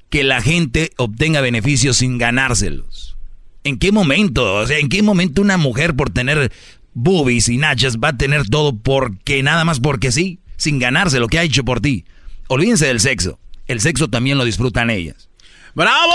[0.10, 3.18] que la gente obtenga beneficios sin ganárselos?
[3.64, 4.56] ¿En qué momento?
[4.56, 6.52] O sea, ¿en qué momento una mujer por tener
[6.94, 11.28] boobies y nachas va a tener todo porque nada más porque sí, sin ganarse lo
[11.28, 12.06] que ha hecho por ti?
[12.48, 13.40] Olvídense del sexo.
[13.68, 15.30] El sexo también lo disfrutan ellas.
[15.78, 16.12] ¡Bravo!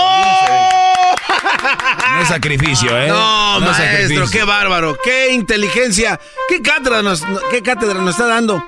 [2.15, 3.07] No es sacrificio, ¿eh?
[3.07, 4.29] No, No es maestro, sacrificio.
[4.39, 6.19] qué bárbaro, qué inteligencia,
[6.49, 8.61] qué cátedra nos, qué cátedra nos está dando.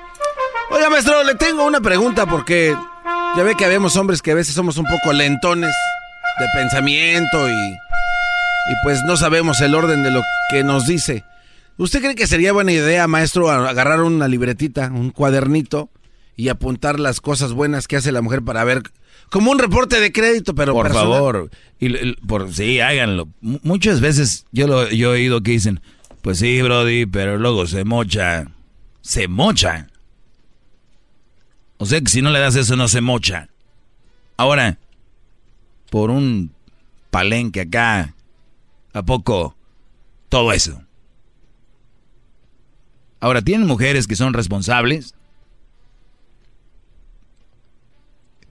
[0.70, 2.74] Oiga, maestro, le tengo una pregunta porque
[3.36, 5.74] ya ve que habemos hombres que a veces somos un poco lentones
[6.38, 11.24] de pensamiento y, y pues no sabemos el orden de lo que nos dice.
[11.76, 15.90] ¿Usted cree que sería buena idea, maestro, agarrar una libretita, un cuadernito
[16.36, 18.82] y apuntar las cosas buenas que hace la mujer para ver
[19.30, 21.12] como un reporte de crédito, pero por personal?
[21.12, 23.28] favor, y, y- por sí, háganlo.
[23.42, 25.80] M- muchas veces yo lo yo he oído que dicen,
[26.22, 28.46] pues sí, Brody, pero luego se mocha.
[29.02, 29.88] Se mocha.
[31.78, 33.48] O sea que si no le das eso no se mocha.
[34.36, 34.78] Ahora,
[35.90, 36.52] por un
[37.10, 38.14] palenque acá,
[38.92, 39.56] ¿a poco
[40.28, 40.82] todo eso?
[43.20, 45.14] Ahora, ¿tienen mujeres que son responsables?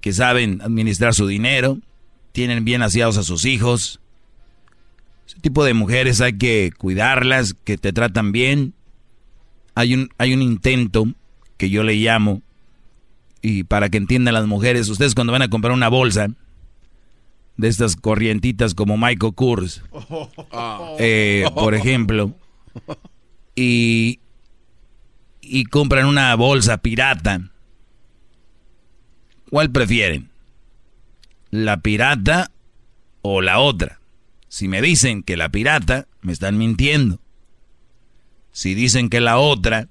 [0.05, 1.79] Que saben administrar su dinero,
[2.31, 3.99] tienen bien aseados a sus hijos.
[5.27, 8.75] Ese tipo de mujeres hay que cuidarlas, que te tratan bien.
[9.73, 11.07] Hay un, hay un intento
[11.57, 12.43] que yo le llamo,
[13.41, 16.27] y para que entiendan las mujeres, ustedes cuando van a comprar una bolsa
[17.57, 19.81] de estas corrientitas como Michael Kors,
[20.99, 22.31] eh, por ejemplo,
[23.55, 24.19] y,
[25.41, 27.49] y compran una bolsa pirata,
[29.49, 30.29] ¿Cuál prefieren?
[31.51, 32.51] ¿La pirata
[33.21, 33.99] o la otra?
[34.47, 37.19] Si me dicen que la pirata, me están mintiendo.
[38.51, 39.87] Si dicen que la otra,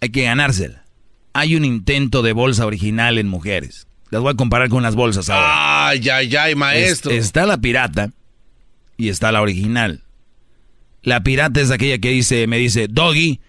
[0.00, 0.84] hay que ganársela.
[1.32, 3.86] Hay un intento de bolsa original en mujeres.
[4.10, 5.88] Las voy a comparar con las bolsas ahora.
[5.88, 7.10] Ay, ay, ay, maestro.
[7.10, 8.10] Es- está la pirata
[8.96, 10.02] y está la original.
[11.02, 13.40] La pirata es aquella que dice, me dice, Doggy,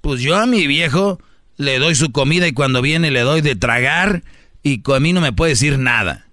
[0.00, 1.20] pues yo a mi viejo
[1.58, 4.22] le doy su comida y cuando viene le doy de tragar
[4.62, 6.26] y a mí no me puede decir nada.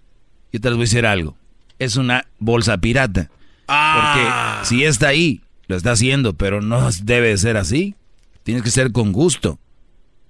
[0.53, 1.35] Yo te les voy a decir algo.
[1.79, 3.29] Es una bolsa pirata.
[3.67, 4.59] Ah.
[4.61, 7.95] Porque si está ahí, lo está haciendo, pero no debe de ser así.
[8.43, 9.59] Tienes que ser con gusto,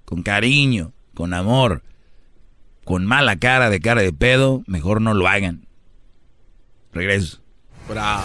[0.04, 1.82] con cariño, con amor.
[2.84, 5.66] Con mala cara de cara de pedo, mejor no lo hagan.
[6.92, 7.42] Regreso.
[7.88, 8.24] Bravo.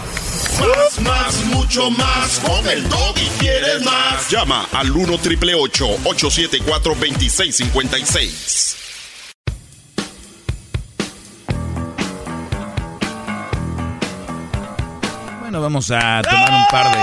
[0.58, 2.40] Más, más, mucho más.
[2.40, 4.28] Con el y quieres más.
[4.30, 8.76] Llama al 1 triple 874 2656.
[15.40, 17.02] Bueno, vamos a tomar un par de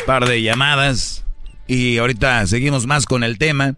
[0.00, 1.24] un par de llamadas
[1.66, 3.74] y ahorita seguimos más con el tema.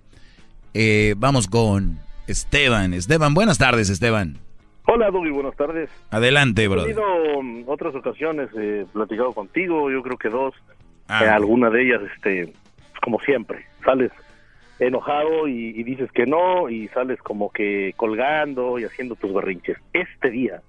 [0.75, 2.93] Eh, vamos con Esteban.
[2.95, 4.50] Esteban, buenas tardes, Esteban.
[4.93, 5.89] Hola, Doggy, buenas tardes.
[6.11, 6.83] Adelante, He bro.
[6.83, 10.53] tenido um, otras ocasiones eh, platicado contigo, yo creo que dos.
[11.07, 11.25] Ah.
[11.25, 12.53] Eh, alguna de ellas, este,
[13.01, 14.11] como siempre, sales
[14.81, 19.79] enojado y, y dices que no y sales como que colgando y haciendo tus berrinches.
[19.93, 20.61] Este día,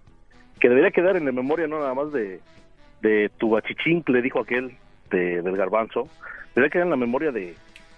[0.59, 2.41] que debería quedar en la memoria no nada más de,
[3.01, 3.57] de tu
[4.05, 4.77] le dijo aquel
[5.09, 6.07] de, del garbanzo,
[6.53, 7.55] debería quedar en la memoria de,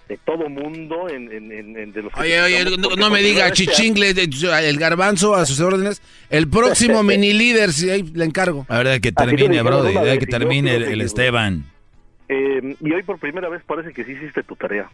[0.08, 2.64] de todo mundo, en, en- en- en- de los que Oye, oye,
[2.98, 4.28] no, me diga este chichingle, de-
[4.68, 6.02] el garbanzo a sus órdenes.
[6.30, 8.66] El próximo mini líder, si ahí le encargo.
[8.68, 11.00] A ver, de que termine, dijeron bro, una de vez que yo termine el.
[11.00, 11.64] Esteban.
[12.28, 14.90] Eh, y hoy por primera vez parece que sí hiciste tu tarea.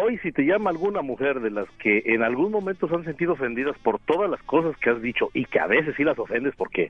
[0.00, 3.32] Hoy si te llama alguna mujer de las que en algún momento se han sentido
[3.32, 6.54] ofendidas por todas las cosas que has dicho y que a veces sí las ofendes
[6.56, 6.88] porque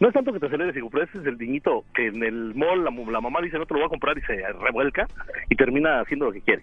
[0.00, 2.82] no es tanto que te aceleres y ese es el niñito que en el mall
[2.82, 5.06] la, mu- la mamá dice no te lo voy a comprar y se revuelca
[5.48, 6.62] y termina haciendo lo que quiere.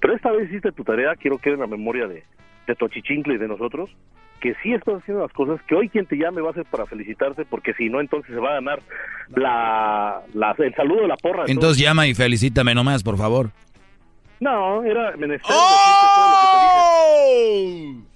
[0.00, 2.24] Pero esta vez hiciste tu tarea, quiero que en la memoria de,
[2.66, 3.90] de tu achichincle y de nosotros,
[4.40, 6.84] que sí estás haciendo las cosas, que hoy quien te llame va a ser para
[6.86, 8.80] felicitarte, porque si no, entonces se va a ganar
[9.28, 11.44] la, la- el saludo de la porra.
[11.44, 13.50] de Entonces llama y felicítame nomás, por favor.
[14.40, 18.11] no, era menester decirte todo lo que te dije.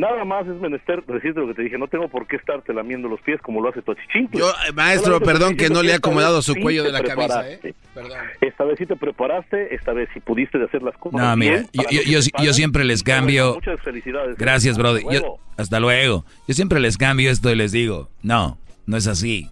[0.00, 3.06] Nada más es menester decirte lo que te dije, no tengo por qué estarte lamiendo
[3.06, 4.40] los pies como lo hace tu achichincle.
[4.40, 7.46] Yo, eh, maestro, Solamente perdón que no le he acomodado su cuello de la camisa.
[7.50, 7.74] ¿eh?
[7.92, 8.18] Perdón.
[8.40, 11.68] Esta vez sí te preparaste, esta vez sí pudiste de hacer las cosas No, bien,
[12.06, 13.56] yo, siempre les cambio.
[13.56, 14.38] Muchas felicidades.
[14.38, 14.78] Gracias.
[14.78, 15.38] Yo- luego.
[15.58, 16.24] hasta luego.
[16.48, 18.56] Yo siempre les cambio esto y les digo, no,
[18.86, 19.50] no es así.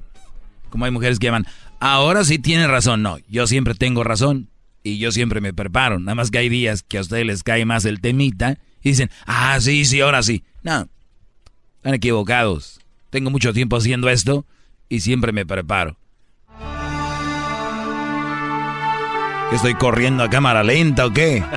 [0.71, 1.45] Como hay mujeres que llaman,
[1.79, 3.03] ahora sí tiene razón.
[3.03, 4.49] No, yo siempre tengo razón
[4.83, 5.99] y yo siempre me preparo.
[5.99, 9.11] Nada más que hay días que a ustedes les cae más el temita y dicen,
[9.27, 10.45] ah, sí, sí, ahora sí.
[10.63, 10.89] No,
[11.77, 12.81] están equivocados.
[13.11, 14.45] Tengo mucho tiempo haciendo esto
[14.89, 15.97] y siempre me preparo.
[19.51, 21.43] ¿Que estoy corriendo a cámara lenta o qué?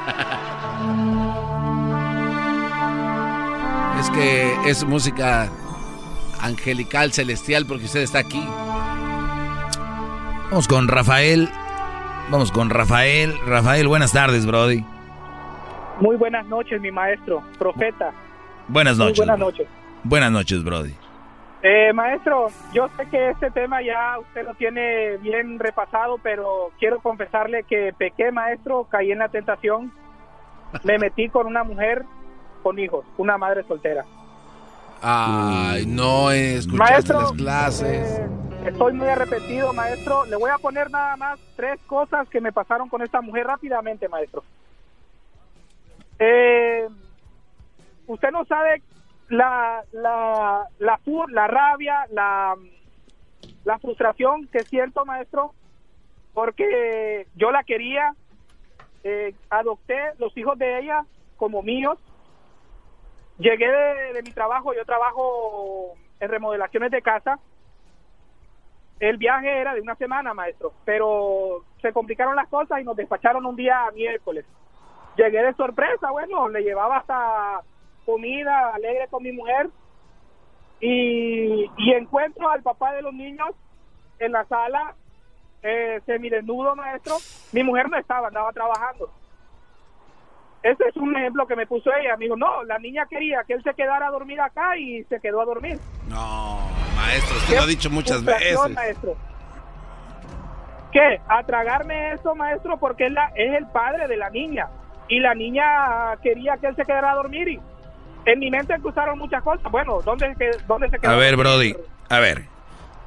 [3.99, 5.51] Es que es música
[6.39, 8.43] angelical, celestial, porque usted está aquí.
[10.49, 11.47] Vamos con Rafael.
[12.31, 13.37] Vamos con Rafael.
[13.45, 14.83] Rafael, buenas tardes, Brody.
[15.99, 18.11] Muy buenas noches, mi maestro, profeta.
[18.67, 19.17] Buenas Muy noches.
[19.19, 19.51] buenas Brody.
[19.51, 19.67] noches.
[20.03, 20.95] Buenas noches, Brody.
[21.63, 26.99] Eh, maestro, yo sé que este tema ya usted lo tiene bien repasado, pero quiero
[27.01, 29.91] confesarle que pequé, maestro, caí en la tentación,
[30.83, 32.03] me metí con una mujer
[32.63, 34.05] con hijos, una madre soltera.
[35.03, 38.19] Ay, no escuchaste Maestro, las clases.
[38.19, 38.29] eh,
[38.67, 40.25] estoy muy arrepentido, maestro.
[40.25, 44.07] Le voy a poner nada más tres cosas que me pasaron con esta mujer rápidamente,
[44.07, 44.43] maestro.
[46.23, 46.87] Eh,
[48.05, 48.83] usted no sabe
[49.29, 52.55] la, la, la, rabia, la,
[53.63, 55.55] la frustración que siento, maestro,
[56.35, 58.13] porque yo la quería,
[59.03, 61.05] eh, adopté los hijos de ella
[61.37, 61.97] como míos,
[63.39, 63.67] llegué
[64.13, 67.39] de mi trabajo, yo trabajo en remodelaciones de casa,
[68.99, 73.43] el viaje era de una semana, maestro, pero se complicaron las cosas y nos despacharon
[73.43, 74.45] un día miércoles.
[75.17, 77.61] Llegué de sorpresa, bueno, le llevaba hasta
[78.05, 79.69] comida alegre con mi mujer
[80.79, 83.49] y, y encuentro al papá de los niños
[84.19, 84.95] en la sala
[85.63, 87.17] eh, semidesnudo, maestro.
[87.51, 89.11] Mi mujer no estaba, andaba trabajando.
[90.63, 92.15] Ese es un ejemplo que me puso ella.
[92.17, 95.19] Me dijo, no, la niña quería que él se quedara a dormir acá y se
[95.19, 95.79] quedó a dormir.
[96.07, 96.59] No,
[96.95, 98.57] maestro, usted lo ha dicho muchas veces.
[98.69, 99.15] maestro.
[100.91, 101.21] ¿Qué?
[101.27, 104.67] A tragarme eso, maestro, porque es, la, es el padre de la niña.
[105.11, 105.63] Y la niña
[106.23, 107.59] quería que él se quedara a dormir y
[108.25, 109.69] en mi mente cruzaron muchas cosas.
[109.71, 111.11] Bueno, ¿dónde, que- dónde se quedó?
[111.11, 111.75] A ver, Brody.
[112.09, 112.45] A ver.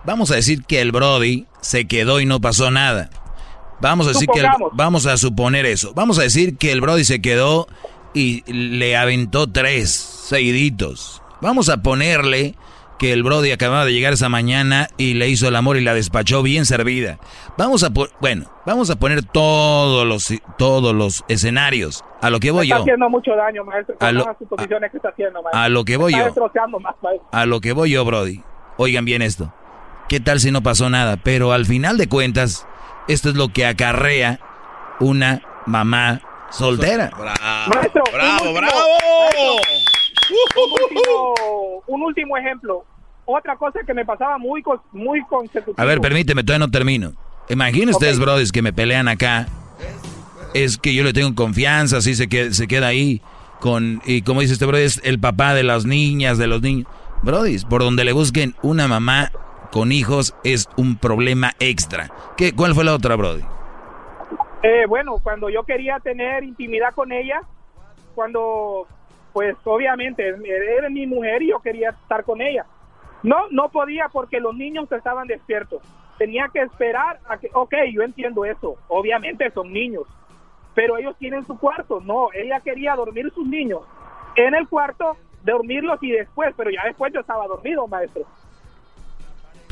[0.05, 3.09] Vamos a decir que el Brody se quedó y no pasó nada.
[3.81, 5.95] Vamos a decir que el- vamos a suponer eso.
[5.95, 7.67] Vamos a decir que el Brody se quedó
[8.13, 11.23] y le aventó tres seguiditos.
[11.41, 12.55] Vamos a ponerle
[13.05, 15.93] que el Brody acababa de llegar esa mañana y le hizo el amor y la
[15.93, 17.19] despachó bien servida.
[17.59, 22.03] Vamos a bueno, vamos a poner todos los todos los escenarios.
[22.23, 22.83] A lo que voy está yo.
[22.85, 23.95] haciendo mucho daño, maestro.
[23.97, 25.61] A Con lo- las suposiciones que está haciendo, maestro.
[25.61, 26.25] a lo que voy Está yo.
[26.29, 27.29] destrozando más, maestro.
[27.31, 28.41] A lo que voy yo, Brody.
[28.79, 29.53] Oigan bien esto.
[30.09, 31.19] ¿Qué tal si no pasó nada?
[31.19, 32.67] Pero al final de cuentas,
[33.07, 34.41] esto es lo que acarrea
[34.99, 37.11] una mamá soltera.
[37.69, 38.89] Maestro, bravo, un último- bravo.
[39.21, 39.53] maestro,
[40.57, 42.87] un, último, un último ejemplo.
[43.27, 45.81] Otra cosa que me pasaba muy, muy consecutivo.
[45.81, 47.13] A ver, permíteme, todavía no termino.
[47.49, 49.47] Imaginen ustedes, Brody, que me pelean acá.
[50.53, 53.21] Es que yo le tengo confianza, así se queda, se queda ahí.
[53.61, 56.87] Con, y como dice este Brody, es el papá de las niñas, de los niños.
[57.23, 59.33] Brody, por donde le busquen una mamá
[59.71, 62.11] con hijos es un problema extra.
[62.37, 63.43] ¿Qué, ¿Cuál fue la otra, Brody?
[64.63, 67.41] Eh, bueno, cuando yo quería tener intimidad con ella,
[68.15, 68.87] cuando,
[69.33, 70.23] pues obviamente,
[70.79, 72.65] era mi mujer y yo quería estar con ella.
[73.25, 75.83] No, no podía porque los niños estaban despiertos.
[76.19, 80.05] Tenía que esperar a que, ok, yo entiendo eso, obviamente son niños,
[80.75, 82.01] pero ellos tienen su cuarto.
[82.01, 83.81] No, ella quería dormir sus niños
[84.37, 88.25] en el cuarto, dormirlos y después, pero ya después yo estaba dormido, maestro.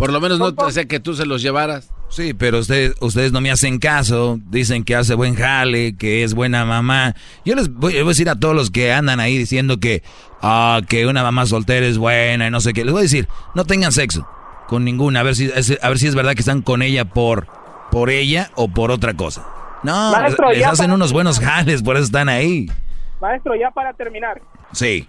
[0.02, 1.92] Por lo menos no te hacía que tú se los llevaras.
[2.08, 6.34] Sí, pero ustedes, ustedes no me hacen caso, dicen que hace buen jale, que es
[6.34, 7.14] buena mamá.
[7.44, 10.02] Yo les voy, les voy a decir a todos los que andan ahí diciendo que,
[10.42, 12.84] ah, que una mamá soltera es buena y no sé qué.
[12.84, 14.28] Les voy a decir, no tengan sexo
[14.66, 17.04] con ninguna, a ver si, es- a ver si es verdad que están con ella
[17.04, 17.46] por,
[17.92, 19.46] por ella o por otra cosa.
[19.84, 22.66] No, Maestro, les hacen para- unos buenos jales, por eso están ahí.
[23.20, 24.42] Maestro, ya para terminar,
[24.72, 25.06] Sí.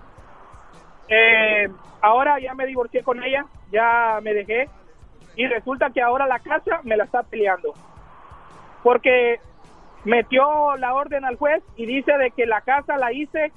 [1.09, 1.67] Eh,
[2.01, 4.69] ahora ya me divorcié con ella, ya me dejé
[5.35, 7.73] y resulta que ahora la casa me la está peleando
[8.83, 9.39] porque
[10.03, 13.51] metió la orden al juez y dice de que la casa la hice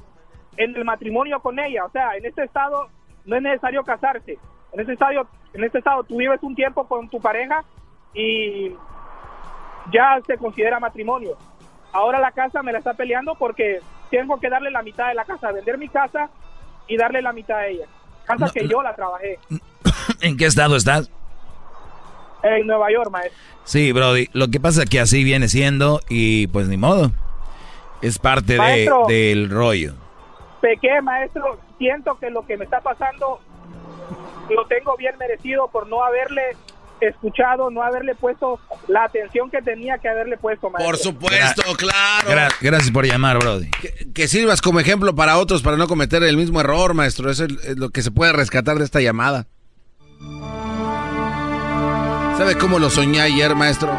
[0.57, 2.89] en el matrimonio con ella, o sea, en este estado
[3.25, 4.39] no es necesario casarse,
[4.73, 7.65] en este estado, en este estado tú vives un tiempo con tu pareja
[8.15, 8.73] y
[9.93, 11.37] ya se considera matrimonio.
[11.93, 13.81] Ahora la casa me la está peleando porque
[14.11, 16.31] tengo que darle la mitad de la casa, vender mi casa
[16.87, 17.87] y darle la mitad a ella.
[18.25, 19.39] Casa que yo la trabajé
[20.21, 21.11] ¿En qué estado estás?
[22.43, 23.39] En Nueva York, maestro.
[23.65, 24.29] Sí, Brody.
[24.33, 27.11] Lo que pasa es que así viene siendo y pues ni modo.
[28.03, 29.95] Es parte de, del rollo.
[30.61, 33.41] Pequé, maestro, siento que lo que me está pasando
[34.51, 36.43] lo tengo bien merecido por no haberle
[37.01, 38.59] escuchado, no haberle puesto
[38.89, 40.87] la atención que tenía que haberle puesto, maestro.
[40.87, 42.29] Por supuesto, claro.
[42.31, 43.71] Gra- gracias por llamar, Brody.
[43.83, 47.31] Que, que sirvas como ejemplo para otros para no cometer el mismo error, maestro.
[47.31, 49.47] Eso es, es lo que se puede rescatar de esta llamada.
[52.39, 53.99] ¿Sabe cómo lo soñé ayer, maestro?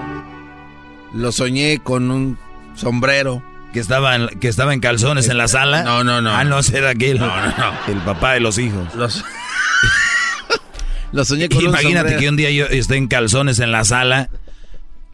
[1.13, 2.37] Lo soñé con un
[2.75, 3.43] sombrero.
[3.73, 5.83] ¿Que estaba en, que estaba en calzones en la sala?
[5.83, 6.31] No, no, no.
[6.31, 7.19] Ah, no, ese era aquel.
[7.19, 7.73] No, no, no.
[7.91, 8.93] El papá de los hijos.
[8.95, 9.23] Los-
[11.11, 12.19] Lo soñé con un Imagínate sombrero.
[12.19, 14.29] que un día yo esté en calzones en la sala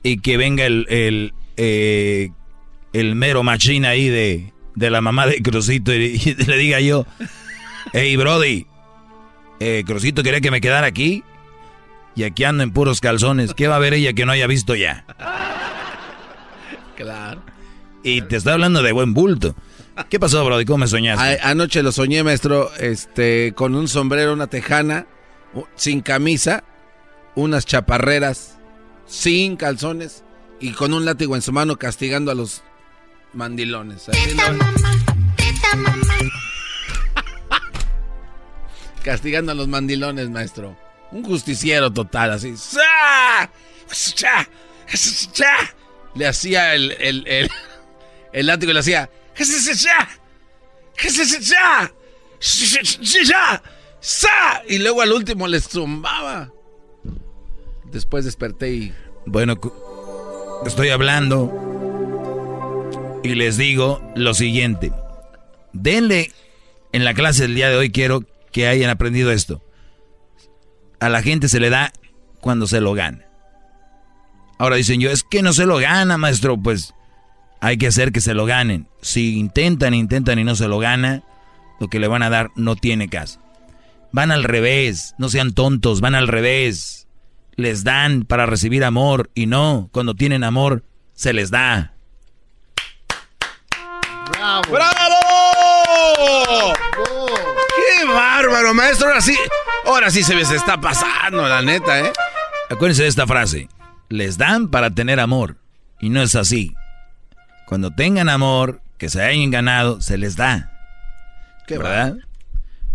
[0.01, 2.31] y que venga el, el, eh,
[2.93, 7.05] el mero machín ahí de, de la mamá de Crucito y, y le diga yo,
[7.93, 8.65] hey Brody,
[9.59, 11.23] eh, Crucito quería que me quedara aquí
[12.15, 13.53] y aquí ando en puros calzones.
[13.53, 15.06] ¿Qué va a ver ella que no haya visto ya?
[16.95, 17.41] Claro.
[18.03, 19.56] Y te está hablando de buen bulto.
[20.10, 20.65] ¿Qué pasó, Brody?
[20.65, 21.40] ¿Cómo me soñaste?
[21.41, 25.06] A- anoche lo soñé, maestro, este, con un sombrero, una tejana,
[25.76, 26.64] sin camisa,
[27.35, 28.57] unas chaparreras,
[29.06, 30.23] sin calzones
[30.60, 32.64] y con un látigo en su mano castigando a los
[33.34, 34.10] mandilones.
[34.10, 34.44] haciendo-
[39.03, 40.77] castigando a los mandilones, maestro.
[41.14, 42.56] Un justiciero total, así.
[46.15, 47.49] Le hacía el, el, el,
[48.34, 49.10] el látigo y le hacía.
[54.68, 56.52] Y luego al último les zumbaba.
[57.85, 58.94] Después desperté y.
[59.26, 59.60] Bueno,
[60.65, 61.52] estoy hablando
[63.23, 64.91] y les digo lo siguiente.
[65.73, 66.31] Denle
[66.91, 69.61] en la clase del día de hoy, quiero que hayan aprendido esto.
[71.03, 71.91] A la gente se le da
[72.39, 73.25] cuando se lo gana.
[74.57, 76.55] Ahora dicen yo, es que no se lo gana, maestro.
[76.55, 76.93] Pues
[77.59, 78.88] hay que hacer que se lo ganen.
[79.01, 81.21] Si intentan, intentan y no se lo gana,
[81.81, 83.41] lo que le van a dar no tiene caso.
[84.13, 87.05] Van al revés, no sean tontos, van al revés.
[87.57, 90.85] Les dan para recibir amor y no, cuando tienen amor,
[91.15, 91.95] se les da.
[94.31, 94.61] ¡Bravo!
[94.71, 95.17] ¡Bravo!
[97.75, 99.09] ¡Qué bárbaro, maestro!
[99.09, 99.35] Ahora sí,
[99.85, 102.11] ahora sí se me se está pasando, la neta, ¿eh?
[102.69, 103.69] Acuérdense de esta frase.
[104.10, 105.57] Les dan para tener amor.
[105.99, 106.73] Y no es así.
[107.65, 110.72] Cuando tengan amor, que se hayan ganado, se les da.
[111.68, 112.15] Qué ¿Verdad?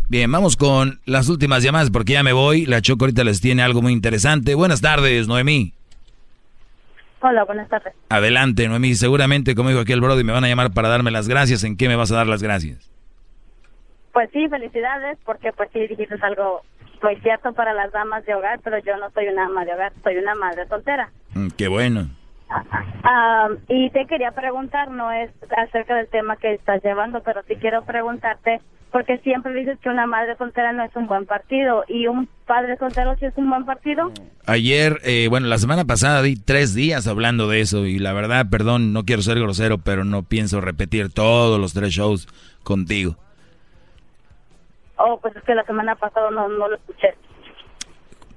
[0.08, 2.66] Bien, vamos con las últimas llamadas porque ya me voy.
[2.66, 4.54] La Choco ahorita les tiene algo muy interesante.
[4.54, 5.74] Buenas tardes, Noemí.
[7.20, 7.94] Hola, buenas tardes.
[8.08, 8.94] Adelante, Noemí.
[8.94, 11.64] Seguramente, como dijo aquí el Brody, me van a llamar para darme las gracias.
[11.64, 12.90] ¿En qué me vas a dar las gracias?
[14.12, 16.62] Pues sí, felicidades, porque pues sí dijiste algo
[17.02, 19.92] muy cierto para las damas de hogar, pero yo no soy una ama de hogar,
[20.02, 21.10] soy una madre soltera.
[21.34, 22.08] Mm, qué bueno.
[22.50, 27.56] Ah, y te quería preguntar, no es acerca del tema que estás llevando, pero sí
[27.56, 28.60] quiero preguntarte,
[28.90, 32.76] porque siempre dices que una madre soltera no es un buen partido, y un padre
[32.78, 34.10] soltero sí es un buen partido.
[34.46, 38.46] Ayer, eh, bueno, la semana pasada di tres días hablando de eso y la verdad,
[38.50, 42.28] perdón, no quiero ser grosero, pero no pienso repetir todos los tres shows
[42.62, 43.16] contigo.
[44.98, 47.14] Oh, pues es que la semana pasada no, no lo escuché.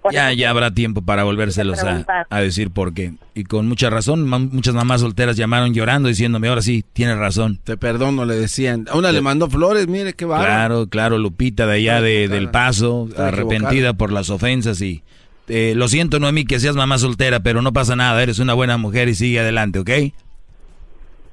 [0.02, 3.14] Por Ya, ya habrá tiempo para volvérselos a, a decir por qué.
[3.36, 7.60] Y con mucha razón, muchas mamás solteras llamaron llorando diciéndome, ahora sí, tienes razón.
[7.64, 8.88] Te perdono, le decían.
[8.90, 10.48] A una le mandó flores, mire qué bárbaro.
[10.52, 13.94] Claro, claro, Lupita de allá de, del Paso, Está arrepentida equivocada.
[13.94, 15.04] por las ofensas y...
[15.48, 18.78] eh, lo siento, Noemí, que seas mamá soltera, pero no pasa nada, eres una buena
[18.78, 19.90] mujer y sigue adelante, ¿ok?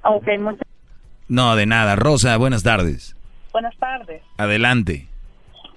[0.03, 0.67] Ok, muchas
[1.29, 1.97] No, de nada.
[1.97, 3.17] Rosa, buenas tardes.
[3.53, 4.23] Buenas tardes.
[4.37, 5.08] Adelante.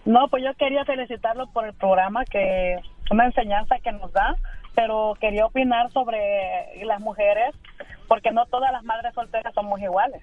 [0.05, 2.77] No, pues yo quería felicitarlo por el programa, que
[3.11, 4.35] una enseñanza que nos da,
[4.75, 6.17] pero quería opinar sobre
[6.83, 7.53] las mujeres,
[8.07, 10.21] porque no todas las madres solteras somos iguales.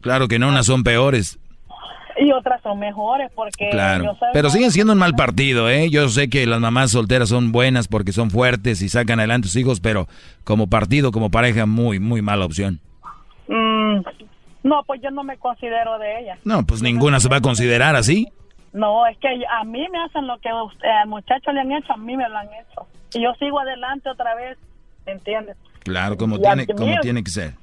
[0.00, 1.38] Claro que no, unas son peores,
[2.18, 4.04] Y otras son mejores, porque claro.
[4.04, 5.88] yo Pero siguen siendo un mal partido, ¿eh?
[5.90, 9.50] Yo sé que las mamás solteras son buenas porque son fuertes y sacan adelante a
[9.50, 10.06] sus hijos, pero
[10.44, 12.80] como partido, como pareja, muy, muy mala opción.
[13.48, 14.00] Mm,
[14.64, 16.38] no, pues yo no me considero de ella.
[16.44, 18.28] No, pues ninguna se va a considerar así.
[18.72, 21.96] No, es que a mí me hacen lo que al muchacho le han hecho, a
[21.96, 22.86] mí me lo han hecho.
[23.14, 24.56] Y yo sigo adelante otra vez,
[25.06, 25.56] ¿entiendes?
[25.80, 27.54] Claro, como Y tiene, como tiene que ser.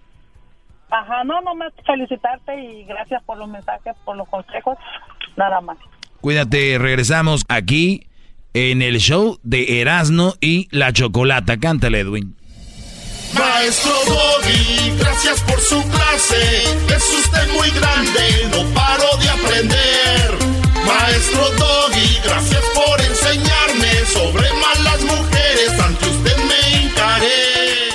[0.90, 4.78] Ajá, no, no más felicitarte y gracias por los mensajes, por los consejos,
[5.36, 5.78] nada más.
[6.22, 8.08] Cuídate, regresamos aquí
[8.54, 11.58] en el show de Erasno y la Chocolata.
[11.58, 12.36] Cántale, Edwin.
[13.34, 16.64] Maestro Doggy, gracias por su clase.
[16.96, 20.57] Es usted muy grande, no paro de aprender.
[20.88, 25.80] Maestro Doggy, gracias por enseñarme sobre malas mujeres.
[25.84, 27.90] Ante usted me encaré.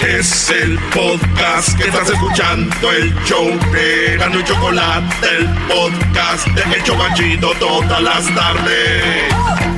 [0.00, 6.76] Es el podcast que estás escuchando, el show de Gano y Chocolate, el podcast de
[6.76, 9.77] El Chocachito todas las tardes.